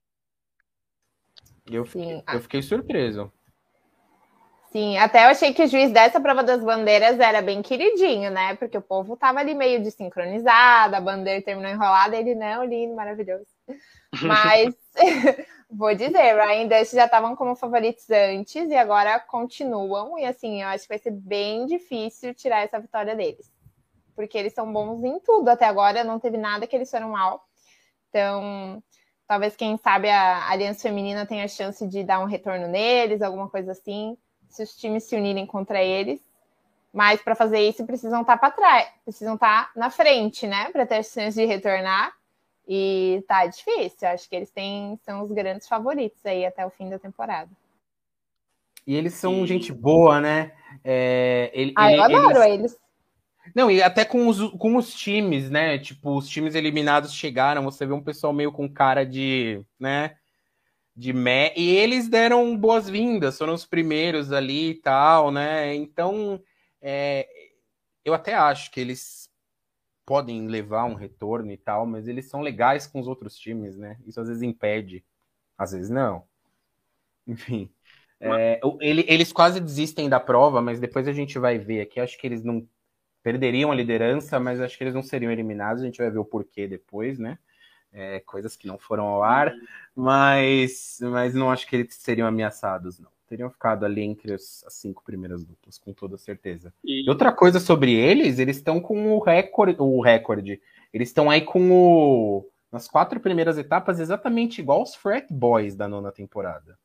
Eu, 1.70 1.84
Sim. 1.86 2.22
eu 2.32 2.40
fiquei 2.40 2.62
surpreso. 2.62 3.32
Sim, 4.72 4.96
até 4.96 5.26
eu 5.26 5.28
achei 5.28 5.52
que 5.52 5.62
o 5.62 5.68
juiz 5.68 5.92
dessa 5.92 6.18
prova 6.18 6.42
das 6.42 6.64
bandeiras 6.64 7.20
era 7.20 7.42
bem 7.42 7.60
queridinho, 7.60 8.30
né? 8.30 8.56
Porque 8.56 8.76
o 8.78 8.80
povo 8.80 9.14
tava 9.18 9.38
ali 9.38 9.54
meio 9.54 9.82
desincronizado, 9.82 10.96
a 10.96 11.00
bandeira 11.00 11.42
terminou 11.42 11.70
enrolada, 11.70 12.16
ele 12.16 12.34
não, 12.34 12.64
lindo, 12.64 12.94
maravilhoso. 12.94 13.44
Mas 14.22 14.74
vou 15.70 15.94
dizer, 15.94 16.34
Ryan 16.40 16.68
Dust 16.68 16.94
já 16.94 17.04
estavam 17.04 17.36
como 17.36 17.54
favoritos 17.54 18.08
antes 18.08 18.70
e 18.70 18.74
agora 18.74 19.20
continuam. 19.20 20.18
E 20.18 20.24
assim, 20.24 20.62
eu 20.62 20.68
acho 20.68 20.84
que 20.84 20.88
vai 20.88 20.98
ser 20.98 21.10
bem 21.10 21.66
difícil 21.66 22.34
tirar 22.34 22.62
essa 22.62 22.80
vitória 22.80 23.14
deles. 23.14 23.52
Porque 24.16 24.38
eles 24.38 24.54
são 24.54 24.72
bons 24.72 25.04
em 25.04 25.20
tudo. 25.20 25.50
Até 25.50 25.66
agora 25.66 26.02
não 26.02 26.18
teve 26.18 26.38
nada 26.38 26.66
que 26.66 26.74
eles 26.74 26.90
foram 26.90 27.10
mal. 27.10 27.46
Então, 28.08 28.82
talvez, 29.28 29.54
quem 29.54 29.76
sabe, 29.76 30.08
a 30.08 30.48
Aliança 30.48 30.80
Feminina 30.80 31.26
tenha 31.26 31.44
a 31.44 31.48
chance 31.48 31.86
de 31.86 32.02
dar 32.02 32.20
um 32.20 32.26
retorno 32.26 32.68
neles, 32.68 33.20
alguma 33.20 33.50
coisa 33.50 33.72
assim 33.72 34.16
se 34.52 34.62
os 34.62 34.76
times 34.76 35.04
se 35.04 35.16
unirem 35.16 35.46
contra 35.46 35.82
eles. 35.82 36.20
Mas 36.92 37.22
para 37.22 37.34
fazer 37.34 37.60
isso 37.60 37.86
precisam 37.86 38.20
estar 38.20 38.34
tá 38.34 38.38
para 38.38 38.50
trás, 38.50 38.88
precisam 39.04 39.34
estar 39.34 39.66
tá 39.66 39.72
na 39.74 39.90
frente, 39.90 40.46
né? 40.46 40.70
Para 40.70 40.86
ter 40.86 41.02
chance 41.02 41.34
de 41.34 41.46
retornar. 41.46 42.12
E 42.68 43.24
tá 43.26 43.46
difícil. 43.46 44.08
Acho 44.08 44.28
que 44.28 44.36
eles 44.36 44.50
têm, 44.50 44.98
são 45.02 45.22
os 45.22 45.32
grandes 45.32 45.66
favoritos 45.66 46.24
aí 46.24 46.44
até 46.44 46.64
o 46.64 46.70
fim 46.70 46.88
da 46.88 46.98
temporada. 46.98 47.50
E 48.86 48.94
eles 48.94 49.14
são 49.14 49.44
e... 49.44 49.46
gente 49.46 49.72
boa, 49.72 50.20
né? 50.20 50.52
É, 50.84 51.50
ele, 51.54 51.72
ah, 51.76 51.92
eu 51.92 52.02
adoro 52.02 52.42
eles... 52.42 52.72
eles. 52.72 52.82
Não, 53.54 53.70
e 53.70 53.82
até 53.82 54.04
com 54.04 54.28
os, 54.28 54.40
com 54.52 54.76
os 54.76 54.94
times, 54.94 55.50
né? 55.50 55.78
Tipo, 55.78 56.16
os 56.16 56.28
times 56.28 56.54
eliminados 56.54 57.12
chegaram, 57.12 57.64
você 57.64 57.84
vê 57.84 57.92
um 57.92 58.02
pessoal 58.02 58.32
meio 58.32 58.52
com 58.52 58.68
cara 58.68 59.04
de, 59.04 59.60
né? 59.80 60.16
De 60.94 61.12
me... 61.12 61.52
e 61.56 61.70
eles 61.76 62.08
deram 62.08 62.56
boas-vindas, 62.56 63.38
foram 63.38 63.54
os 63.54 63.64
primeiros 63.64 64.32
ali 64.32 64.70
e 64.70 64.74
tal, 64.74 65.30
né? 65.30 65.74
Então, 65.74 66.42
é... 66.80 67.28
eu 68.04 68.14
até 68.14 68.34
acho 68.34 68.70
que 68.70 68.80
eles 68.80 69.30
podem 70.04 70.46
levar 70.46 70.84
um 70.84 70.94
retorno 70.94 71.52
e 71.52 71.56
tal, 71.56 71.86
mas 71.86 72.08
eles 72.08 72.28
são 72.28 72.40
legais 72.40 72.86
com 72.86 73.00
os 73.00 73.06
outros 73.06 73.36
times, 73.36 73.76
né? 73.76 73.98
Isso 74.06 74.20
às 74.20 74.28
vezes 74.28 74.42
impede, 74.42 75.04
às 75.56 75.72
vezes 75.72 75.90
não. 75.90 76.24
Enfim. 77.26 77.70
É, 78.20 78.60
ele, 78.80 79.04
eles 79.08 79.32
quase 79.32 79.58
desistem 79.58 80.08
da 80.08 80.20
prova, 80.20 80.60
mas 80.60 80.78
depois 80.78 81.08
a 81.08 81.12
gente 81.12 81.38
vai 81.38 81.58
ver 81.58 81.80
aqui. 81.80 81.98
Acho 81.98 82.16
que 82.16 82.26
eles 82.26 82.44
não 82.44 82.66
perderiam 83.22 83.72
a 83.72 83.74
liderança, 83.74 84.38
mas 84.38 84.60
acho 84.60 84.78
que 84.78 84.84
eles 84.84 84.94
não 84.94 85.02
seriam 85.02 85.32
eliminados. 85.32 85.82
A 85.82 85.86
gente 85.86 85.98
vai 85.98 86.10
ver 86.10 86.18
o 86.18 86.24
porquê 86.24 86.68
depois, 86.68 87.18
né? 87.18 87.38
É, 87.92 88.20
coisas 88.20 88.56
que 88.56 88.66
não 88.66 88.78
foram 88.78 89.04
ao 89.04 89.22
ar, 89.22 89.54
mas, 89.94 90.98
mas 91.02 91.34
não 91.34 91.50
acho 91.50 91.66
que 91.66 91.76
eles 91.76 91.94
seriam 91.94 92.26
ameaçados, 92.26 92.98
não. 92.98 93.10
Teriam 93.28 93.50
ficado 93.50 93.86
ali 93.86 94.02
entre 94.02 94.34
as, 94.34 94.62
as 94.66 94.74
cinco 94.74 95.02
primeiras 95.02 95.42
duplas, 95.42 95.78
com 95.78 95.92
toda 95.92 96.18
certeza. 96.18 96.72
E... 96.84 97.06
e 97.06 97.08
outra 97.08 97.32
coisa 97.32 97.58
sobre 97.58 97.94
eles, 97.94 98.38
eles 98.38 98.58
estão 98.58 98.80
com 98.80 99.14
o 99.14 99.18
recorde, 99.20 99.76
o 99.78 100.02
recorde. 100.02 100.60
Eles 100.92 101.08
estão 101.08 101.30
aí 101.30 101.40
com 101.40 101.70
o 101.72 102.48
nas 102.70 102.88
quatro 102.88 103.20
primeiras 103.20 103.58
etapas 103.58 104.00
exatamente 104.00 104.58
igual 104.60 104.82
os 104.82 104.94
Frat 104.94 105.26
Boys 105.30 105.76
da 105.76 105.86
nona 105.86 106.10
temporada, 106.10 106.78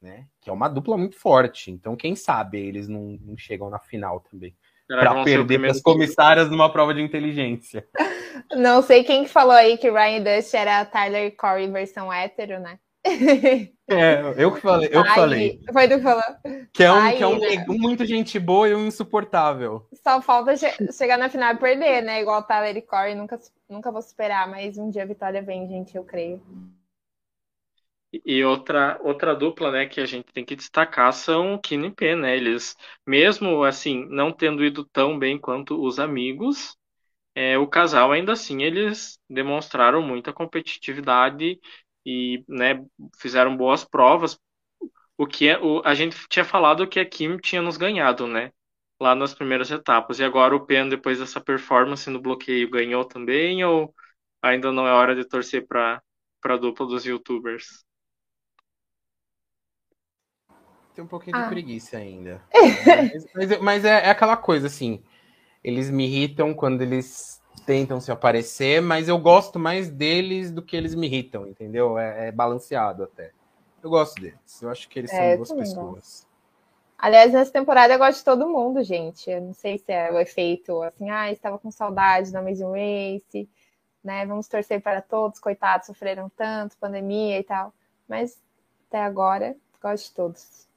né? 0.00 0.28
Que 0.40 0.48
é 0.48 0.52
uma 0.52 0.68
dupla 0.68 0.96
muito 0.96 1.16
forte. 1.16 1.72
Então, 1.72 1.96
quem 1.96 2.14
sabe 2.14 2.58
eles 2.60 2.86
não, 2.86 3.18
não 3.20 3.36
chegam 3.36 3.68
na 3.68 3.80
final 3.80 4.20
também 4.20 4.54
para 4.88 5.24
perder 5.24 5.58
para 5.58 5.70
as 5.70 5.80
comissárias 5.80 6.50
numa 6.50 6.70
prova 6.72 6.94
de 6.94 7.02
inteligência. 7.02 7.86
Não 8.54 8.82
sei 8.82 9.04
quem 9.04 9.24
que 9.24 9.30
falou 9.30 9.52
aí 9.52 9.78
que 9.78 9.90
Ryan 9.90 10.22
Dust 10.22 10.54
era 10.54 10.84
Tyler 10.84 11.34
Corey 11.36 11.70
versão 11.70 12.12
hétero, 12.12 12.60
né? 12.60 12.78
É, 13.86 14.22
eu 14.38 14.50
que 14.50 14.62
falei, 14.62 14.88
eu 14.90 15.02
que 15.02 15.10
falei. 15.10 15.60
Foi 15.70 15.86
do 15.86 15.96
que 15.96 16.02
falou. 16.02 16.22
Que 16.72 16.84
é, 16.84 16.90
um, 16.90 17.16
que 17.16 17.22
é 17.22 17.26
um, 17.26 17.38
né? 17.38 17.64
muito 17.68 18.06
gente 18.06 18.38
boa 18.38 18.66
e 18.66 18.74
um 18.74 18.86
insuportável. 18.86 19.86
Só 20.02 20.22
falta 20.22 20.56
che 20.56 20.66
chegar 20.90 21.18
na 21.18 21.28
final 21.28 21.52
e 21.52 21.58
perder, 21.58 22.02
né? 22.02 22.22
Igual 22.22 22.44
Tyler 22.44 22.78
e 22.78 22.80
Corey, 22.80 23.14
nunca, 23.14 23.38
nunca 23.68 23.92
vou 23.92 24.00
superar, 24.00 24.48
mas 24.48 24.78
um 24.78 24.88
dia 24.88 25.02
a 25.02 25.06
vitória 25.06 25.42
vem, 25.42 25.68
gente, 25.68 25.94
eu 25.94 26.02
creio. 26.02 26.42
E 28.24 28.44
outra, 28.44 28.98
outra 29.02 29.34
dupla, 29.34 29.70
né, 29.70 29.86
que 29.86 30.00
a 30.00 30.06
gente 30.06 30.32
tem 30.32 30.44
que 30.44 30.54
destacar 30.56 31.12
são 31.12 31.58
Kim 31.58 31.84
e 31.86 31.90
Pen, 31.90 32.16
né? 32.16 32.36
Eles, 32.36 32.76
mesmo 33.06 33.64
assim, 33.64 34.06
não 34.10 34.30
tendo 34.32 34.64
ido 34.64 34.84
tão 34.84 35.18
bem 35.18 35.38
quanto 35.38 35.82
os 35.82 35.98
amigos, 35.98 36.76
é, 37.34 37.58
o 37.58 37.66
casal 37.68 38.12
ainda 38.12 38.32
assim 38.32 38.62
eles 38.62 39.18
demonstraram 39.30 40.02
muita 40.02 40.32
competitividade 40.32 41.60
e, 42.06 42.44
né, 42.48 42.84
fizeram 43.18 43.56
boas 43.56 43.84
provas. 43.84 44.38
O 45.18 45.26
que 45.26 45.48
é, 45.48 45.58
o, 45.60 45.82
a 45.84 45.94
gente 45.94 46.16
tinha 46.28 46.44
falado 46.44 46.88
que 46.88 47.00
a 47.00 47.06
Kim 47.08 47.36
tinha 47.38 47.62
nos 47.62 47.76
ganhado, 47.76 48.26
né? 48.26 48.52
Lá 49.00 49.14
nas 49.14 49.34
primeiras 49.34 49.70
etapas. 49.70 50.18
E 50.20 50.24
agora 50.24 50.54
o 50.56 50.66
Pen, 50.66 50.88
depois 50.88 51.18
dessa 51.20 51.40
performance 51.40 52.08
no 52.10 52.20
bloqueio, 52.20 52.70
ganhou 52.70 53.04
também? 53.04 53.64
Ou 53.64 53.94
ainda 54.42 54.72
não 54.72 54.86
é 54.86 54.92
hora 54.92 55.14
de 55.16 55.24
torcer 55.28 55.66
para 55.66 56.02
a 56.44 56.56
dupla 56.56 56.86
dos 56.86 57.04
youtubers? 57.06 57.84
Tem 60.94 61.04
um 61.04 61.08
pouquinho 61.08 61.36
ah. 61.36 61.42
de 61.42 61.48
preguiça 61.48 61.96
ainda. 61.96 62.40
mas, 62.54 63.26
mas, 63.34 63.60
mas 63.60 63.84
é, 63.84 64.06
é, 64.06 64.10
aquela 64.10 64.36
coisa, 64.36 64.66
assim. 64.66 65.02
Eles 65.62 65.90
me 65.90 66.06
irritam 66.06 66.54
quando 66.54 66.82
eles 66.82 67.42
tentam 67.66 68.00
se 68.00 68.12
aparecer, 68.12 68.82
mas 68.82 69.08
eu 69.08 69.18
gosto 69.18 69.58
mais 69.58 69.90
deles 69.90 70.50
do 70.50 70.62
que 70.62 70.76
eles 70.76 70.94
me 70.94 71.06
irritam, 71.06 71.46
entendeu? 71.46 71.98
É, 71.98 72.28
é 72.28 72.32
balanceado 72.32 73.02
até. 73.02 73.32
Eu 73.82 73.90
gosto 73.90 74.20
deles. 74.20 74.62
Eu 74.62 74.70
acho 74.70 74.88
que 74.88 74.98
eles 74.98 75.12
é, 75.12 75.30
são 75.30 75.36
boas 75.36 75.52
pessoas. 75.52 75.94
Gosto. 75.94 76.34
Aliás, 76.96 77.32
nessa 77.32 77.52
temporada 77.52 77.92
eu 77.92 77.98
gosto 77.98 78.18
de 78.18 78.24
todo 78.24 78.48
mundo, 78.48 78.82
gente. 78.82 79.28
Eu 79.28 79.40
não 79.40 79.52
sei 79.52 79.78
se 79.78 79.92
é 79.92 80.12
o 80.12 80.18
efeito 80.18 80.80
assim, 80.82 81.10
ah, 81.10 81.30
estava 81.30 81.58
com 81.58 81.70
saudade 81.70 82.30
da 82.30 82.38
Amazing 82.38 82.70
Race, 82.70 83.48
né? 84.02 84.24
Vamos 84.24 84.48
torcer 84.48 84.80
para 84.80 85.02
todos, 85.02 85.38
coitados, 85.40 85.86
sofreram 85.86 86.30
tanto, 86.30 86.78
pandemia 86.78 87.38
e 87.38 87.42
tal. 87.42 87.74
Mas 88.08 88.40
até 88.88 89.02
agora, 89.02 89.56
gosto 89.82 90.08
de 90.08 90.14
todos. 90.14 90.68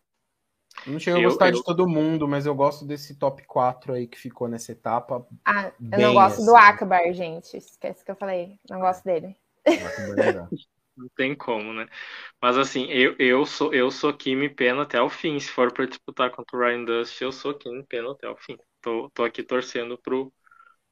Não 0.87 0.99
chego 0.99 1.17
a 1.17 1.23
gostar 1.23 1.49
eu... 1.49 1.53
de 1.53 1.63
todo 1.63 1.87
mundo, 1.87 2.27
mas 2.27 2.45
eu 2.45 2.55
gosto 2.55 2.85
desse 2.85 3.15
top 3.15 3.45
4 3.45 3.93
aí 3.93 4.07
que 4.07 4.17
ficou 4.17 4.47
nessa 4.47 4.71
etapa. 4.71 5.27
Ah, 5.45 5.71
eu 5.91 5.99
não 5.99 6.13
gosto 6.13 6.37
assim. 6.37 6.45
do 6.45 6.55
Akbar, 6.55 7.13
gente. 7.13 7.57
Esquece 7.57 8.03
que 8.03 8.11
eu 8.11 8.15
falei. 8.15 8.59
Não 8.69 8.79
gosto 8.79 9.03
dele. 9.03 9.35
não 10.97 11.09
tem 11.15 11.35
como, 11.35 11.73
né? 11.73 11.87
Mas 12.41 12.57
assim, 12.57 12.85
eu, 12.85 13.15
eu 13.19 13.45
sou 13.45 13.73
eu 13.73 13.91
sou 13.91 14.13
Kimi 14.13 14.49
Pena 14.49 14.83
até 14.83 15.01
o 15.01 15.09
fim. 15.09 15.39
Se 15.39 15.49
for 15.49 15.71
para 15.71 15.85
disputar 15.85 16.31
contra 16.31 16.57
o 16.57 16.59
Ryan 16.59 16.85
Dust, 16.85 17.21
eu 17.21 17.31
sou 17.31 17.53
Kimi 17.53 17.85
Pena 17.85 18.11
até 18.11 18.29
o 18.29 18.35
fim. 18.37 18.57
Tô, 18.81 19.09
tô 19.13 19.23
aqui 19.23 19.43
torcendo 19.43 19.97
pro, 19.97 20.33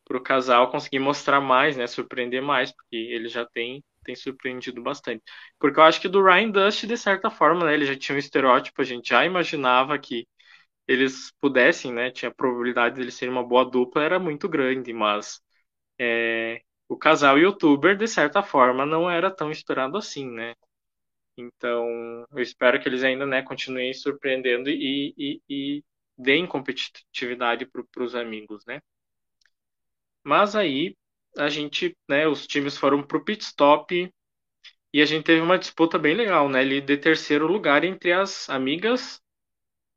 pro 0.03 0.21
casal 0.21 0.69
conseguir 0.69 0.99
mostrar 0.99 1.39
mais, 1.39 1.77
né? 1.77 1.87
Surpreender 1.87 2.41
mais, 2.41 2.71
porque 2.71 2.95
ele 2.95 3.29
já 3.29 3.45
tem 3.45 3.83
tem 4.05 4.15
surpreendido 4.15 4.81
bastante. 4.83 5.23
Porque 5.59 5.79
eu 5.79 5.85
acho 5.85 6.01
que 6.01 6.09
do 6.09 6.23
Ryan 6.23 6.51
Dust, 6.51 6.85
de 6.87 6.97
certa 6.97 7.29
forma, 7.31 7.65
né, 7.65 7.75
ele 7.75 7.85
já 7.85 7.97
tinha 7.97 8.15
um 8.15 8.19
estereótipo, 8.19 8.81
a 8.81 8.85
gente 8.85 9.09
já 9.09 9.25
imaginava 9.25 9.99
que 9.99 10.27
eles 10.87 11.31
pudessem, 11.41 11.93
né, 11.93 12.11
tinha 12.11 12.29
a 12.31 12.35
probabilidade 12.35 12.95
de 12.95 13.01
eles 13.01 13.15
serem 13.15 13.33
uma 13.33 13.43
boa 13.47 13.65
dupla, 13.65 14.03
era 14.03 14.19
muito 14.19 14.49
grande, 14.49 14.93
mas 14.93 15.41
é, 15.99 16.61
o 16.89 16.97
casal 16.97 17.39
youtuber, 17.39 17.97
de 17.97 18.07
certa 18.07 18.43
forma, 18.43 18.85
não 18.85 19.09
era 19.09 19.31
tão 19.31 19.51
esperado 19.51 19.97
assim, 19.97 20.29
né? 20.31 20.55
Então, 21.37 21.87
eu 22.31 22.39
espero 22.41 22.79
que 22.81 22.87
eles 22.89 23.03
ainda, 23.03 23.25
né, 23.25 23.41
continuem 23.43 23.93
surpreendendo 23.93 24.69
e, 24.69 25.13
e, 25.17 25.41
e 25.49 25.83
deem 26.17 26.47
competitividade 26.47 27.65
para 27.65 28.03
os 28.03 28.15
amigos, 28.15 28.65
né? 28.65 28.81
Mas 30.23 30.55
aí, 30.55 30.95
a 31.37 31.49
gente, 31.49 31.95
né, 32.09 32.27
os 32.27 32.47
times 32.47 32.77
foram 32.77 33.03
para 33.03 33.17
o 33.17 33.23
pit 33.23 33.43
stop 33.43 34.11
e 34.93 35.01
a 35.01 35.05
gente 35.05 35.25
teve 35.25 35.41
uma 35.41 35.57
disputa 35.59 35.97
bem 35.99 36.15
legal, 36.15 36.49
né, 36.49 36.59
ali 36.61 36.81
de 36.81 36.97
terceiro 36.97 37.47
lugar 37.47 37.83
entre 37.83 38.13
as 38.13 38.49
amigas 38.49 39.21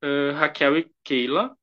uh, 0.05 0.34
Raquel 0.34 0.78
e 0.78 0.91
Keila 1.05 1.57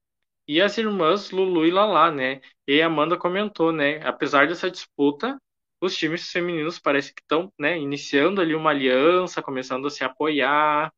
e 0.48 0.62
as 0.62 0.78
irmãs 0.78 1.32
Lulu 1.32 1.66
e 1.66 1.72
Lala, 1.72 2.12
né? 2.12 2.42
E 2.68 2.82
a 2.82 2.88
Amanda 2.88 3.18
comentou, 3.18 3.72
né, 3.72 4.02
apesar 4.08 4.48
dessa 4.48 4.70
disputa, 4.72 5.40
os 5.82 5.96
times 5.98 6.30
femininos 6.32 6.80
parece 6.80 7.14
que 7.14 7.22
estão, 7.22 7.52
né, 7.60 7.78
iniciando 7.80 8.42
ali 8.42 8.56
uma 8.56 8.72
aliança, 8.72 9.42
começando 9.42 9.88
a 9.88 9.92
se 9.92 10.04
apoiar. 10.04 10.92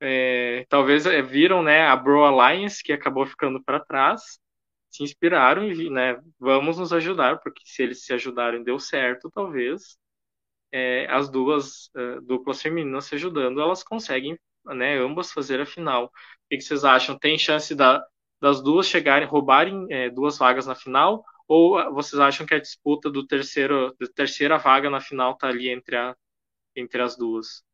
É, 0.00 0.66
talvez 0.68 1.06
é, 1.06 1.22
viram, 1.22 1.62
né, 1.62 1.86
a 1.86 1.96
Bro 1.96 2.24
Alliance 2.24 2.82
que 2.82 2.92
acabou 2.92 3.26
ficando 3.26 3.62
para 3.64 3.80
trás 3.80 4.39
se 4.90 5.02
inspiraram 5.02 5.64
e, 5.70 5.90
né, 5.90 6.20
vamos 6.38 6.78
nos 6.78 6.92
ajudar, 6.92 7.38
porque 7.40 7.62
se 7.64 7.82
eles 7.82 8.04
se 8.04 8.12
ajudarem 8.12 8.62
deu 8.64 8.78
certo, 8.78 9.30
talvez 9.32 9.96
é, 10.72 11.06
as 11.10 11.28
duas 11.30 11.86
uh, 11.96 12.20
duplas 12.22 12.62
femininas 12.62 13.06
se 13.06 13.14
ajudando, 13.14 13.60
elas 13.60 13.82
conseguem, 13.82 14.38
né, 14.66 14.98
ambas 14.98 15.32
fazer 15.32 15.60
a 15.60 15.66
final. 15.66 16.06
O 16.06 16.10
que 16.50 16.60
vocês 16.60 16.84
acham? 16.84 17.18
Tem 17.18 17.38
chance 17.38 17.74
da, 17.74 18.04
das 18.40 18.62
duas 18.62 18.86
chegarem, 18.86 19.28
roubarem 19.28 19.86
é, 19.90 20.10
duas 20.10 20.38
vagas 20.38 20.66
na 20.66 20.74
final? 20.74 21.24
Ou 21.48 21.92
vocês 21.94 22.20
acham 22.20 22.46
que 22.46 22.54
a 22.54 22.60
disputa 22.60 23.10
do 23.10 23.26
terceiro, 23.26 23.94
da 24.00 24.06
terceira 24.14 24.56
vaga 24.58 24.88
na 24.90 25.00
final 25.00 25.32
está 25.32 25.48
ali 25.48 25.68
entre, 25.68 25.96
a, 25.96 26.16
entre 26.76 27.02
as 27.02 27.16
duas? 27.16 27.64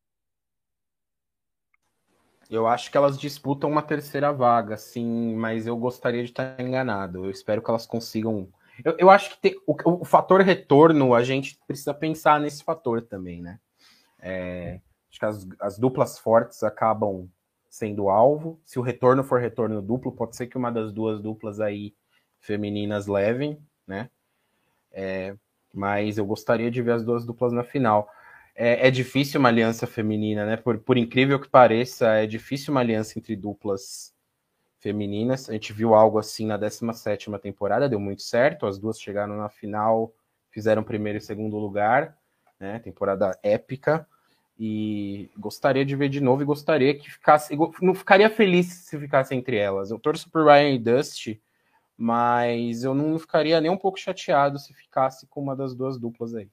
Eu 2.50 2.66
acho 2.66 2.90
que 2.90 2.96
elas 2.96 3.18
disputam 3.18 3.70
uma 3.70 3.82
terceira 3.82 4.32
vaga, 4.32 4.76
sim, 4.76 5.34
mas 5.34 5.66
eu 5.66 5.76
gostaria 5.76 6.22
de 6.22 6.30
estar 6.30 6.60
enganado. 6.60 7.24
Eu 7.24 7.30
espero 7.30 7.60
que 7.60 7.70
elas 7.70 7.86
consigam. 7.86 8.48
Eu, 8.84 8.96
eu 8.98 9.10
acho 9.10 9.30
que 9.30 9.38
tem, 9.38 9.56
o, 9.66 9.74
o, 10.02 10.04
fator 10.04 10.40
retorno, 10.42 11.14
a 11.14 11.24
gente 11.24 11.58
precisa 11.66 11.92
pensar 11.92 12.38
nesse 12.40 12.62
fator 12.62 13.02
também, 13.02 13.42
né? 13.42 13.58
É, 14.20 14.80
acho 15.10 15.18
que 15.18 15.24
as, 15.24 15.48
as 15.60 15.78
duplas 15.78 16.18
fortes 16.18 16.62
acabam 16.62 17.28
sendo 17.68 18.08
alvo. 18.08 18.60
Se 18.64 18.78
o 18.78 18.82
retorno 18.82 19.24
for 19.24 19.40
retorno 19.40 19.82
duplo, 19.82 20.12
pode 20.12 20.36
ser 20.36 20.46
que 20.46 20.56
uma 20.56 20.70
das 20.70 20.92
duas 20.92 21.20
duplas 21.20 21.60
aí 21.60 21.94
femininas 22.38 23.06
levem, 23.06 23.58
né? 23.86 24.08
É, 24.92 25.34
mas 25.74 26.16
eu 26.16 26.24
gostaria 26.24 26.70
de 26.70 26.80
ver 26.80 26.92
as 26.92 27.04
duas 27.04 27.26
duplas 27.26 27.52
na 27.52 27.64
final 27.64 28.08
é, 28.56 28.88
é, 28.88 28.90
difícil 28.90 29.38
uma 29.38 29.50
aliança 29.50 29.86
feminina, 29.86 30.46
né? 30.46 30.56
Por, 30.56 30.78
por 30.78 30.96
incrível 30.96 31.38
que 31.38 31.48
pareça, 31.48 32.08
é 32.14 32.26
difícil 32.26 32.72
uma 32.72 32.80
aliança 32.80 33.18
entre 33.18 33.36
duplas 33.36 34.14
femininas. 34.78 35.50
A 35.50 35.52
gente 35.52 35.74
viu 35.74 35.94
algo 35.94 36.18
assim 36.18 36.46
na 36.46 36.56
17 36.56 37.30
temporada, 37.38 37.88
deu 37.88 38.00
muito 38.00 38.22
certo. 38.22 38.66
As 38.66 38.78
duas 38.78 38.98
chegaram 38.98 39.36
na 39.36 39.50
final, 39.50 40.14
fizeram 40.50 40.82
primeiro 40.82 41.18
e 41.18 41.20
segundo 41.20 41.58
lugar, 41.58 42.16
né? 42.58 42.78
Temporada 42.78 43.38
épica. 43.42 44.08
E 44.58 45.30
gostaria 45.36 45.84
de 45.84 45.94
ver 45.94 46.08
de 46.08 46.20
novo 46.20 46.40
e 46.40 46.46
gostaria 46.46 46.94
que 46.98 47.10
ficasse. 47.10 47.54
Não 47.82 47.94
ficaria 47.94 48.30
feliz 48.30 48.66
se 48.68 48.98
ficasse 48.98 49.34
entre 49.34 49.56
elas. 49.56 49.90
Eu 49.90 49.98
torço 49.98 50.30
por 50.30 50.46
Ryan 50.46 50.70
e 50.70 50.78
Dusty, 50.78 51.42
mas 51.94 52.84
eu 52.84 52.94
não 52.94 53.18
ficaria 53.18 53.60
nem 53.60 53.70
um 53.70 53.76
pouco 53.76 53.98
chateado 53.98 54.58
se 54.58 54.72
ficasse 54.72 55.26
com 55.26 55.42
uma 55.42 55.54
das 55.54 55.74
duas 55.74 55.98
duplas 55.98 56.34
aí. 56.34 56.48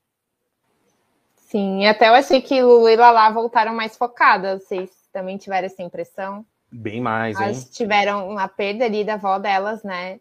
Sim, 1.54 1.86
até 1.86 2.10
eu 2.10 2.16
achei 2.16 2.42
que 2.42 2.64
Lulu 2.64 2.90
e 2.90 2.96
Lala 2.96 3.30
voltaram 3.30 3.76
mais 3.76 3.96
focadas. 3.96 4.64
Vocês 4.64 4.90
também 5.14 5.38
tiveram 5.38 5.68
essa 5.68 5.84
impressão? 5.84 6.44
Bem 6.72 7.00
mais, 7.00 7.40
hein? 7.40 7.44
Elas 7.44 7.70
tiveram 7.70 8.28
uma 8.28 8.48
perda 8.48 8.86
ali 8.86 9.04
da 9.04 9.14
avó 9.14 9.38
delas, 9.38 9.84
né? 9.84 10.20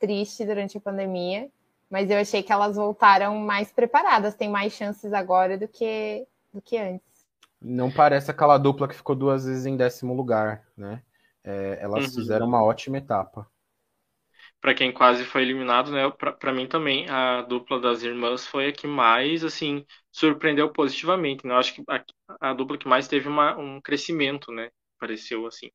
Triste 0.00 0.44
durante 0.44 0.76
a 0.76 0.80
pandemia. 0.80 1.48
Mas 1.88 2.10
eu 2.10 2.18
achei 2.18 2.42
que 2.42 2.52
elas 2.52 2.74
voltaram 2.74 3.38
mais 3.38 3.70
preparadas, 3.70 4.34
tem 4.34 4.48
mais 4.48 4.72
chances 4.72 5.12
agora 5.12 5.56
do 5.56 5.68
que, 5.68 6.26
do 6.52 6.60
que 6.60 6.76
antes. 6.76 7.06
Não 7.62 7.88
parece 7.88 8.28
aquela 8.28 8.58
dupla 8.58 8.88
que 8.88 8.96
ficou 8.96 9.14
duas 9.14 9.44
vezes 9.44 9.64
em 9.64 9.76
décimo 9.76 10.12
lugar, 10.12 10.64
né? 10.76 11.02
É, 11.44 11.78
elas 11.80 12.06
uhum. 12.06 12.14
fizeram 12.14 12.48
uma 12.48 12.64
ótima 12.64 12.98
etapa 12.98 13.46
para 14.60 14.74
quem 14.74 14.92
quase 14.92 15.24
foi 15.24 15.42
eliminado, 15.42 15.90
né? 15.90 16.10
Para 16.10 16.52
mim 16.52 16.66
também 16.66 17.08
a 17.08 17.42
dupla 17.42 17.80
das 17.80 18.02
irmãs 18.02 18.46
foi 18.46 18.68
a 18.68 18.72
que 18.72 18.86
mais 18.86 19.44
assim 19.44 19.84
surpreendeu 20.18 20.72
positivamente. 20.72 21.46
Né? 21.46 21.54
Eu 21.54 21.58
acho 21.58 21.74
que 21.74 21.82
a, 21.88 22.04
a 22.40 22.52
dupla 22.52 22.76
que 22.76 22.88
mais 22.88 23.08
teve 23.08 23.28
uma, 23.28 23.56
um 23.56 23.80
crescimento, 23.80 24.52
né? 24.52 24.70
Pareceu 24.98 25.46
assim, 25.46 25.70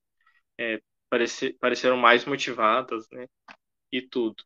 é, 0.60 0.82
parece, 1.10 1.54
pareceram 1.54 1.98
mais 1.98 2.26
motivadas, 2.26 3.08
né? 3.12 3.28
E 3.92 4.02
tudo. 4.02 4.44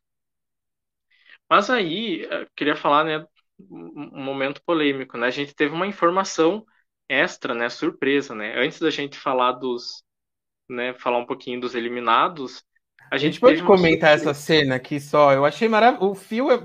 Mas 1.50 1.68
aí 1.70 2.28
queria 2.54 2.76
falar, 2.76 3.04
né? 3.04 3.26
Um 3.58 4.22
momento 4.22 4.62
polêmico, 4.64 5.18
né? 5.18 5.26
A 5.26 5.30
gente 5.30 5.54
teve 5.54 5.74
uma 5.74 5.86
informação 5.86 6.64
extra, 7.08 7.54
né? 7.54 7.68
Surpresa, 7.68 8.34
né? 8.34 8.56
Antes 8.56 8.78
da 8.78 8.90
gente 8.90 9.18
falar 9.18 9.52
dos, 9.52 10.04
né? 10.68 10.94
Falar 10.94 11.18
um 11.18 11.26
pouquinho 11.26 11.60
dos 11.60 11.74
eliminados 11.74 12.62
a 13.10 13.16
gente 13.16 13.40
pode 13.40 13.62
comentar 13.62 14.10
essa 14.10 14.34
cena 14.34 14.74
aqui 14.74 15.00
só. 15.00 15.32
Eu 15.32 15.44
achei 15.44 15.68
maravilhoso. 15.68 16.10
O 16.10 16.14
fio, 16.14 16.50
eu, 16.50 16.60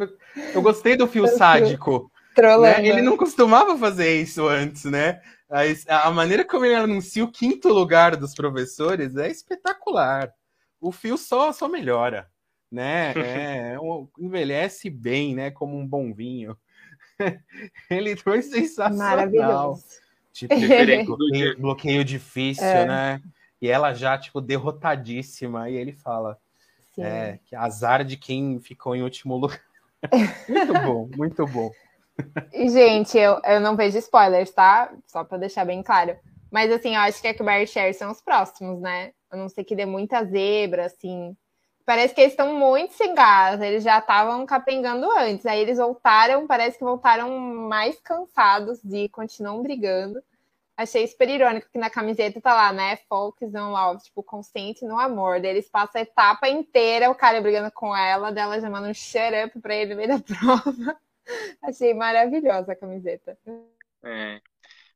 eu 0.54 0.62
gostei 0.62 0.96
do 0.96 1.08
fio 1.08 1.28
sádico. 1.28 2.12
Né? 2.82 2.90
Ele 2.90 3.02
não 3.02 3.18
costumava 3.18 3.78
fazer 3.78 4.22
isso 4.22 4.48
antes, 4.48 4.86
né? 4.86 5.22
A, 5.88 6.08
a 6.08 6.12
maneira 6.12 6.44
como 6.44 6.66
ele 6.66 6.76
anuncia 6.76 7.24
o 7.24 7.32
quinto 7.32 7.70
lugar 7.70 8.16
dos 8.16 8.34
professores 8.34 9.16
é 9.16 9.30
espetacular. 9.30 10.34
O 10.82 10.92
fio 10.92 11.18
só, 11.18 11.52
só 11.52 11.68
melhora, 11.68 12.28
né? 12.72 13.14
É, 13.18 13.78
envelhece 14.20 14.90
bem, 14.90 15.36
né? 15.36 15.52
Como 15.52 15.78
um 15.78 15.86
bom 15.86 16.14
vinho. 16.14 16.58
ele 17.90 18.16
foi 18.16 18.42
sensacional. 18.42 18.98
Maravilhoso. 18.98 19.84
Tipo, 20.34 20.56
bloqueio, 21.06 21.60
bloqueio 21.60 22.04
difícil, 22.04 22.66
é. 22.66 22.86
né? 22.86 23.22
E 23.62 23.70
ela 23.70 23.94
já, 23.94 24.18
tipo, 24.18 24.42
derrotadíssima. 24.42 25.70
E 25.70 25.76
ele 25.76 25.94
fala: 25.94 26.38
é, 26.98 27.40
que 27.46 27.56
azar 27.56 28.04
de 28.04 28.18
quem 28.18 28.60
ficou 28.60 28.96
em 28.96 29.04
último 29.04 29.38
lugar. 29.38 29.62
muito 30.50 30.74
bom, 30.74 31.10
muito 31.16 31.46
bom. 31.46 31.72
Gente, 32.54 33.18
eu, 33.18 33.40
eu 33.44 33.60
não 33.60 33.76
vejo 33.76 33.98
spoilers, 33.98 34.52
tá? 34.52 34.94
Só 35.08 35.24
para 35.24 35.38
deixar 35.40 35.66
bem 35.66 35.82
claro. 35.82 36.18
Mas, 36.52 36.72
assim, 36.72 36.96
eu 36.96 37.02
acho 37.02 37.22
que 37.22 37.28
Akbar 37.28 37.62
e 37.62 37.68
Cher 37.68 37.94
são 37.96 38.12
os 38.12 38.22
próximos, 38.22 38.80
né? 38.80 39.12
Eu 39.32 39.38
não 39.40 39.50
sei 39.50 39.64
que 39.64 39.76
dê 39.76 39.86
muita 39.86 40.24
zebra, 40.24 40.86
assim. 40.86 41.36
Parece 41.86 42.14
que 42.14 42.22
eles 42.22 42.34
estão 42.34 42.54
muito 42.54 42.94
sem 42.94 43.16
gás. 43.16 43.60
Eles 43.62 43.84
já 43.84 44.00
estavam 44.00 44.46
capengando 44.46 45.10
antes. 45.18 45.46
Aí 45.46 45.60
eles 45.60 45.80
voltaram, 45.80 46.46
parece 46.48 46.78
que 46.78 46.84
voltaram 46.84 47.38
mais 47.40 48.00
cansados 48.00 48.80
e 48.86 49.10
continuam 49.10 49.64
brigando. 49.64 50.22
Achei 50.78 51.06
super 51.08 51.30
irônico 51.30 51.70
que 51.72 51.78
na 51.78 51.90
camiseta 51.90 52.42
tá 52.42 52.54
lá, 52.54 52.74
né? 52.74 52.98
Focus 53.10 53.54
on 53.54 53.72
love, 53.72 54.04
tipo, 54.04 54.24
consciente 54.24 54.86
no 54.86 55.00
amor. 55.00 55.40
Daí 55.40 55.52
eles 55.52 55.70
passam 55.70 56.00
a 56.00 56.04
etapa 56.04 56.48
inteira, 56.48 57.12
o 57.12 57.16
cara 57.16 57.42
brigando 57.42 57.72
com 57.72 57.96
ela, 57.96 58.32
dela 58.32 58.60
chamando 58.60 58.88
um 58.88 58.94
shut 58.94 59.34
up 59.46 59.60
pra 59.60 59.76
ele 59.76 59.92
no 59.92 59.98
meio 59.98 60.10
da 60.10 60.20
prova. 60.24 60.98
Achei 61.62 61.94
maravilhosa 61.94 62.74
a 62.74 62.76
camiseta. 62.76 63.38
É. 64.04 64.42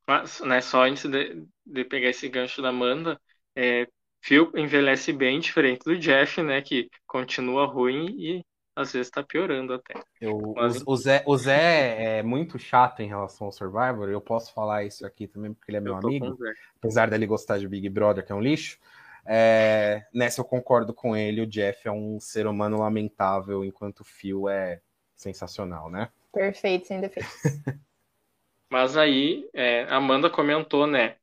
Mas, 0.06 0.40
né, 0.40 0.60
só 0.60 0.84
antes 0.84 1.04
de, 1.04 1.44
de 1.66 1.84
pegar 1.84 2.08
esse 2.08 2.28
gancho 2.28 2.62
da 2.62 2.70
Amanda, 2.70 3.20
é, 3.54 3.86
Phil 4.20 4.50
envelhece 4.54 5.12
bem 5.12 5.38
diferente 5.40 5.84
do 5.84 5.98
Jeff, 5.98 6.42
né? 6.42 6.62
Que 6.62 6.90
continua 7.06 7.66
ruim 7.66 8.06
e 8.18 8.44
às 8.74 8.92
vezes 8.92 9.10
tá 9.10 9.22
piorando 9.22 9.74
até. 9.74 10.00
Eu, 10.20 10.54
Mas... 10.56 10.82
o, 10.86 10.96
Zé, 10.96 11.22
o 11.26 11.36
Zé 11.36 12.18
é 12.18 12.22
muito 12.22 12.58
chato 12.58 13.00
em 13.00 13.08
relação 13.08 13.48
ao 13.48 13.52
Survivor, 13.52 14.08
eu 14.08 14.20
posso 14.20 14.52
falar 14.54 14.84
isso 14.84 15.04
aqui 15.04 15.26
também 15.26 15.52
porque 15.52 15.70
ele 15.70 15.78
é 15.78 15.80
meu 15.80 15.96
amigo, 15.96 16.38
apesar 16.76 17.10
dele 17.10 17.26
gostar 17.26 17.58
de 17.58 17.66
Big 17.66 17.88
Brother, 17.88 18.24
que 18.24 18.30
é 18.30 18.34
um 18.34 18.40
lixo. 18.40 18.78
É, 19.26 20.06
nessa 20.14 20.40
eu 20.40 20.44
concordo 20.44 20.94
com 20.94 21.16
ele, 21.16 21.42
o 21.42 21.46
Jeff 21.46 21.86
é 21.86 21.92
um 21.92 22.20
ser 22.20 22.46
humano 22.46 22.78
lamentável, 22.78 23.64
enquanto 23.64 24.00
o 24.00 24.04
Phil 24.04 24.48
é 24.48 24.80
sensacional, 25.14 25.90
né? 25.90 26.08
Perfeito, 26.32 26.86
sem 26.86 27.00
defeitos. 27.00 27.32
Mas 28.70 28.96
aí, 28.96 29.48
é, 29.54 29.84
Amanda 29.84 30.28
comentou, 30.30 30.86
né? 30.86 31.16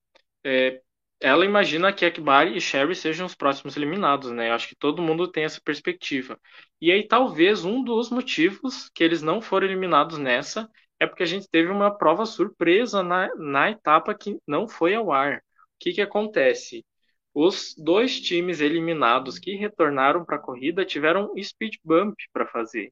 É, 0.43 0.81
ela 1.19 1.45
imagina 1.45 1.93
que 1.93 2.05
Akbar 2.05 2.47
e 2.47 2.61
Sherry 2.61 2.95
sejam 2.95 3.25
os 3.25 3.35
próximos 3.35 3.77
eliminados, 3.77 4.31
né? 4.31 4.49
Eu 4.49 4.53
acho 4.53 4.67
que 4.69 4.75
todo 4.75 5.01
mundo 5.01 5.31
tem 5.31 5.43
essa 5.45 5.61
perspectiva. 5.61 6.39
E 6.81 6.91
aí, 6.91 7.07
talvez 7.07 7.65
um 7.65 7.83
dos 7.83 8.09
motivos 8.09 8.89
que 8.93 9.03
eles 9.03 9.21
não 9.21 9.41
foram 9.41 9.67
eliminados 9.67 10.17
nessa 10.17 10.69
é 10.99 11.05
porque 11.07 11.23
a 11.23 11.25
gente 11.25 11.49
teve 11.49 11.69
uma 11.71 11.95
prova 11.97 12.25
surpresa 12.25 13.03
na, 13.03 13.29
na 13.35 13.71
etapa 13.71 14.15
que 14.15 14.39
não 14.47 14.67
foi 14.67 14.95
ao 14.95 15.11
ar. 15.11 15.37
O 15.37 15.41
que, 15.79 15.93
que 15.93 16.01
acontece? 16.01 16.85
Os 17.33 17.75
dois 17.77 18.19
times 18.21 18.61
eliminados 18.61 19.37
que 19.39 19.55
retornaram 19.55 20.25
para 20.25 20.37
a 20.37 20.39
corrida 20.39 20.85
tiveram 20.85 21.33
speed 21.41 21.75
bump 21.83 22.15
para 22.33 22.47
fazer. 22.47 22.91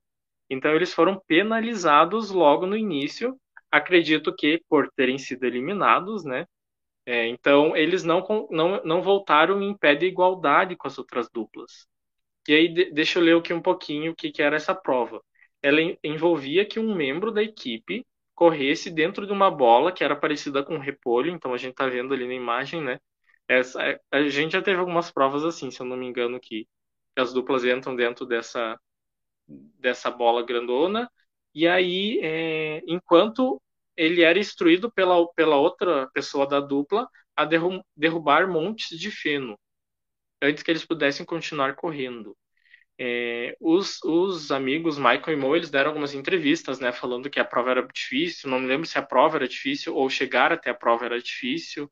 Então, 0.54 0.74
eles 0.76 0.93
foram 0.93 1.22
penalizados 1.28 2.32
logo 2.32 2.66
no 2.66 2.78
início. 2.78 3.38
Acredito 3.72 4.34
que 4.36 4.62
por 4.70 4.89
terem 4.95 5.18
sido 5.18 5.43
eliminados, 5.45 6.24
né? 6.26 6.45
É, 7.06 7.28
então, 7.28 7.76
eles 7.76 8.04
não, 8.04 8.26
não, 8.51 8.82
não 8.84 9.01
voltaram 9.01 9.62
em 9.62 9.78
pé 9.78 9.95
de 9.95 10.06
igualdade 10.08 10.76
com 10.78 10.88
as 10.88 10.97
outras 10.97 11.30
duplas. 11.32 11.88
E 12.47 12.54
aí, 12.54 12.68
de, 12.74 12.91
deixa 12.91 13.20
eu 13.20 13.24
ler 13.24 13.38
aqui 13.38 13.54
um 13.54 13.62
pouquinho 13.62 14.12
o 14.12 14.16
que, 14.16 14.32
que 14.32 14.41
era 14.41 14.56
essa 14.56 14.76
prova. 14.76 15.22
Ela 15.62 15.80
envolvia 16.04 16.66
que 16.66 16.80
um 16.80 16.95
membro 16.95 17.32
da 17.32 17.41
equipe 17.43 18.06
corresse 18.36 18.89
dentro 18.91 19.26
de 19.26 19.32
uma 19.34 19.49
bola 19.51 19.91
que 19.91 20.04
era 20.04 20.16
parecida 20.16 20.64
com 20.64 20.76
um 20.76 20.80
repolho, 20.80 21.32
então 21.32 21.54
a 21.54 21.58
gente 21.58 21.72
está 21.72 21.88
vendo 21.88 22.14
ali 22.14 22.28
na 22.28 22.34
imagem, 22.34 22.82
né? 22.82 22.99
Essa, 23.47 23.99
a 24.12 24.24
gente 24.30 24.54
já 24.54 24.62
teve 24.62 24.80
algumas 24.80 25.12
provas 25.12 25.43
assim, 25.43 25.72
se 25.72 25.80
eu 25.82 25.86
não 25.86 25.97
me 25.97 26.06
engano, 26.08 26.39
que 26.39 26.68
as 27.18 27.34
duplas 27.34 27.64
entram 27.66 27.95
dentro 27.95 28.26
dessa, 28.26 28.80
dessa 29.47 30.09
bola 30.11 30.45
grandona, 30.45 31.09
e 31.53 31.67
aí, 31.67 32.19
é, 32.23 32.81
enquanto 32.87 33.61
ele 33.95 34.21
era 34.23 34.39
instruído 34.39 34.91
pela, 34.91 35.27
pela 35.33 35.55
outra 35.57 36.09
pessoa 36.13 36.47
da 36.47 36.59
dupla 36.59 37.07
a 37.35 37.45
derrubar 37.95 38.47
montes 38.49 38.97
de 38.99 39.11
feno 39.11 39.57
antes 40.41 40.63
que 40.63 40.71
eles 40.71 40.85
pudessem 40.85 41.25
continuar 41.25 41.75
correndo. 41.75 42.35
é, 42.99 43.55
os, 43.61 43.99
os 44.03 44.51
amigos 44.51 44.97
Michael 44.97 45.33
e 45.33 45.35
Mo, 45.37 45.55
eles 45.55 45.69
deram 45.71 45.89
algumas 45.91 46.13
entrevistas, 46.13 46.79
né, 46.79 46.91
falando 46.91 47.29
que 47.29 47.39
a 47.39 47.45
prova 47.45 47.71
era 47.71 47.87
difícil, 47.87 48.49
não 48.49 48.59
me 48.59 48.67
lembro 48.67 48.87
se 48.87 48.97
a 48.97 49.03
prova 49.03 49.37
era 49.37 49.47
difícil 49.47 49.95
ou 49.95 50.09
chegar 50.09 50.51
até 50.53 50.69
a 50.71 50.75
prova 50.75 51.05
era 51.05 51.21
difícil, 51.21 51.91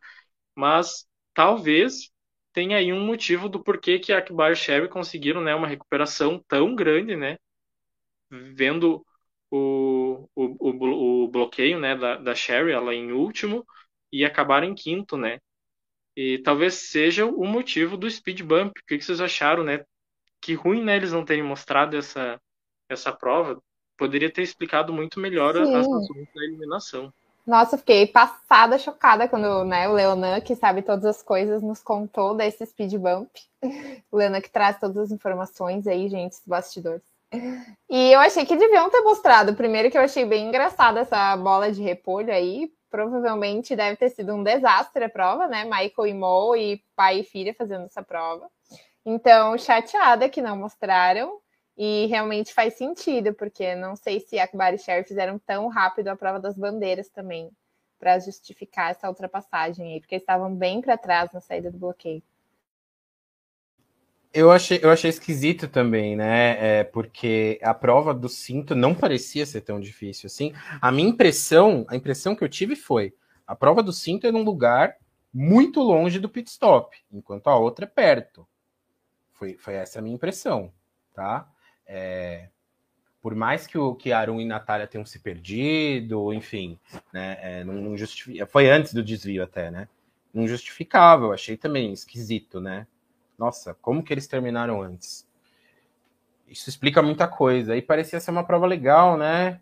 mas 0.55 1.07
talvez 1.33 2.11
tenha 2.53 2.77
aí 2.77 2.91
um 2.93 3.05
motivo 3.05 3.49
do 3.49 3.63
porquê 3.63 3.99
que 3.99 4.13
Akbar 4.13 4.51
e 4.51 4.55
Sherry 4.55 4.89
conseguiram, 4.89 5.41
né, 5.41 5.55
uma 5.55 5.67
recuperação 5.67 6.43
tão 6.47 6.75
grande, 6.75 7.15
né, 7.15 7.37
vendo 8.29 9.05
o, 9.49 10.27
o, 10.35 10.55
o, 10.59 11.23
o 11.23 11.27
bloqueio, 11.27 11.79
né, 11.79 11.95
da, 11.95 12.17
da 12.17 12.35
Sherry, 12.35 12.71
ela 12.71 12.93
em 12.93 13.11
último, 13.11 13.65
e 14.11 14.25
acabaram 14.25 14.67
em 14.67 14.75
quinto, 14.75 15.17
né, 15.17 15.39
e 16.15 16.39
talvez 16.39 16.73
seja 16.89 17.25
o 17.25 17.45
motivo 17.45 17.95
do 17.97 18.09
speed 18.09 18.41
bump. 18.41 18.77
O 18.77 18.85
que 18.85 19.01
vocês 19.01 19.21
acharam, 19.21 19.63
né? 19.63 19.83
Que 20.41 20.53
ruim, 20.53 20.83
né, 20.83 20.95
eles 20.95 21.11
não 21.11 21.23
terem 21.23 21.43
mostrado 21.43 21.95
essa, 21.95 22.39
essa 22.89 23.11
prova. 23.11 23.61
Poderia 23.97 24.31
ter 24.31 24.41
explicado 24.41 24.91
muito 24.91 25.19
melhor 25.19 25.55
Sim. 25.55 25.61
as 25.61 25.69
razões 25.69 26.27
da 26.33 26.43
eliminação. 26.43 27.13
Nossa, 27.45 27.77
fiquei 27.77 28.05
passada, 28.07 28.77
chocada 28.77 29.27
quando 29.27 29.63
né, 29.65 29.89
o 29.89 29.93
Leonan, 29.93 30.39
que 30.41 30.55
sabe 30.55 30.81
todas 30.81 31.05
as 31.05 31.23
coisas, 31.23 31.61
nos 31.61 31.81
contou 31.81 32.35
desse 32.35 32.65
speed 32.65 32.93
bump. 32.95 33.29
O 34.11 34.17
Leonan 34.17 34.41
que 34.41 34.49
traz 34.49 34.79
todas 34.79 34.97
as 34.97 35.11
informações 35.11 35.87
aí, 35.87 36.09
gente, 36.09 36.31
dos 36.31 36.45
bastidores. 36.45 37.01
E 37.89 38.11
eu 38.11 38.19
achei 38.19 38.45
que 38.45 38.55
deviam 38.55 38.89
ter 38.89 39.01
mostrado. 39.01 39.55
Primeiro 39.55 39.89
que 39.89 39.97
eu 39.97 40.01
achei 40.01 40.25
bem 40.25 40.47
engraçada 40.47 40.99
essa 40.99 41.35
bola 41.37 41.71
de 41.71 41.81
repolho 41.81 42.31
aí, 42.33 42.71
provavelmente 42.89 43.75
deve 43.75 43.95
ter 43.95 44.09
sido 44.09 44.35
um 44.35 44.43
desastre 44.43 45.05
a 45.05 45.09
prova, 45.09 45.47
né? 45.47 45.63
Michael 45.63 46.07
e 46.07 46.13
Mo 46.13 46.55
e 46.55 46.83
pai 46.95 47.19
e 47.19 47.23
filha 47.23 47.55
fazendo 47.57 47.85
essa 47.85 48.03
prova. 48.03 48.49
Então, 49.05 49.57
chateada 49.57 50.29
que 50.29 50.41
não 50.41 50.57
mostraram. 50.57 51.39
E 51.78 52.05
realmente 52.07 52.53
faz 52.53 52.76
sentido, 52.76 53.34
porque 53.34 53.76
não 53.76 53.95
sei 53.95 54.19
se 54.19 54.38
Akbar 54.38 54.74
e 54.74 54.78
Cher 54.78 55.07
fizeram 55.07 55.39
tão 55.39 55.67
rápido 55.67 56.09
a 56.09 56.15
prova 56.15 56.39
das 56.39 56.57
bandeiras 56.57 57.09
também, 57.09 57.49
para 57.97 58.19
justificar 58.19 58.91
essa 58.91 59.07
ultrapassagem 59.07 59.93
aí, 59.93 59.99
porque 59.99 60.15
estavam 60.15 60.53
bem 60.53 60.82
para 60.82 60.97
trás 60.97 61.32
na 61.32 61.39
saída 61.39 61.72
do 61.72 61.78
bloqueio. 61.78 62.22
Eu 64.34 64.49
achei, 64.49 64.80
eu 64.82 64.89
achei 64.89 65.09
esquisito 65.09 65.67
também, 65.67 66.15
né? 66.15 66.80
É, 66.80 66.84
porque 66.86 67.59
a 67.61 67.74
prova 67.74 68.13
do 68.13 68.30
cinto 68.30 68.74
não 68.74 68.95
parecia 68.95 69.45
ser 69.45 69.61
tão 69.61 69.78
difícil 69.80 70.28
assim. 70.28 70.53
A 70.82 70.89
minha 70.89 71.09
impressão, 71.09 71.86
a 71.89 71.95
impressão 71.97 72.34
que 72.34 72.43
eu 72.43 72.47
tive 72.47 72.76
foi: 72.76 73.13
a 73.45 73.53
prova 73.55 73.84
do 73.84 73.91
cinto 73.91 74.26
é 74.26 74.32
num 74.32 74.43
lugar 74.43 74.95
muito 75.34 75.82
longe 75.82 76.17
do 76.17 76.30
pit 76.30 76.49
stop, 76.49 76.97
enquanto 77.11 77.47
a 77.47 77.57
outra 77.57 77.86
é 77.86 77.88
perto. 77.88 78.47
Foi, 79.34 79.57
foi 79.57 79.74
essa 79.74 79.99
a 79.99 80.01
minha 80.01 80.15
impressão, 80.15 80.72
tá? 81.13 81.49
É, 81.88 82.47
por 83.21 83.36
mais 83.36 83.67
que 83.67 83.77
o 83.77 83.93
que 83.95 84.11
Arun 84.11 84.39
e 84.39 84.45
Natália 84.45 84.88
tenham 84.88 85.05
se 85.05 85.19
perdido, 85.19 86.34
enfim, 86.34 86.79
né? 87.13 87.38
É, 87.41 87.63
não, 87.63 87.73
não 87.75 87.97
justifica. 87.97 88.45
Foi 88.45 88.69
antes 88.69 88.93
do 88.93 89.03
desvio 89.03 89.43
até, 89.43 89.69
né? 89.69 89.88
Não 90.34 90.47
justificava, 90.47 91.25
eu 91.25 91.34
achei 91.34 91.57
também 91.57 91.91
esquisito, 91.91 92.61
né? 92.61 92.88
nossa, 93.41 93.73
como 93.82 94.03
que 94.03 94.13
eles 94.13 94.27
terminaram 94.27 94.84
antes? 94.84 95.27
Isso 96.47 96.69
explica 96.69 97.01
muita 97.01 97.27
coisa. 97.27 97.75
E 97.75 97.82
parecia 97.82 98.19
ser 98.19 98.29
uma 98.29 98.43
prova 98.43 98.67
legal, 98.67 99.17
né? 99.17 99.59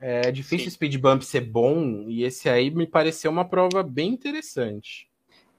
É 0.00 0.32
difícil 0.32 0.68
o 0.68 0.70
speed 0.70 0.96
bump 0.96 1.22
ser 1.22 1.42
bom, 1.42 2.06
e 2.08 2.24
esse 2.24 2.48
aí 2.48 2.70
me 2.70 2.86
pareceu 2.86 3.30
uma 3.30 3.44
prova 3.44 3.82
bem 3.82 4.10
interessante. 4.10 5.08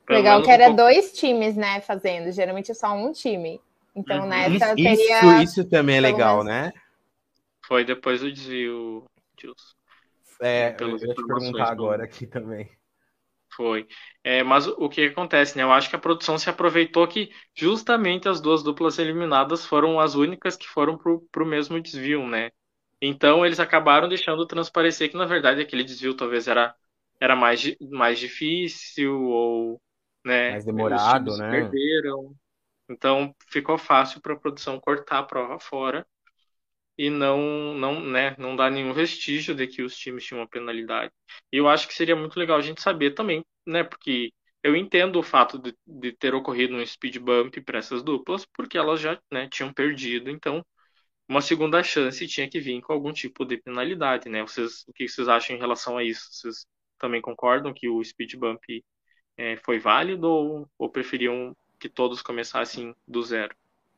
Legal 0.09 0.41
que 0.41 0.49
era 0.49 0.69
dois 0.69 1.13
times, 1.13 1.55
né, 1.55 1.79
fazendo. 1.81 2.31
Geralmente 2.31 2.71
é 2.71 2.73
só 2.73 2.91
um 2.93 3.11
time. 3.11 3.61
Então, 3.95 4.23
uhum. 4.23 4.29
nessa 4.29 4.73
isso, 4.73 4.75
teria... 4.75 5.41
Isso, 5.43 5.59
isso 5.59 5.69
também 5.69 5.97
é 5.97 6.01
legal, 6.01 6.43
menos... 6.43 6.51
né? 6.51 6.73
Foi 7.65 7.83
depois 7.83 8.21
do 8.21 8.31
desvio, 8.31 9.05
Gilson. 9.39 9.73
É, 10.41 10.75
eu 10.79 10.89
ia 10.89 10.97
te 10.97 11.25
perguntar 11.25 11.71
agora 11.71 12.03
aqui 12.03 12.27
também. 12.27 12.69
Foi. 13.55 13.87
É, 14.21 14.43
mas 14.43 14.67
o 14.67 14.89
que 14.89 15.05
acontece, 15.05 15.57
né? 15.57 15.63
Eu 15.63 15.71
acho 15.71 15.89
que 15.89 15.95
a 15.95 15.99
produção 15.99 16.37
se 16.37 16.49
aproveitou 16.49 17.07
que 17.07 17.31
justamente 17.53 18.27
as 18.27 18.41
duas 18.41 18.61
duplas 18.61 18.99
eliminadas 18.99 19.65
foram 19.65 19.99
as 19.99 20.13
únicas 20.13 20.57
que 20.57 20.67
foram 20.67 20.97
pro, 20.97 21.21
pro 21.31 21.45
mesmo 21.45 21.79
desvio, 21.79 22.27
né? 22.27 22.51
Então 23.01 23.45
eles 23.45 23.59
acabaram 23.59 24.09
deixando 24.09 24.45
transparecer 24.45 25.09
que 25.09 25.17
na 25.17 25.25
verdade 25.25 25.61
aquele 25.61 25.83
desvio 25.83 26.15
talvez 26.15 26.47
era, 26.47 26.75
era 27.19 27.35
mais, 27.35 27.75
mais 27.91 28.19
difícil 28.19 29.21
ou 29.23 29.81
né, 30.23 30.51
mais 30.51 30.65
demorado, 30.65 31.37
né? 31.37 31.49
Perderam. 31.51 32.35
Então 32.89 33.35
ficou 33.49 33.77
fácil 33.77 34.21
para 34.21 34.33
a 34.33 34.39
produção 34.39 34.79
cortar 34.79 35.19
a 35.19 35.23
prova 35.23 35.59
fora 35.59 36.05
e 36.97 37.09
não 37.09 37.73
não 37.75 37.99
né, 38.01 38.35
não 38.37 38.55
dá 38.55 38.69
nenhum 38.69 38.93
vestígio 38.93 39.55
de 39.55 39.67
que 39.67 39.81
os 39.81 39.97
times 39.97 40.23
tinham 40.25 40.41
uma 40.41 40.47
penalidade. 40.49 41.11
E 41.51 41.57
eu 41.57 41.67
acho 41.67 41.87
que 41.87 41.93
seria 41.93 42.15
muito 42.15 42.39
legal 42.39 42.57
a 42.57 42.61
gente 42.61 42.81
saber 42.81 43.11
também, 43.13 43.43
né, 43.65 43.83
porque 43.83 44.31
eu 44.63 44.75
entendo 44.75 45.19
o 45.19 45.23
fato 45.23 45.59
de, 45.59 45.75
de 45.85 46.11
ter 46.13 46.33
ocorrido 46.33 46.75
um 46.75 46.85
speed 46.85 47.17
bump 47.19 47.61
para 47.61 47.79
essas 47.79 48.03
duplas, 48.03 48.45
porque 48.45 48.77
elas 48.77 48.99
já 48.99 49.19
né, 49.31 49.47
tinham 49.49 49.71
perdido, 49.73 50.29
então 50.29 50.65
uma 51.27 51.41
segunda 51.41 51.83
chance 51.83 52.27
tinha 52.27 52.49
que 52.49 52.59
vir 52.59 52.81
com 52.81 52.93
algum 52.93 53.11
tipo 53.13 53.45
de 53.45 53.57
penalidade, 53.57 54.29
né? 54.29 54.41
Vocês, 54.43 54.83
o 54.87 54.93
que 54.93 55.07
vocês 55.07 55.27
acham 55.27 55.55
em 55.55 55.59
relação 55.59 55.97
a 55.97 56.03
isso? 56.03 56.27
Vocês 56.31 56.65
também 56.99 57.21
concordam 57.21 57.73
que 57.73 57.89
o 57.89 58.03
speed 58.03 58.35
bump 58.35 58.63
é, 59.37 59.57
foi 59.57 59.79
válido 59.79 60.27
ou, 60.27 60.69
ou 60.77 60.89
preferiam 60.89 61.55
que 61.79 61.89
todos 61.89 62.21
começassem 62.21 62.95
do 63.07 63.21
zero? 63.23 63.55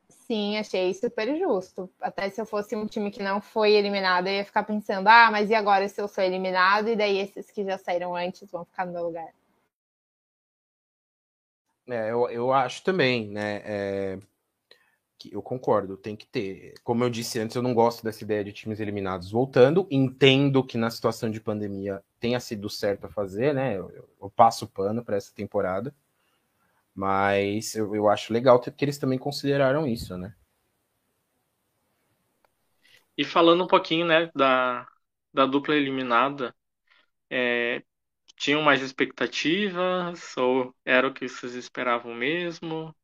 Sim, 0.08 0.58
achei 0.58 0.92
super 0.94 1.38
justo. 1.38 1.90
Até 2.00 2.28
se 2.28 2.40
eu 2.40 2.46
fosse 2.46 2.76
um 2.76 2.86
time 2.86 3.10
que 3.10 3.22
não 3.22 3.40
foi 3.40 3.72
eliminado, 3.72 4.26
eu 4.26 4.34
ia 4.34 4.44
ficar 4.44 4.62
pensando, 4.62 5.08
ah, 5.08 5.30
mas 5.30 5.50
e 5.50 5.54
agora 5.54 5.88
se 5.88 6.00
eu 6.00 6.08
sou 6.08 6.22
eliminado? 6.22 6.88
E 6.88 6.96
daí 6.96 7.18
esses 7.18 7.50
que 7.50 7.64
já 7.64 7.78
saíram 7.78 8.14
antes 8.14 8.50
vão 8.50 8.64
ficar 8.64 8.86
no 8.86 8.92
meu 8.92 9.04
lugar. 9.04 9.28
É, 11.86 12.10
eu, 12.10 12.28
eu 12.28 12.52
acho 12.52 12.84
também, 12.84 13.28
né? 13.28 13.62
É, 13.64 14.18
que 15.18 15.34
eu 15.34 15.42
concordo, 15.42 15.96
tem 15.96 16.14
que 16.14 16.26
ter. 16.26 16.74
Como 16.84 17.02
eu 17.02 17.10
disse 17.10 17.40
antes, 17.40 17.56
eu 17.56 17.62
não 17.62 17.74
gosto 17.74 18.04
dessa 18.04 18.22
ideia 18.22 18.44
de 18.44 18.52
times 18.52 18.78
eliminados 18.78 19.30
voltando. 19.30 19.86
Entendo 19.90 20.62
que 20.62 20.78
na 20.78 20.90
situação 20.90 21.30
de 21.30 21.40
pandemia 21.40 22.02
tenha 22.20 22.38
sido 22.38 22.70
certo 22.70 23.06
a 23.06 23.08
fazer, 23.08 23.52
né? 23.52 23.76
Eu, 23.76 23.90
eu, 23.90 24.08
eu 24.22 24.30
passo 24.30 24.64
o 24.64 24.68
pano 24.68 25.02
para 25.04 25.16
essa 25.16 25.32
temporada. 25.34 25.94
Mas 26.98 27.74
eu, 27.76 27.94
eu 27.94 28.08
acho 28.10 28.32
legal 28.32 28.60
que 28.60 28.72
eles 28.84 28.98
também 28.98 29.18
consideraram 29.18 29.86
isso, 29.86 30.18
né? 30.18 30.34
E 33.16 33.24
falando 33.24 33.64
um 33.64 33.66
pouquinho, 33.66 34.06
né, 34.06 34.30
da, 34.34 34.86
da 35.32 35.46
dupla 35.46 35.74
eliminada, 35.74 36.54
é, 37.30 37.82
tinham 38.36 38.62
mais 38.62 38.82
expectativas 38.82 40.36
ou 40.36 40.74
era 40.84 41.08
o 41.08 41.14
que 41.14 41.28
vocês 41.28 41.54
esperavam 41.54 42.14
mesmo? 42.14 42.94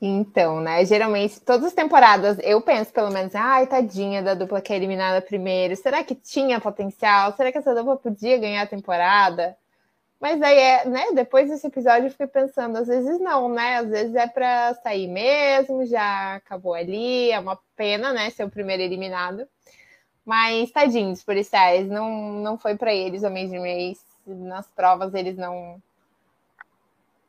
Então, 0.00 0.60
né? 0.60 0.84
Geralmente, 0.84 1.40
todas 1.40 1.66
as 1.68 1.72
temporadas, 1.72 2.38
eu 2.42 2.60
penso 2.60 2.92
pelo 2.92 3.10
menos, 3.10 3.34
ai, 3.34 3.66
tadinha 3.66 4.22
da 4.22 4.34
dupla 4.34 4.60
que 4.60 4.72
é 4.72 4.76
eliminada 4.76 5.22
primeiro. 5.22 5.74
Será 5.74 6.04
que 6.04 6.14
tinha 6.14 6.60
potencial? 6.60 7.34
Será 7.34 7.50
que 7.50 7.58
essa 7.58 7.74
dupla 7.74 7.96
podia 7.96 8.36
ganhar 8.38 8.62
a 8.62 8.66
temporada? 8.66 9.56
Mas 10.20 10.40
aí 10.42 10.58
é, 10.58 10.84
né? 10.86 11.12
Depois 11.14 11.48
desse 11.50 11.66
episódio 11.66 12.06
eu 12.06 12.10
fiquei 12.10 12.26
pensando, 12.26 12.76
às 12.76 12.88
vezes 12.88 13.20
não, 13.20 13.48
né? 13.48 13.78
Às 13.78 13.88
vezes 13.88 14.14
é 14.14 14.26
para 14.26 14.74
sair 14.82 15.08
mesmo, 15.08 15.86
já 15.86 16.36
acabou 16.36 16.74
ali, 16.74 17.30
é 17.30 17.38
uma 17.38 17.58
pena, 17.76 18.12
né? 18.12 18.30
Ser 18.30 18.44
o 18.44 18.50
primeiro 18.50 18.82
eliminado. 18.82 19.46
Mas 20.24 20.70
tadinhos, 20.72 21.22
policiais, 21.22 21.88
não, 21.88 22.10
não 22.34 22.58
foi 22.58 22.76
para 22.76 22.94
eles 22.94 23.22
o 23.22 23.26
Amazing 23.28 23.60
Race. 23.60 24.04
Nas 24.26 24.66
provas 24.68 25.14
eles 25.14 25.36
não 25.36 25.82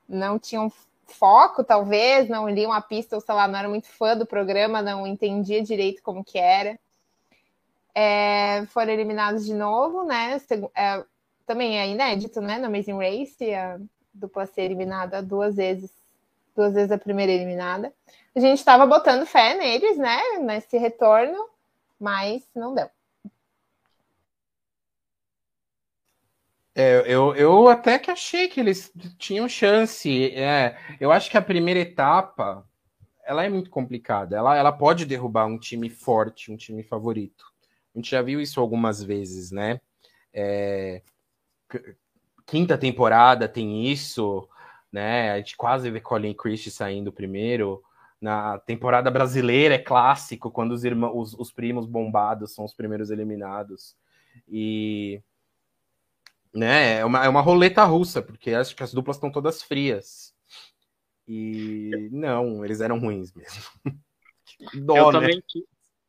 não 0.10 0.40
tinham 0.40 0.72
foco, 1.14 1.64
talvez, 1.64 2.30
não 2.30 2.50
liam 2.50 2.72
a 2.72 2.82
pista, 2.82 3.16
ou 3.16 3.22
sei 3.22 3.34
lá, 3.34 3.48
não 3.48 3.58
era 3.58 3.70
muito 3.70 3.88
fã 3.88 4.16
do 4.16 4.26
programa, 4.26 4.82
não 4.82 5.08
entendia 5.08 5.64
direito 5.64 6.02
como 6.04 6.24
que 6.24 6.38
era. 6.38 6.80
É, 7.94 8.66
foram 8.68 8.92
eliminados 8.92 9.46
de 9.46 9.54
novo, 9.54 10.04
né? 10.04 10.40
É, 10.76 11.04
também 11.46 11.80
é 11.80 11.88
inédito, 11.88 12.42
né? 12.42 12.60
No 12.60 12.68
Amazing 12.68 12.98
Race, 12.98 13.54
a 13.54 13.80
dupla 14.14 14.46
ser 14.46 14.64
eliminada 14.64 15.22
duas 15.22 15.56
vezes, 15.56 15.92
duas 16.56 16.74
vezes 16.74 16.92
a 16.92 16.98
primeira 16.98 17.32
eliminada. 17.32 17.94
A 18.36 18.40
gente 18.40 18.60
estava 18.60 18.86
botando 18.86 19.26
fé 19.26 19.56
neles, 19.56 19.98
né? 19.98 20.20
Nesse 20.40 20.78
retorno, 20.78 21.48
mas 22.00 22.44
não 22.56 22.76
deu. 22.76 22.90
É, 26.80 27.04
eu, 27.08 27.34
eu 27.36 27.68
até 27.68 27.98
que 27.98 28.12
achei 28.12 28.48
que 28.48 28.60
eles 28.60 28.94
tinham 29.18 29.50
chance. 29.50 30.32
É, 30.36 30.78
eu 31.00 31.12
acho 31.12 31.28
que 31.32 31.36
a 31.36 31.42
primeira 31.42 31.80
etapa 31.80 32.64
ela 33.26 33.44
é 33.44 33.50
muito 33.50 33.72
complicada. 33.72 34.38
Ela, 34.38 34.56
ela 34.56 34.72
pode 34.72 35.04
derrubar 35.04 35.48
um 35.48 35.58
time 35.58 35.90
forte, 35.90 36.52
um 36.52 36.56
time 36.56 36.84
favorito. 36.84 37.46
A 37.96 37.98
gente 37.98 38.12
já 38.12 38.22
viu 38.22 38.40
isso 38.40 38.62
algumas 38.62 39.02
vezes, 39.02 39.52
né? 39.52 39.82
É, 40.32 41.02
quinta 42.46 42.78
temporada 42.78 43.50
tem 43.50 43.88
isso. 43.92 44.48
né? 44.92 45.32
A 45.32 45.38
gente 45.40 45.58
quase 45.58 45.90
vê 45.90 46.00
Colin 46.00 46.36
Christie 46.36 46.70
saindo 46.70 47.12
primeiro. 47.12 47.84
Na 48.22 48.60
temporada 48.60 49.10
brasileira 49.10 49.74
é 49.76 49.80
clássico 49.80 50.52
quando 50.52 50.74
os, 50.74 50.84
irmãos, 50.84 51.34
os, 51.34 51.40
os 51.40 51.52
primos 51.52 51.88
bombados 51.88 52.54
são 52.54 52.66
os 52.66 52.74
primeiros 52.76 53.10
eliminados. 53.10 53.96
E 54.48 55.24
né, 56.54 57.00
é 57.00 57.06
uma, 57.06 57.26
é 57.26 57.30
uma 57.30 57.42
roleta 57.42 57.84
russa, 57.84 58.22
porque 58.22 58.52
acho 58.52 58.76
que 58.76 58.84
as 58.84 58.94
duplas 58.94 59.18
estão 59.18 59.32
todas 59.32 59.62
frias. 59.62 60.34
E 61.28 62.10
não, 62.12 62.64
eles 62.64 62.82
eram 62.82 63.00
ruins 63.00 63.34
mesmo. 63.34 63.64
Dó, 64.86 64.98
eu, 64.98 65.06
né? 65.06 65.12
também, 65.20 65.44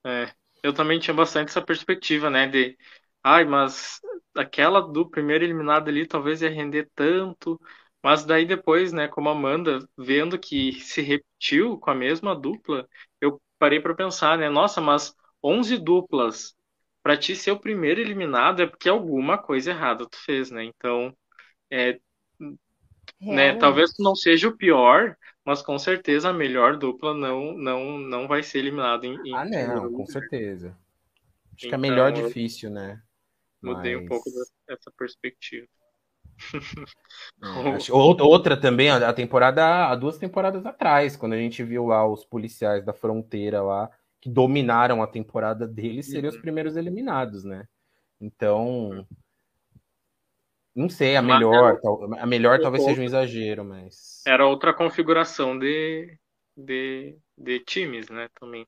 é, 0.06 0.32
eu 0.62 0.72
também 0.72 0.98
tinha 0.98 1.14
bastante 1.14 1.48
essa 1.48 1.62
perspectiva, 1.62 2.30
né? 2.30 2.46
De 2.46 2.76
ai, 3.22 3.44
mas 3.44 4.00
aquela 4.36 4.80
do 4.80 5.08
primeiro 5.08 5.44
eliminado 5.44 5.88
ali 5.88 6.06
talvez 6.06 6.40
ia 6.42 6.50
render 6.50 6.88
tanto. 6.94 7.60
Mas 8.02 8.24
daí 8.24 8.46
depois, 8.46 8.92
né, 8.92 9.08
como 9.08 9.28
Amanda, 9.28 9.80
vendo 9.96 10.38
que 10.38 10.72
se 10.80 11.02
repetiu 11.02 11.78
com 11.78 11.90
a 11.90 11.94
mesma 11.94 12.34
dupla, 12.34 12.88
eu 13.20 13.40
parei 13.58 13.80
para 13.80 13.94
pensar, 13.94 14.38
né, 14.38 14.48
nossa, 14.48 14.80
mas 14.80 15.14
11 15.42 15.76
duplas 15.76 16.54
para 17.08 17.16
ti 17.16 17.34
ser 17.34 17.52
o 17.52 17.58
primeiro 17.58 18.02
eliminado 18.02 18.60
é 18.60 18.66
porque 18.66 18.86
alguma 18.86 19.38
coisa 19.38 19.70
errada 19.70 20.06
tu 20.06 20.18
fez, 20.26 20.50
né? 20.50 20.62
Então, 20.64 21.16
é, 21.70 21.98
né, 23.18 23.56
talvez 23.56 23.94
tu 23.94 24.02
não 24.02 24.14
seja 24.14 24.46
o 24.46 24.54
pior, 24.54 25.16
mas 25.42 25.62
com 25.62 25.78
certeza 25.78 26.28
a 26.28 26.34
melhor 26.34 26.76
dupla 26.76 27.14
não 27.14 27.56
não 27.56 27.96
não 27.96 28.28
vai 28.28 28.42
ser 28.42 28.58
eliminada 28.58 29.06
em, 29.06 29.16
em 29.24 29.34
Ah, 29.34 29.46
não, 29.46 29.90
com 29.90 30.04
certeza. 30.04 30.76
Acho 31.56 31.66
então, 31.66 31.70
que 31.70 31.74
é 31.74 31.78
melhor 31.78 32.12
difícil, 32.12 32.68
né? 32.68 33.00
Mudei 33.62 33.96
mas... 33.96 34.04
um 34.04 34.06
pouco 34.06 34.28
dessa 34.68 34.92
perspectiva. 34.94 35.66
É, 37.42 37.90
outra 37.92 38.56
também, 38.56 38.90
a 38.90 39.12
temporada, 39.12 39.88
há 39.88 39.94
duas 39.96 40.18
temporadas 40.18 40.66
atrás, 40.66 41.16
quando 41.16 41.32
a 41.32 41.38
gente 41.38 41.64
viu 41.64 41.86
lá 41.86 42.06
os 42.06 42.24
policiais 42.24 42.84
da 42.84 42.92
fronteira 42.92 43.62
lá, 43.62 43.90
que 44.20 44.28
dominaram 44.28 45.02
a 45.02 45.06
temporada 45.06 45.66
deles, 45.66 46.06
seriam 46.06 46.30
uhum. 46.30 46.36
os 46.36 46.40
primeiros 46.40 46.76
eliminados, 46.76 47.44
né? 47.44 47.66
Então, 48.20 49.06
não 50.74 50.88
sei, 50.88 51.16
a 51.16 51.22
melhor, 51.22 51.80
a 52.18 52.26
melhor 52.26 52.60
talvez 52.60 52.84
seja 52.84 53.00
um 53.00 53.04
exagero, 53.04 53.64
mas. 53.64 54.22
Era 54.26 54.46
outra 54.46 54.72
configuração 54.72 55.58
de, 55.58 56.16
de, 56.56 57.16
de 57.36 57.60
times, 57.60 58.08
né? 58.08 58.28
Também. 58.38 58.66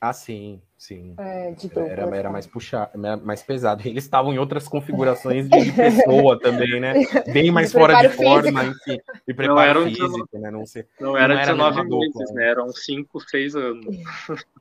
Ah, 0.00 0.12
sim, 0.12 0.62
sim. 0.76 1.16
É, 1.18 1.52
era, 1.88 2.16
era 2.16 2.30
mais 2.30 2.46
puxado, 2.46 2.96
mais 3.24 3.42
pesado. 3.42 3.86
Eles 3.86 4.04
estavam 4.04 4.32
em 4.32 4.38
outras 4.38 4.68
configurações 4.68 5.48
de 5.48 5.72
pessoa 5.72 6.38
também, 6.38 6.78
né? 6.78 6.94
Bem 7.32 7.50
mais 7.50 7.72
fora 7.72 8.00
de 8.00 8.08
forma, 8.10 8.64
enfim. 8.64 9.00
E 9.26 9.34
preparo 9.34 9.80
não 9.80 9.88
físico, 9.88 10.28
19, 10.32 10.38
né? 10.38 10.50
Não, 10.52 10.66
sei, 10.66 10.86
não 11.00 11.16
era 11.16 11.34
não 11.34 11.40
19 11.40 11.82
meses, 11.88 12.32
né? 12.32 12.48
Eram 12.48 12.72
5, 12.72 13.20
6 13.28 13.56
anos. 13.56 13.86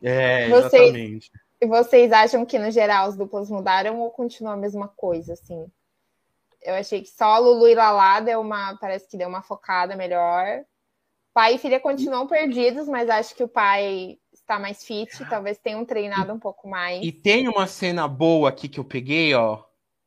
É, 0.01 0.49
exatamente. 0.49 1.31
E 1.61 1.67
vocês 1.67 2.11
acham 2.11 2.43
que, 2.43 2.57
no 2.57 2.71
geral, 2.71 3.07
as 3.07 3.15
duplas 3.15 3.49
mudaram 3.49 3.99
ou 3.99 4.09
continua 4.09 4.53
a 4.53 4.57
mesma 4.57 4.87
coisa, 4.87 5.33
assim? 5.33 5.67
Eu 6.63 6.73
achei 6.73 7.01
que 7.01 7.09
só 7.09 7.37
Lulu 7.37 7.67
e 7.67 7.75
Lala 7.75 8.21
deu 8.21 8.41
uma, 8.41 8.75
parece 8.77 9.07
que 9.07 9.17
deu 9.17 9.29
uma 9.29 9.43
focada 9.43 9.95
melhor. 9.95 10.63
Pai 11.31 11.55
e 11.55 11.57
filha 11.59 11.79
continuam 11.79 12.25
perdidos, 12.25 12.87
mas 12.87 13.07
acho 13.07 13.35
que 13.35 13.43
o 13.43 13.47
pai 13.47 14.17
está 14.47 14.57
mais 14.57 14.83
fit, 14.85 15.11
talvez 15.29 15.57
tenham 15.57 15.83
treinado 15.83 16.31
um 16.31 16.39
pouco 16.39 16.69
mais. 16.69 17.05
E 17.05 17.11
tem 17.11 17.49
uma 17.49 17.67
cena 17.67 18.07
boa 18.07 18.47
aqui 18.47 18.69
que 18.69 18.79
eu 18.79 18.85
peguei, 18.85 19.33
ó. 19.35 19.61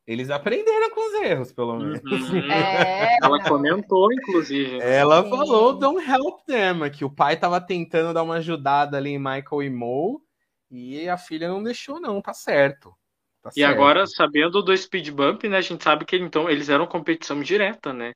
Eles 0.06 0.30
aprenderam 0.30 0.90
com 0.90 1.08
os 1.08 1.22
erros, 1.22 1.52
pelo 1.52 1.78
menos. 1.78 2.00
Uhum. 2.02 2.40
É, 2.50 3.18
Ela 3.22 3.38
não. 3.38 3.44
comentou, 3.44 4.12
inclusive. 4.12 4.80
Ela 4.80 5.22
Sim. 5.22 5.30
falou, 5.30 5.78
don't 5.78 6.02
help 6.04 6.40
them, 6.46 6.90
que 6.90 7.04
o 7.04 7.10
pai 7.10 7.34
estava 7.34 7.60
tentando 7.60 8.14
dar 8.14 8.22
uma 8.22 8.36
ajudada 8.36 8.96
ali 8.96 9.10
em 9.10 9.18
Michael 9.18 9.62
e 9.62 9.70
Mo, 9.70 10.22
e 10.70 11.08
a 11.08 11.18
filha 11.18 11.48
não 11.48 11.62
deixou, 11.62 12.00
não, 12.00 12.20
tá 12.22 12.32
certo. 12.32 12.94
Tá 13.42 13.50
e 13.50 13.60
certo. 13.60 13.72
agora, 13.72 14.06
sabendo 14.06 14.62
do 14.62 14.76
speed 14.76 15.10
bump, 15.10 15.44
né, 15.44 15.58
a 15.58 15.60
gente 15.60 15.84
sabe 15.84 16.04
que 16.04 16.16
então 16.16 16.48
eles 16.48 16.68
eram 16.68 16.86
competição 16.86 17.40
direta, 17.40 17.92
né? 17.92 18.12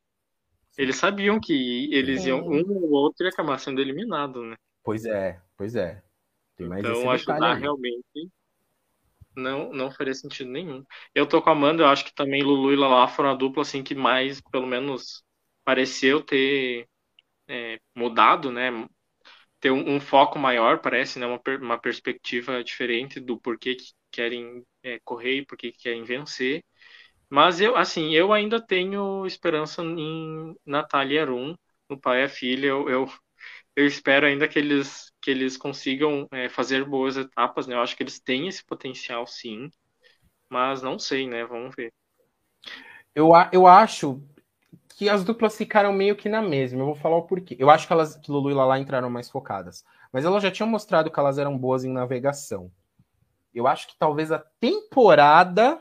Eles 0.77 0.97
sabiam 0.97 1.39
que 1.39 1.95
eles 1.95 2.23
Sim. 2.23 2.29
iam 2.31 2.41
um 2.41 2.65
ou 2.69 2.91
outro 2.91 3.25
ia 3.25 3.31
acabar 3.31 3.59
sendo 3.59 3.81
eliminado, 3.81 4.43
né? 4.43 4.57
Pois 4.83 5.05
é, 5.05 5.41
pois 5.57 5.77
é. 5.77 6.03
Então 6.59 7.11
ajudar 7.11 7.55
realmente 7.55 8.31
não 9.37 9.73
não 9.73 9.91
faria 9.91 10.15
sentido 10.15 10.51
nenhum. 10.51 10.85
Eu 11.15 11.27
tô 11.27 11.43
com 11.43 11.51
a 11.51 11.53
Amanda, 11.53 11.83
eu 11.83 11.89
acho 11.89 12.05
que 12.05 12.15
também 12.15 12.43
Lulu 12.43 12.73
e 12.73 12.77
Lala 12.77 13.09
foram 13.09 13.31
a 13.31 13.35
dupla 13.35 13.63
assim 13.63 13.83
que 13.83 13.95
mais, 13.95 14.41
pelo 14.41 14.67
menos, 14.67 15.25
pareceu 15.65 16.23
ter 16.23 16.89
é, 17.49 17.79
mudado, 17.95 18.51
né? 18.53 18.71
Ter 19.61 19.71
um, 19.71 19.97
um, 19.97 20.01
foco 20.01 20.39
maior, 20.39 20.81
parece, 20.81 21.19
né? 21.19 21.27
Uma, 21.27 21.41
uma 21.61 21.79
perspectiva 21.79 22.63
diferente 22.65 23.21
do 23.21 23.39
porquê 23.41 23.75
que 23.77 23.93
querem 24.11 24.65
é, 24.83 25.01
correr 25.05 25.39
e 25.39 25.47
porquê 25.47 25.73
que 25.73 25.79
querem 25.79 26.05
vencer. 26.05 26.63
Mas 27.31 27.61
eu, 27.61 27.77
assim, 27.77 28.13
eu 28.15 28.33
ainda 28.33 28.61
tenho 28.65 29.27
esperança 29.27 29.83
em 29.83 30.55
Natália 30.65 31.23
Arum, 31.23 31.57
no 31.89 32.01
pai 32.01 32.23
e 32.23 32.25
a 32.25 32.29
filha. 32.29 32.69
Eu, 32.69 32.89
eu, 32.89 33.13
eu 33.77 33.87
espero 33.87 34.27
ainda 34.27 34.47
que 34.47 34.59
eles, 34.59 35.13
que 35.21 35.31
eles 35.31 35.57
consigam 35.57 36.29
é, 36.33 36.49
fazer 36.49 36.85
boas 36.85 37.17
etapas, 37.17 37.67
né? 37.67 37.75
Eu 37.75 37.81
acho 37.81 37.97
que 37.97 38.03
eles 38.03 38.21
têm 38.21 38.47
esse 38.47 38.65
potencial, 38.65 39.27
sim. 39.27 39.71
Mas 40.49 40.83
não 40.83 40.99
sei, 40.99 41.29
né? 41.29 41.45
Vamos 41.45 41.75
ver. 41.75 41.93
Eu, 43.15 43.31
eu 43.53 43.67
acho 43.67 44.23
que 44.91 45.09
as 45.09 45.25
duplas 45.25 45.57
ficaram 45.57 45.93
meio 45.93 46.15
que 46.15 46.29
na 46.29 46.41
mesma. 46.41 46.81
Eu 46.81 46.87
vou 46.87 46.95
falar 46.95 47.17
o 47.17 47.23
porquê. 47.23 47.57
Eu 47.59 47.69
acho 47.69 47.87
que 47.87 47.93
elas, 47.93 48.17
que 48.17 48.31
Lulu 48.31 48.51
e 48.51 48.55
Lala 48.55 48.79
entraram 48.79 49.11
mais 49.11 49.29
focadas. 49.29 49.85
Mas 50.13 50.25
elas 50.25 50.43
já 50.43 50.51
tinham 50.51 50.69
mostrado 50.69 51.11
que 51.11 51.19
elas 51.19 51.39
eram 51.39 51.59
boas 51.59 51.85
em 51.85 51.93
navegação. 51.93 52.71
Eu 53.53 53.67
acho 53.67 53.89
que 53.89 53.99
talvez 53.99 54.31
a 54.31 54.39
temporada 54.39 55.81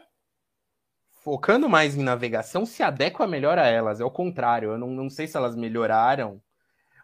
focando 1.24 1.70
mais 1.70 1.96
em 1.96 2.04
navegação 2.04 2.66
se 2.66 2.82
adequa 2.82 3.28
melhor 3.28 3.60
a 3.60 3.68
elas. 3.68 4.00
É 4.00 4.06
o 4.06 4.10
contrário. 4.12 4.72
Eu 4.72 4.78
não, 4.80 4.90
não 4.90 5.10
sei 5.10 5.28
se 5.28 5.38
elas 5.38 5.56
melhoraram 5.56 6.42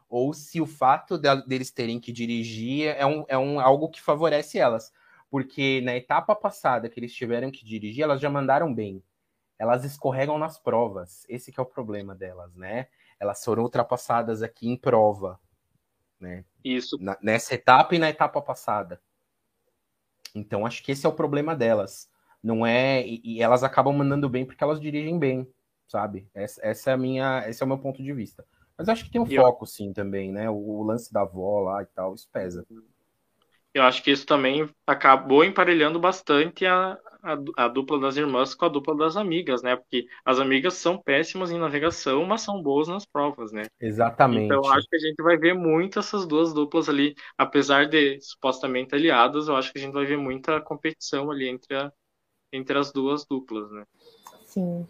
ou 0.10 0.34
se 0.34 0.60
o 0.60 0.66
fato 0.66 1.18
de, 1.18 1.30
deles 1.46 1.72
terem 1.72 2.00
que 2.00 2.12
dirigir 2.12 2.88
é, 2.98 3.06
um, 3.06 3.26
é 3.28 3.38
um, 3.38 3.60
algo 3.60 3.90
que 3.90 4.02
favorece 4.02 4.58
elas. 4.58 4.92
Porque 5.30 5.82
na 5.82 5.96
etapa 5.96 6.36
passada 6.36 6.90
que 6.90 7.00
eles 7.00 7.14
tiveram 7.14 7.52
que 7.52 7.64
dirigir, 7.64 8.04
elas 8.04 8.20
já 8.20 8.30
mandaram 8.30 8.74
bem. 8.74 9.04
Elas 9.60 9.86
escorregam 9.86 10.38
nas 10.40 10.58
provas. 10.58 11.26
Esse 11.30 11.54
é 11.56 11.62
o 11.62 11.66
problema 11.66 12.16
delas, 12.16 12.56
né? 12.56 12.88
Elas 13.20 13.44
foram 13.44 13.64
ultrapassadas 13.64 14.42
aqui 14.42 14.68
em 14.68 14.76
prova. 14.76 15.40
Né? 16.20 16.44
Isso. 16.64 16.98
Na, 17.00 17.18
nessa 17.22 17.54
etapa 17.54 17.96
e 17.96 18.00
na 18.00 18.10
etapa 18.10 18.42
passada. 18.42 19.00
Então 20.34 20.66
acho 20.66 20.84
que 20.84 20.92
esse 20.92 21.06
é 21.06 21.10
o 21.10 21.14
problema 21.14 21.56
delas 21.56 22.10
não 22.42 22.66
é 22.66 23.06
e, 23.06 23.22
e, 23.24 23.42
elas 23.42 23.64
acabam 23.64 23.96
mandando 23.96 24.30
bem 24.30 24.46
porque 24.46 24.64
elas 24.64 24.80
dirigem 24.80 25.20
bem, 25.20 25.48
sabe? 25.88 26.28
Essa, 26.34 26.66
essa, 26.66 26.92
é 26.92 26.94
a 26.94 26.98
minha, 26.98 27.44
esse 27.48 27.62
é 27.62 27.66
o 27.66 27.68
meu 27.68 27.78
ponto 27.78 28.02
de 28.02 28.14
vista. 28.14 28.46
Mas 28.80 28.88
acho 28.88 29.04
que 29.04 29.12
tem 29.12 29.20
um 29.20 29.28
e 29.28 29.36
foco 29.36 29.66
eu... 29.66 29.68
sim 29.68 29.92
também, 29.92 30.32
né? 30.32 30.50
O, 30.50 30.56
o, 30.56 30.84
lance 30.84 31.12
da 31.12 31.22
avó 31.22 31.60
lá 31.60 31.84
e 31.84 31.86
tal, 31.88 32.16
isso 32.16 32.30
pesa. 32.32 32.66
Eu 33.74 33.84
acho 33.84 34.02
que 34.02 34.10
isso 34.10 34.26
também 34.26 34.70
acabou 34.88 35.44
emparelhando 35.44 36.00
bastante 36.00 36.66
a, 36.66 36.98
a, 37.22 37.38
a, 37.58 37.68
dupla 37.68 38.00
das 38.00 38.16
irmãs 38.16 38.56
com 38.56 38.64
a 38.64 38.70
dupla 38.70 38.96
das 38.96 39.18
amigas, 39.18 39.62
né? 39.62 39.76
Porque 39.76 40.08
as 40.24 40.40
amigas 40.40 40.76
são 40.76 40.98
péssimas 40.98 41.52
em 41.52 41.60
navegação, 41.60 42.24
mas 42.26 42.40
são 42.42 42.64
boas 42.64 42.88
nas 42.88 43.06
provas, 43.06 43.52
né? 43.52 43.64
Exatamente. 43.82 44.46
Então 44.46 44.66
acho 44.72 44.88
que 44.88 44.96
a 44.96 45.00
gente 45.00 45.22
vai 45.22 45.36
ver 45.36 45.54
muito 45.54 46.00
essas 46.00 46.26
duas 46.26 46.54
duplas 46.54 46.88
ali, 46.88 47.16
apesar 47.38 47.86
de 47.86 48.18
supostamente 48.22 48.96
aliadas, 48.96 49.50
eu 49.50 49.58
acho 49.58 49.74
que 49.74 49.78
a 49.78 49.82
gente 49.82 49.94
vai 49.94 50.06
ver 50.06 50.18
muita 50.18 50.62
competição 50.62 51.30
ali 51.30 51.50
entre 51.50 51.76
a, 51.76 51.92
entre 52.54 52.78
as 52.78 52.94
duas 52.94 53.26
duplas, 53.26 53.70
né? 53.72 53.84
Sim. 54.46 54.88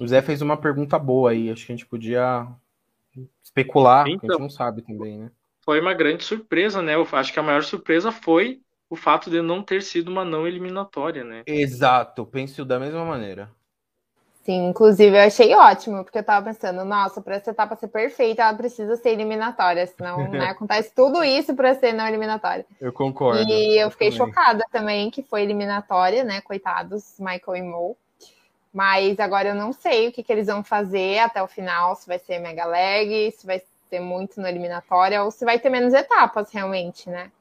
O 0.00 0.08
Zé 0.08 0.22
fez 0.22 0.40
uma 0.40 0.56
pergunta 0.56 0.98
boa 0.98 1.32
aí, 1.32 1.50
acho 1.50 1.66
que 1.66 1.72
a 1.72 1.76
gente 1.76 1.86
podia 1.86 2.48
especular, 3.42 4.02
então, 4.02 4.06
a 4.06 4.10
gente 4.10 4.24
então, 4.24 4.38
não 4.38 4.50
sabe 4.50 4.82
também, 4.82 5.18
né? 5.18 5.30
Foi 5.64 5.80
uma 5.80 5.94
grande 5.94 6.24
surpresa, 6.24 6.80
né? 6.82 6.94
Eu 6.94 7.06
acho 7.12 7.32
que 7.32 7.38
a 7.38 7.42
maior 7.42 7.62
surpresa 7.62 8.10
foi 8.10 8.60
o 8.88 8.96
fato 8.96 9.30
de 9.30 9.40
não 9.40 9.62
ter 9.62 9.82
sido 9.82 10.08
uma 10.08 10.24
não 10.24 10.46
eliminatória, 10.46 11.22
né? 11.22 11.42
Exato, 11.46 12.26
penso 12.26 12.64
da 12.64 12.78
mesma 12.78 13.04
maneira. 13.04 13.50
Sim, 14.42 14.70
inclusive 14.70 15.16
eu 15.16 15.22
achei 15.22 15.54
ótimo, 15.54 16.02
porque 16.02 16.18
eu 16.18 16.24
tava 16.24 16.46
pensando, 16.46 16.84
nossa, 16.84 17.20
para 17.20 17.36
essa 17.36 17.50
etapa 17.50 17.76
ser 17.76 17.88
perfeita, 17.88 18.42
ela 18.42 18.54
precisa 18.54 18.96
ser 18.96 19.10
eliminatória, 19.10 19.86
senão 19.86 20.16
né, 20.30 20.46
acontece 20.46 20.92
tudo 20.94 21.22
isso 21.22 21.54
para 21.54 21.74
ser 21.74 21.92
não 21.92 22.06
eliminatória. 22.06 22.64
Eu 22.80 22.92
concordo. 22.92 23.42
E 23.42 23.78
eu 23.78 23.90
fiquei 23.90 24.10
também. 24.10 24.26
chocada 24.26 24.64
também 24.72 25.10
que 25.10 25.22
foi 25.22 25.42
eliminatória, 25.42 26.24
né? 26.24 26.40
Coitados, 26.40 27.14
Michael 27.18 27.56
e 27.56 27.62
Mo. 27.62 27.96
Mas 28.72 29.18
agora 29.18 29.48
eu 29.48 29.54
não 29.54 29.72
sei 29.72 30.08
o 30.08 30.12
que, 30.12 30.22
que 30.22 30.32
eles 30.32 30.46
vão 30.46 30.62
fazer 30.62 31.18
até 31.18 31.42
o 31.42 31.48
final, 31.48 31.96
se 31.96 32.06
vai 32.06 32.18
ser 32.18 32.38
mega 32.38 32.64
leg, 32.64 33.30
se 33.32 33.46
vai 33.46 33.60
ser 33.88 34.00
muito 34.00 34.40
na 34.40 34.48
eliminatória, 34.48 35.22
ou 35.22 35.30
se 35.30 35.44
vai 35.44 35.58
ter 35.58 35.70
menos 35.70 35.92
etapas 35.92 36.52
realmente, 36.52 37.10
né? 37.10 37.32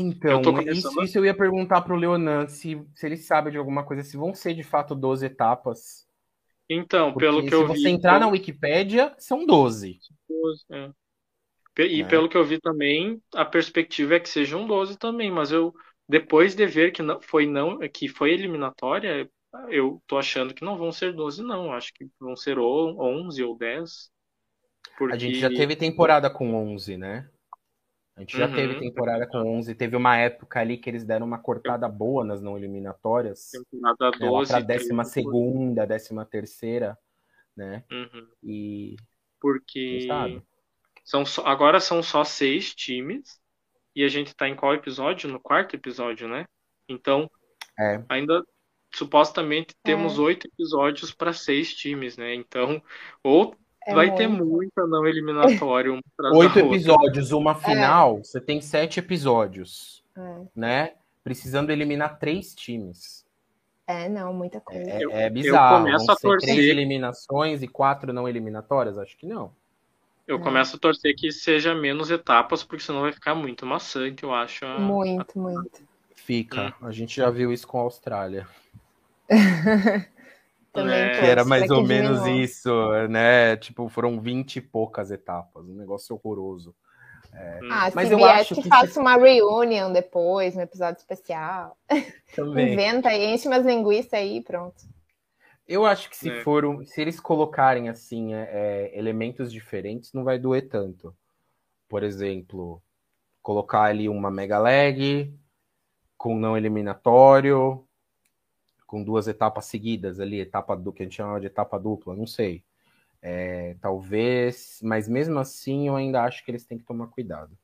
Então, 0.00 0.40
isso, 0.70 1.02
isso, 1.02 1.18
eu 1.18 1.24
ia 1.24 1.36
perguntar 1.36 1.82
para 1.82 1.92
o 1.92 1.96
Leonan 1.96 2.46
se, 2.46 2.80
se 2.94 3.04
ele 3.04 3.16
sabe 3.16 3.50
de 3.50 3.58
alguma 3.58 3.84
coisa, 3.84 4.04
se 4.04 4.16
vão 4.16 4.32
ser 4.32 4.54
de 4.54 4.62
fato 4.62 4.94
12 4.94 5.26
etapas. 5.26 6.06
Então, 6.70 7.12
Porque 7.12 7.26
pelo 7.26 7.42
que 7.42 7.48
se 7.48 7.54
eu 7.54 7.66
você 7.66 7.88
vi. 7.88 7.94
entrar 7.94 8.20
na 8.20 8.28
Wikipédia, 8.28 9.12
são 9.18 9.44
12. 9.44 9.98
é. 10.70 10.90
E 11.80 12.02
É. 12.02 12.08
pelo 12.08 12.28
que 12.28 12.36
eu 12.36 12.44
vi 12.44 12.60
também, 12.60 13.20
a 13.34 13.44
perspectiva 13.44 14.14
é 14.14 14.20
que 14.20 14.28
sejam 14.28 14.66
12 14.66 14.96
também, 14.96 15.30
mas 15.30 15.50
eu 15.50 15.74
depois 16.08 16.54
de 16.54 16.66
ver 16.66 16.92
que 16.92 17.02
não 17.02 17.20
foi 17.20 17.46
não 17.46 17.78
que 17.88 18.08
foi 18.08 18.32
eliminatória, 18.32 19.28
eu 19.68 20.02
tô 20.06 20.18
achando 20.18 20.54
que 20.54 20.64
não 20.64 20.76
vão 20.76 20.92
ser 20.92 21.12
12 21.12 21.42
não, 21.42 21.72
acho 21.72 21.92
que 21.94 22.08
vão 22.20 22.36
ser 22.36 22.58
ou 22.58 23.00
11 23.00 23.42
ou 23.42 23.56
10. 23.56 24.10
Porque 24.96 25.14
A 25.14 25.18
gente 25.18 25.38
já 25.38 25.48
teve 25.48 25.76
temporada 25.76 26.30
com 26.30 26.54
11, 26.54 26.96
né? 26.96 27.28
A 28.16 28.20
gente 28.20 28.36
já 28.36 28.46
Uhum. 28.48 28.54
teve 28.54 28.74
temporada 28.80 29.26
com 29.28 29.38
11. 29.38 29.74
Teve 29.74 29.94
uma 29.96 30.16
época 30.16 30.58
ali 30.60 30.76
que 30.76 30.90
eles 30.90 31.04
deram 31.04 31.24
uma 31.26 31.38
cortada 31.38 31.88
boa 31.88 32.24
nas 32.24 32.42
não 32.42 32.56
eliminatórias. 32.56 33.50
temporada 33.52 34.10
Né, 34.18 34.26
lá 34.26 34.38
12, 34.38 34.50
pra 34.50 34.60
décima 34.60 35.04
segunda, 35.04 35.86
décima 35.86 36.24
terceira, 36.24 36.98
né? 37.56 37.84
Uhum. 37.90 38.28
E 38.42 38.96
Porque 39.40 40.00
sabe? 40.08 40.42
são 41.04 41.24
só- 41.24 41.46
agora 41.46 41.78
são 41.80 42.02
só 42.02 42.24
seis 42.24 42.74
times 42.74 43.40
e 43.94 44.02
a 44.04 44.08
gente 44.08 44.34
tá 44.34 44.48
em 44.48 44.56
qual 44.56 44.74
episódio? 44.74 45.30
No 45.30 45.38
quarto 45.40 45.74
episódio, 45.76 46.28
né? 46.28 46.44
Então, 46.88 47.30
É. 47.78 48.02
ainda 48.08 48.42
supostamente 48.94 49.74
temos 49.82 50.18
oito 50.18 50.46
episódios 50.48 51.12
para 51.12 51.32
seis 51.32 51.74
times, 51.74 52.16
né? 52.16 52.34
Então, 52.34 52.82
ou 53.22 53.54
É 53.86 53.94
vai 53.94 54.14
ter 54.14 54.26
muito. 54.28 54.44
muita 54.46 54.86
não 54.86 55.06
eliminatória 55.06 55.92
uma 55.92 56.02
Oito 56.34 56.58
episódios, 56.58 57.32
uma 57.32 57.54
final, 57.54 58.18
você 58.24 58.40
tem 58.40 58.60
sete 58.60 58.98
episódios, 59.00 60.02
É. 60.16 60.40
né? 60.54 60.92
Precisando 61.24 61.70
eliminar 61.70 62.18
três 62.18 62.54
times. 62.54 63.26
É, 63.86 64.08
não, 64.08 64.34
muita 64.34 64.60
coisa. 64.60 64.90
É, 64.90 65.02
Eu- 65.04 65.10
é 65.10 65.30
bizarro. 65.30 65.78
começo 65.84 66.04
Vão 66.06 66.14
a 66.14 66.18
torcer- 66.18 66.54
três 66.54 66.68
eliminações 66.68 67.62
e 67.62 67.68
quatro 67.68 68.12
não 68.12 68.28
eliminatórias? 68.28 68.98
Acho 68.98 69.16
que 69.16 69.26
não. 69.26 69.50
Eu 70.26 70.38
começo 70.38 70.76
a 70.76 70.78
torcer 70.78 71.14
que 71.16 71.32
seja 71.32 71.74
menos 71.74 72.10
etapas, 72.10 72.62
porque 72.62 72.82
senão 72.84 73.00
vai 73.00 73.12
ficar 73.12 73.34
muito 73.34 73.64
maçante, 73.64 74.22
eu 74.24 74.34
acho. 74.34 74.66
a- 74.66 74.78
Muito, 74.78 75.38
Fica. 76.28 76.74
A 76.82 76.90
gente 76.92 77.16
já 77.16 77.30
viu 77.30 77.50
isso 77.50 77.66
com 77.66 77.78
a 77.78 77.82
Austrália. 77.84 78.46
Também 80.74 80.94
É. 80.94 81.18
Que 81.20 81.24
era 81.26 81.42
mais 81.42 81.70
ou 81.70 81.82
menos 81.82 82.26
isso, 82.26 82.70
né? 83.08 83.56
Tipo, 83.56 83.88
foram 83.88 84.20
20 84.20 84.56
e 84.56 84.60
poucas 84.60 85.10
etapas. 85.10 85.64
Um 85.66 85.74
negócio 85.74 86.14
horroroso. 86.14 86.74
Ah, 87.70 87.90
Mas 87.94 88.08
se 88.08 88.14
eu 88.14 88.18
vier 88.18 88.30
acho 88.30 88.54
que 88.54 88.62
que 88.62 88.68
faça 88.68 88.92
se- 88.92 88.98
uma 88.98 89.16
reunion 89.16 89.90
depois, 89.90 90.54
um 90.54 90.60
episódio 90.60 90.98
especial. 90.98 91.78
Também. 92.36 92.74
Inventa 92.74 93.08
aí, 93.08 93.24
enche 93.32 93.48
umas 93.48 93.64
linguiças 93.64 94.12
aí 94.12 94.36
e 94.36 94.42
pronto. 94.42 94.76
Eu 95.66 95.86
acho 95.86 96.10
que 96.10 96.16
se 96.16 96.28
É. 96.30 96.42
for, 96.42 96.84
se 96.86 97.00
eles 97.00 97.18
colocarem 97.20 97.88
assim 97.88 98.34
é, 98.34 98.48
é, 98.52 98.98
elementos 98.98 99.50
diferentes, 99.50 100.12
não 100.12 100.24
vai 100.24 100.38
doer 100.38 100.68
tanto. 100.68 101.14
Por 101.88 102.02
exemplo, 102.02 102.82
colocar 103.42 103.82
ali 103.84 104.10
uma 104.10 104.30
mega 104.30 104.58
leg 104.58 105.32
com 106.18 106.36
não 106.38 106.56
eliminatório, 106.56 107.86
com 108.86 109.02
duas 109.04 109.28
etapas 109.28 109.66
seguidas 109.66 110.18
ali, 110.18 110.40
etapa 110.40 110.76
do 110.76 110.92
que 110.92 111.02
a 111.02 111.06
gente 111.06 111.16
chama 111.16 111.40
de 111.40 111.46
etapa 111.46 111.78
dupla, 111.78 112.16
não 112.16 112.26
sei. 112.26 112.64
É, 113.22 113.74
talvez, 113.80 114.80
mas 114.82 115.08
mesmo 115.08 115.38
assim 115.38 115.88
eu 115.88 115.96
ainda 115.96 116.22
acho 116.22 116.44
que 116.44 116.50
eles 116.50 116.64
têm 116.64 116.78
que 116.78 116.84
tomar 116.84 117.06
cuidado. 117.08 117.56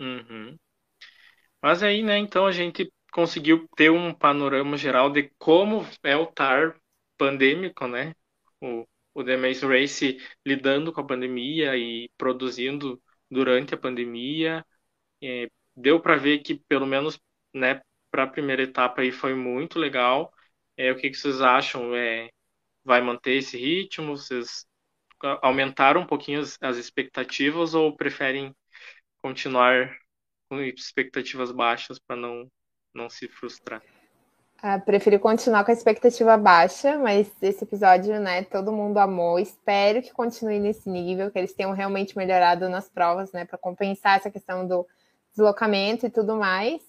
Uhum. 0.00 0.56
Mas 1.62 1.82
aí, 1.82 2.02
né, 2.02 2.16
então 2.18 2.46
a 2.46 2.52
gente 2.52 2.92
conseguiu 3.12 3.68
ter 3.76 3.90
um 3.90 4.14
panorama 4.14 4.76
geral 4.76 5.10
de 5.10 5.30
como 5.38 5.84
é 6.02 6.16
o 6.16 6.26
TAR 6.26 6.80
pandêmico, 7.18 7.86
né? 7.86 8.14
O, 8.60 8.86
o 9.14 9.24
The 9.24 9.36
Maze 9.36 9.66
Race 9.66 10.18
lidando 10.44 10.92
com 10.92 11.00
a 11.00 11.06
pandemia 11.06 11.76
e 11.76 12.10
produzindo 12.16 13.02
durante 13.30 13.74
a 13.74 13.78
pandemia. 13.78 14.64
É, 15.22 15.50
deu 15.76 16.00
para 16.00 16.16
ver 16.16 16.40
que, 16.40 16.54
pelo 16.68 16.86
menos, 16.86 17.18
né, 17.54 17.80
para 18.10 18.24
a 18.24 18.26
primeira 18.26 18.62
etapa 18.62 19.02
aí 19.02 19.12
foi 19.12 19.34
muito 19.34 19.78
legal. 19.78 20.32
É, 20.76 20.90
o 20.92 20.96
que 20.96 21.10
que 21.10 21.16
vocês 21.16 21.40
acham? 21.40 21.94
É, 21.94 22.28
vai 22.84 23.00
manter 23.00 23.32
esse 23.32 23.56
ritmo? 23.56 24.16
Vocês 24.16 24.66
aumentaram 25.42 26.02
um 26.02 26.06
pouquinho 26.06 26.40
as, 26.40 26.56
as 26.60 26.76
expectativas 26.76 27.74
ou 27.74 27.96
preferem 27.96 28.54
continuar 29.22 29.94
com 30.48 30.60
expectativas 30.60 31.52
baixas 31.52 31.98
para 31.98 32.16
não 32.16 32.50
não 32.92 33.08
se 33.08 33.28
frustrar. 33.28 33.80
Ah, 34.62 34.78
preferi 34.78 35.18
continuar 35.18 35.64
com 35.64 35.70
a 35.70 35.74
expectativa 35.74 36.36
baixa, 36.36 36.98
mas 36.98 37.30
esse 37.40 37.64
episódio, 37.64 38.20
né, 38.20 38.42
todo 38.44 38.72
mundo 38.72 38.98
amou. 38.98 39.38
Espero 39.38 40.02
que 40.02 40.12
continue 40.12 40.58
nesse 40.58 40.90
nível, 40.90 41.30
que 41.30 41.38
eles 41.38 41.54
tenham 41.54 41.72
realmente 41.72 42.16
melhorado 42.16 42.68
nas 42.68 42.86
provas, 42.88 43.32
né, 43.32 43.46
para 43.46 43.56
compensar 43.56 44.18
essa 44.18 44.30
questão 44.30 44.66
do 44.66 44.86
deslocamento 45.30 46.06
e 46.06 46.10
tudo 46.10 46.36
mais. 46.36 46.80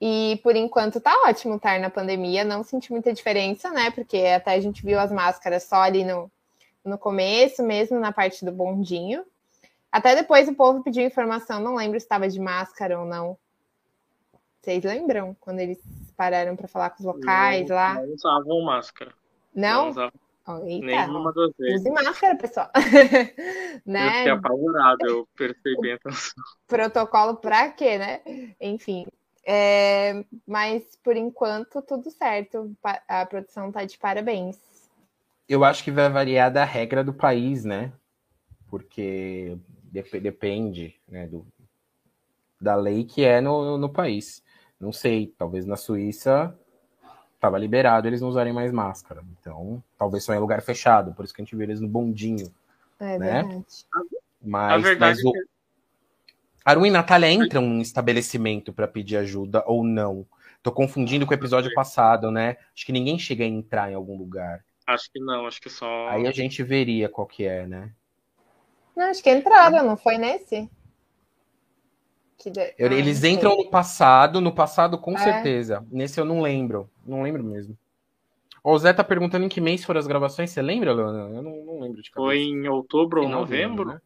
E 0.00 0.40
por 0.42 0.56
enquanto 0.56 1.00
tá 1.00 1.14
ótimo 1.26 1.56
estar 1.56 1.78
na 1.78 1.88
pandemia, 1.88 2.44
não 2.44 2.64
senti 2.64 2.90
muita 2.90 3.12
diferença, 3.12 3.70
né, 3.70 3.90
porque 3.92 4.18
até 4.18 4.52
a 4.52 4.60
gente 4.60 4.84
viu 4.84 4.98
as 4.98 5.12
máscaras 5.12 5.62
só 5.62 5.76
ali 5.76 6.04
no, 6.04 6.30
no 6.84 6.98
começo, 6.98 7.62
mesmo 7.62 8.00
na 8.00 8.10
parte 8.10 8.44
do 8.44 8.50
bondinho. 8.50 9.24
Até 9.92 10.16
depois 10.16 10.48
o 10.48 10.54
povo 10.54 10.82
pediu 10.82 11.06
informação, 11.06 11.60
não 11.60 11.76
lembro 11.76 12.00
se 12.00 12.06
estava 12.06 12.28
de 12.28 12.40
máscara 12.40 12.98
ou 12.98 13.06
não. 13.06 13.38
Vocês 14.60 14.82
lembram 14.82 15.36
quando 15.40 15.60
eles 15.60 15.78
pararam 16.16 16.56
para 16.56 16.68
falar 16.68 16.90
com 16.90 17.00
os 17.00 17.04
locais 17.04 17.68
não, 17.68 17.76
lá? 17.76 17.94
Não 17.94 18.14
usavam 18.14 18.62
máscara. 18.62 19.12
Não? 19.54 19.90
usavam 19.90 20.12
Oh, 20.46 20.58
eita, 20.66 20.86
nenhuma 20.86 21.32
das 21.32 21.52
vezes. 21.58 21.82
use 21.82 21.90
máscara, 21.90 22.36
pessoal. 22.36 22.70
Eu 23.86 23.86
né? 23.86 24.12
fiquei 24.16 24.32
apavorado, 24.32 25.06
eu 25.06 25.28
percebi 25.36 25.92
a. 25.92 25.98
Protocolo 26.66 27.36
para 27.36 27.70
quê, 27.70 27.98
né? 27.98 28.20
Enfim. 28.60 29.06
É, 29.44 30.24
mas 30.46 30.96
por 31.02 31.16
enquanto 31.16 31.82
tudo 31.82 32.10
certo. 32.10 32.74
A 33.08 33.26
produção 33.26 33.70
tá 33.70 33.84
de 33.84 33.98
parabéns. 33.98 34.58
Eu 35.48 35.64
acho 35.64 35.84
que 35.84 35.90
vai 35.90 36.08
variar 36.08 36.52
da 36.52 36.64
regra 36.64 37.04
do 37.04 37.12
país, 37.12 37.64
né? 37.64 37.92
Porque 38.68 39.58
dep- 39.84 40.20
depende 40.20 40.96
né, 41.08 41.26
do, 41.26 41.46
da 42.60 42.74
lei 42.74 43.04
que 43.04 43.24
é 43.24 43.40
no, 43.40 43.76
no 43.78 43.92
país. 43.92 44.42
Não 44.80 44.92
sei, 44.92 45.28
talvez 45.38 45.66
na 45.66 45.76
Suíça 45.76 46.56
estava 47.42 47.58
liberado 47.58 48.06
eles 48.06 48.20
não 48.20 48.28
usarem 48.28 48.52
mais 48.52 48.70
máscara. 48.70 49.20
Então, 49.40 49.82
talvez 49.98 50.22
só 50.22 50.32
em 50.32 50.38
lugar 50.38 50.62
fechado, 50.62 51.12
por 51.12 51.24
isso 51.24 51.34
que 51.34 51.42
a 51.42 51.44
gente 51.44 51.56
vê 51.56 51.64
eles 51.64 51.80
no 51.80 51.88
bondinho. 51.88 52.54
É 53.00 53.18
Né? 53.18 53.42
verdade. 53.42 53.64
Mas, 54.40 54.72
A 54.72 54.78
verdade 54.78 55.22
mas 55.22 55.24
o... 55.24 55.36
é 55.36 55.42
Arun 56.64 56.86
e 56.86 56.90
Natália 56.90 57.30
entram 57.32 57.62
num 57.62 57.80
estabelecimento 57.80 58.72
para 58.72 58.86
pedir 58.86 59.16
ajuda 59.16 59.64
ou 59.66 59.82
não? 59.82 60.24
Tô 60.62 60.70
confundindo 60.70 61.26
com 61.26 61.32
o 61.32 61.34
episódio 61.34 61.74
passado, 61.74 62.30
né? 62.30 62.56
Acho 62.74 62.86
que 62.86 62.92
ninguém 62.92 63.18
chega 63.18 63.42
a 63.42 63.48
entrar 63.48 63.90
em 63.90 63.94
algum 63.96 64.16
lugar. 64.16 64.64
acho 64.86 65.10
que 65.12 65.18
não, 65.18 65.44
acho 65.48 65.60
que 65.60 65.68
só 65.68 66.08
Aí 66.10 66.28
a 66.28 66.30
gente 66.30 66.62
veria 66.62 67.08
qual 67.08 67.26
que 67.26 67.44
é, 67.44 67.66
né? 67.66 67.90
Não, 68.96 69.06
acho 69.06 69.20
que 69.20 69.30
entraram, 69.30 69.84
não 69.84 69.96
foi 69.96 70.16
nesse? 70.16 70.70
Que 72.42 72.50
de- 72.50 72.74
Eu- 72.78 72.90
Ah, 72.90 72.94
Eles 72.94 73.22
entram 73.22 73.56
no 73.56 73.70
passado, 73.70 74.40
no 74.40 74.52
passado 74.52 74.98
com 74.98 75.14
É. 75.14 75.18
certeza. 75.18 75.86
Nesse 75.90 76.20
eu 76.20 76.24
não 76.24 76.40
lembro. 76.42 76.90
Não 77.06 77.22
lembro 77.22 77.42
mesmo. 77.44 77.76
O 78.64 78.76
Zé 78.78 78.92
tá 78.92 79.02
perguntando 79.04 79.44
em 79.44 79.48
que 79.48 79.60
mês 79.60 79.84
foram 79.84 79.98
as 80.00 80.06
gravações. 80.06 80.50
Você 80.50 80.60
lembra, 80.62 80.92
Leona? 80.92 81.34
Eu 81.36 81.42
não, 81.42 81.56
não 81.64 81.80
lembro 81.80 82.02
de 82.02 82.10
cabeça. 82.10 82.14
foi 82.14 82.38
em 82.38 82.68
outubro 82.68 83.20
ou 83.22 83.26
ano, 83.26 83.36
novembro, 83.40 83.84
né? 83.86 84.00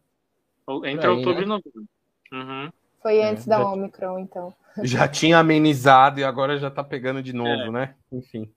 ou- 0.65 0.85
entre 0.85 1.07
aí, 1.07 1.11
outubro 1.15 1.39
né? 1.39 1.43
e 1.43 1.45
novembro. 1.47 1.83
Uhum. 2.31 2.69
Foi 3.01 3.17
É, 3.17 3.29
antes 3.29 3.45
da 3.45 3.57
já- 3.59 3.67
Omicron, 3.67 4.19
então. 4.19 4.53
Já 4.83 5.07
tinha 5.07 5.37
amenizado 5.39 6.19
e 6.19 6.23
agora 6.23 6.57
já 6.57 6.69
tá 6.69 6.83
pegando 6.83 7.21
de 7.23 7.33
novo, 7.33 7.49
É. 7.49 7.71
né? 7.71 7.95
Enfim. 8.11 8.49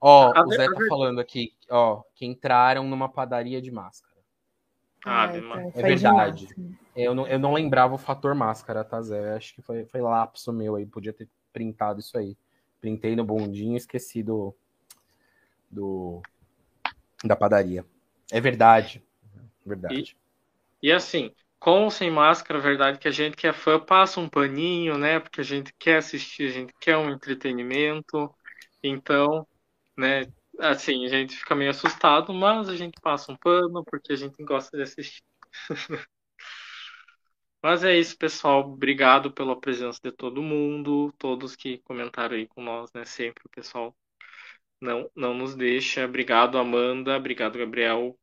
Ó, 0.00 0.32
A 0.36 0.42
o 0.44 0.48
Zé 0.50 0.66
tá 0.66 0.80
falando 0.88 1.20
aqui, 1.20 1.52
ó, 1.68 2.02
que 2.14 2.24
entraram 2.24 2.84
numa 2.84 3.08
padaria 3.08 3.60
de 3.60 3.70
máscara. 3.70 4.11
Ah, 5.04 5.26
demais. 5.26 5.68
então 5.68 5.80
É 5.80 5.82
verdade. 5.84 6.46
demais. 6.46 6.72
Eu 6.94 7.14
não, 7.14 7.26
eu 7.26 7.38
não 7.38 7.52
lembrava 7.54 7.94
o 7.94 7.98
fator 7.98 8.34
máscara, 8.34 8.84
tá, 8.84 9.00
Zé? 9.00 9.34
Acho 9.34 9.54
que 9.54 9.62
foi, 9.62 9.84
foi 9.86 10.00
lapso 10.00 10.52
meu 10.52 10.76
aí. 10.76 10.86
Podia 10.86 11.12
ter 11.12 11.28
printado 11.52 12.00
isso 12.00 12.16
aí. 12.18 12.36
Printei 12.80 13.16
no 13.16 13.24
bondinho 13.24 13.74
e 13.74 13.76
esqueci 13.76 14.22
do, 14.22 14.54
do. 15.70 16.20
da 17.24 17.34
padaria. 17.34 17.84
É 18.30 18.40
verdade. 18.40 19.02
Verdade. 19.64 20.16
E 20.82 20.90
assim, 20.90 21.32
com 21.58 21.84
ou 21.84 21.90
sem 21.90 22.10
máscara, 22.10 22.58
a 22.58 22.62
verdade 22.62 22.98
é 22.98 23.00
que 23.00 23.08
a 23.08 23.12
gente 23.12 23.36
que 23.36 23.46
é 23.46 23.52
fã 23.52 23.78
passa 23.78 24.20
um 24.20 24.28
paninho, 24.28 24.98
né? 24.98 25.20
Porque 25.20 25.40
a 25.40 25.44
gente 25.44 25.72
quer 25.78 25.98
assistir, 25.98 26.48
a 26.48 26.52
gente 26.52 26.74
quer 26.80 26.96
um 26.96 27.10
entretenimento. 27.10 28.34
Então, 28.82 29.46
né? 29.96 30.26
Assim, 30.58 31.04
a 31.04 31.08
gente 31.08 31.36
fica 31.36 31.54
meio 31.54 31.70
assustado, 31.70 32.32
mas 32.32 32.68
a 32.68 32.76
gente 32.76 33.00
passa 33.00 33.32
um 33.32 33.36
pano 33.36 33.84
porque 33.84 34.12
a 34.12 34.16
gente 34.16 34.42
gosta 34.44 34.76
de 34.76 34.82
assistir. 34.82 35.22
Mas 37.62 37.84
é 37.84 37.96
isso, 37.96 38.18
pessoal. 38.18 38.60
Obrigado 38.60 39.30
pela 39.30 39.58
presença 39.58 40.00
de 40.02 40.10
todo 40.10 40.42
mundo, 40.42 41.14
todos 41.16 41.54
que 41.54 41.78
comentaram 41.78 42.34
aí 42.34 42.48
com 42.48 42.60
nós, 42.60 42.90
né? 42.92 43.04
Sempre 43.04 43.44
o 43.46 43.48
pessoal 43.48 43.94
não, 44.80 45.08
não 45.14 45.32
nos 45.32 45.54
deixa. 45.54 46.04
Obrigado, 46.04 46.58
Amanda. 46.58 47.16
Obrigado, 47.16 47.56
Gabriel. 47.56 48.16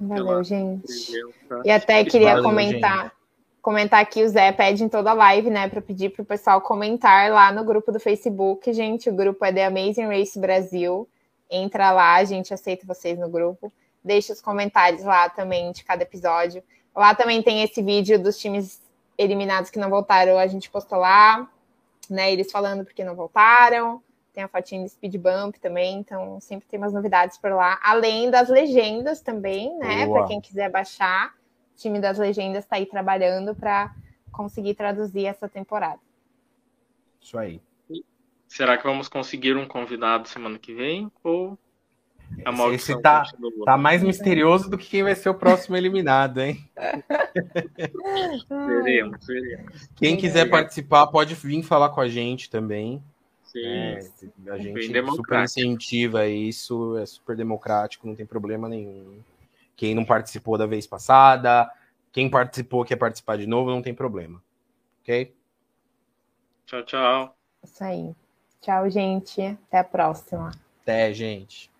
Valeu, 0.00 0.42
gente. 0.42 0.82
Presença. 0.82 1.62
E 1.64 1.70
até 1.70 2.04
queria 2.04 2.34
Valeu, 2.34 2.42
comentar. 2.42 3.04
Gente. 3.04 3.16
Comentar 3.62 4.00
aqui, 4.00 4.22
o 4.22 4.28
Zé 4.28 4.52
pede 4.52 4.84
em 4.84 4.88
toda 4.88 5.10
a 5.10 5.14
live, 5.14 5.50
né, 5.50 5.68
para 5.68 5.80
pedir 5.80 6.10
para 6.10 6.22
o 6.22 6.24
pessoal 6.24 6.60
comentar 6.60 7.32
lá 7.32 7.50
no 7.50 7.64
grupo 7.64 7.90
do 7.90 7.98
Facebook, 7.98 8.72
gente. 8.72 9.10
O 9.10 9.14
grupo 9.14 9.44
é 9.44 9.52
The 9.52 9.66
Amazing 9.66 10.06
Race 10.06 10.38
Brasil. 10.38 11.08
Entra 11.50 11.92
lá, 11.92 12.14
a 12.14 12.24
gente 12.24 12.52
aceita 12.52 12.86
vocês 12.86 13.18
no 13.18 13.28
grupo. 13.28 13.72
Deixa 14.02 14.32
os 14.32 14.40
comentários 14.40 15.02
lá 15.02 15.28
também 15.28 15.72
de 15.72 15.84
cada 15.84 16.02
episódio. 16.02 16.62
Lá 16.94 17.14
também 17.14 17.42
tem 17.42 17.62
esse 17.62 17.82
vídeo 17.82 18.18
dos 18.18 18.38
times 18.38 18.80
eliminados 19.18 19.70
que 19.70 19.78
não 19.78 19.90
voltaram, 19.90 20.38
a 20.38 20.46
gente 20.46 20.70
postou 20.70 20.98
lá, 20.98 21.48
né? 22.08 22.32
Eles 22.32 22.50
falando 22.50 22.84
porque 22.84 23.04
não 23.04 23.14
voltaram. 23.14 24.02
Tem 24.32 24.44
a 24.44 24.48
fotinha 24.48 24.82
do 24.82 24.88
Speed 24.88 25.16
Bump 25.16 25.56
também, 25.56 25.98
então 25.98 26.38
sempre 26.40 26.68
tem 26.68 26.78
umas 26.78 26.92
novidades 26.92 27.38
por 27.38 27.52
lá. 27.52 27.78
Além 27.82 28.30
das 28.30 28.48
legendas 28.48 29.20
também, 29.20 29.76
né? 29.78 30.06
Para 30.06 30.26
quem 30.26 30.40
quiser 30.40 30.70
baixar, 30.70 31.34
o 31.74 31.76
time 31.76 31.98
das 31.98 32.18
legendas 32.18 32.64
está 32.64 32.76
aí 32.76 32.84
trabalhando 32.84 33.54
para 33.54 33.94
conseguir 34.30 34.74
traduzir 34.74 35.24
essa 35.26 35.48
temporada. 35.48 36.00
Isso 37.20 37.38
aí. 37.38 37.60
Será 38.48 38.76
que 38.76 38.84
vamos 38.84 39.08
conseguir 39.08 39.56
um 39.56 39.66
convidado 39.66 40.28
semana 40.28 40.58
que 40.58 40.72
vem? 40.72 41.10
Ou 41.22 41.58
a 42.44 42.52
maldição 42.52 42.96
Esse 42.96 43.02
tá, 43.02 43.24
tá 43.64 43.76
mais 43.76 44.02
misterioso 44.02 44.68
do 44.68 44.76
que 44.76 44.88
quem 44.88 45.02
vai 45.02 45.14
ser 45.14 45.28
o 45.28 45.34
próximo 45.34 45.76
eliminado, 45.76 46.40
hein? 46.40 46.68
veremos, 48.48 49.26
veremos. 49.26 49.88
Quem 49.96 50.16
quiser 50.16 50.50
participar 50.50 51.06
pode 51.08 51.34
vir 51.34 51.62
falar 51.62 51.90
com 51.90 52.00
a 52.00 52.08
gente 52.08 52.50
também. 52.50 53.02
Sim. 53.44 53.64
É, 53.64 53.98
a 54.50 54.58
gente 54.58 55.06
super 55.10 55.42
incentiva 55.42 56.26
isso, 56.26 56.98
é 56.98 57.06
super 57.06 57.36
democrático, 57.36 58.06
não 58.06 58.14
tem 58.14 58.26
problema 58.26 58.68
nenhum. 58.68 59.18
Quem 59.76 59.94
não 59.94 60.04
participou 60.04 60.58
da 60.58 60.66
vez 60.66 60.86
passada, 60.86 61.70
quem 62.12 62.28
participou 62.28 62.84
quer 62.84 62.96
participar 62.96 63.36
de 63.38 63.46
novo, 63.46 63.70
não 63.70 63.82
tem 63.82 63.94
problema. 63.94 64.42
Ok? 65.02 65.34
Tchau, 66.66 66.82
tchau. 66.82 67.36
Isso 67.62 67.84
aí. 67.84 68.14
Tchau, 68.66 68.90
gente. 68.90 69.40
Até 69.40 69.78
a 69.78 69.84
próxima. 69.84 70.50
Até, 70.82 71.14
gente. 71.14 71.70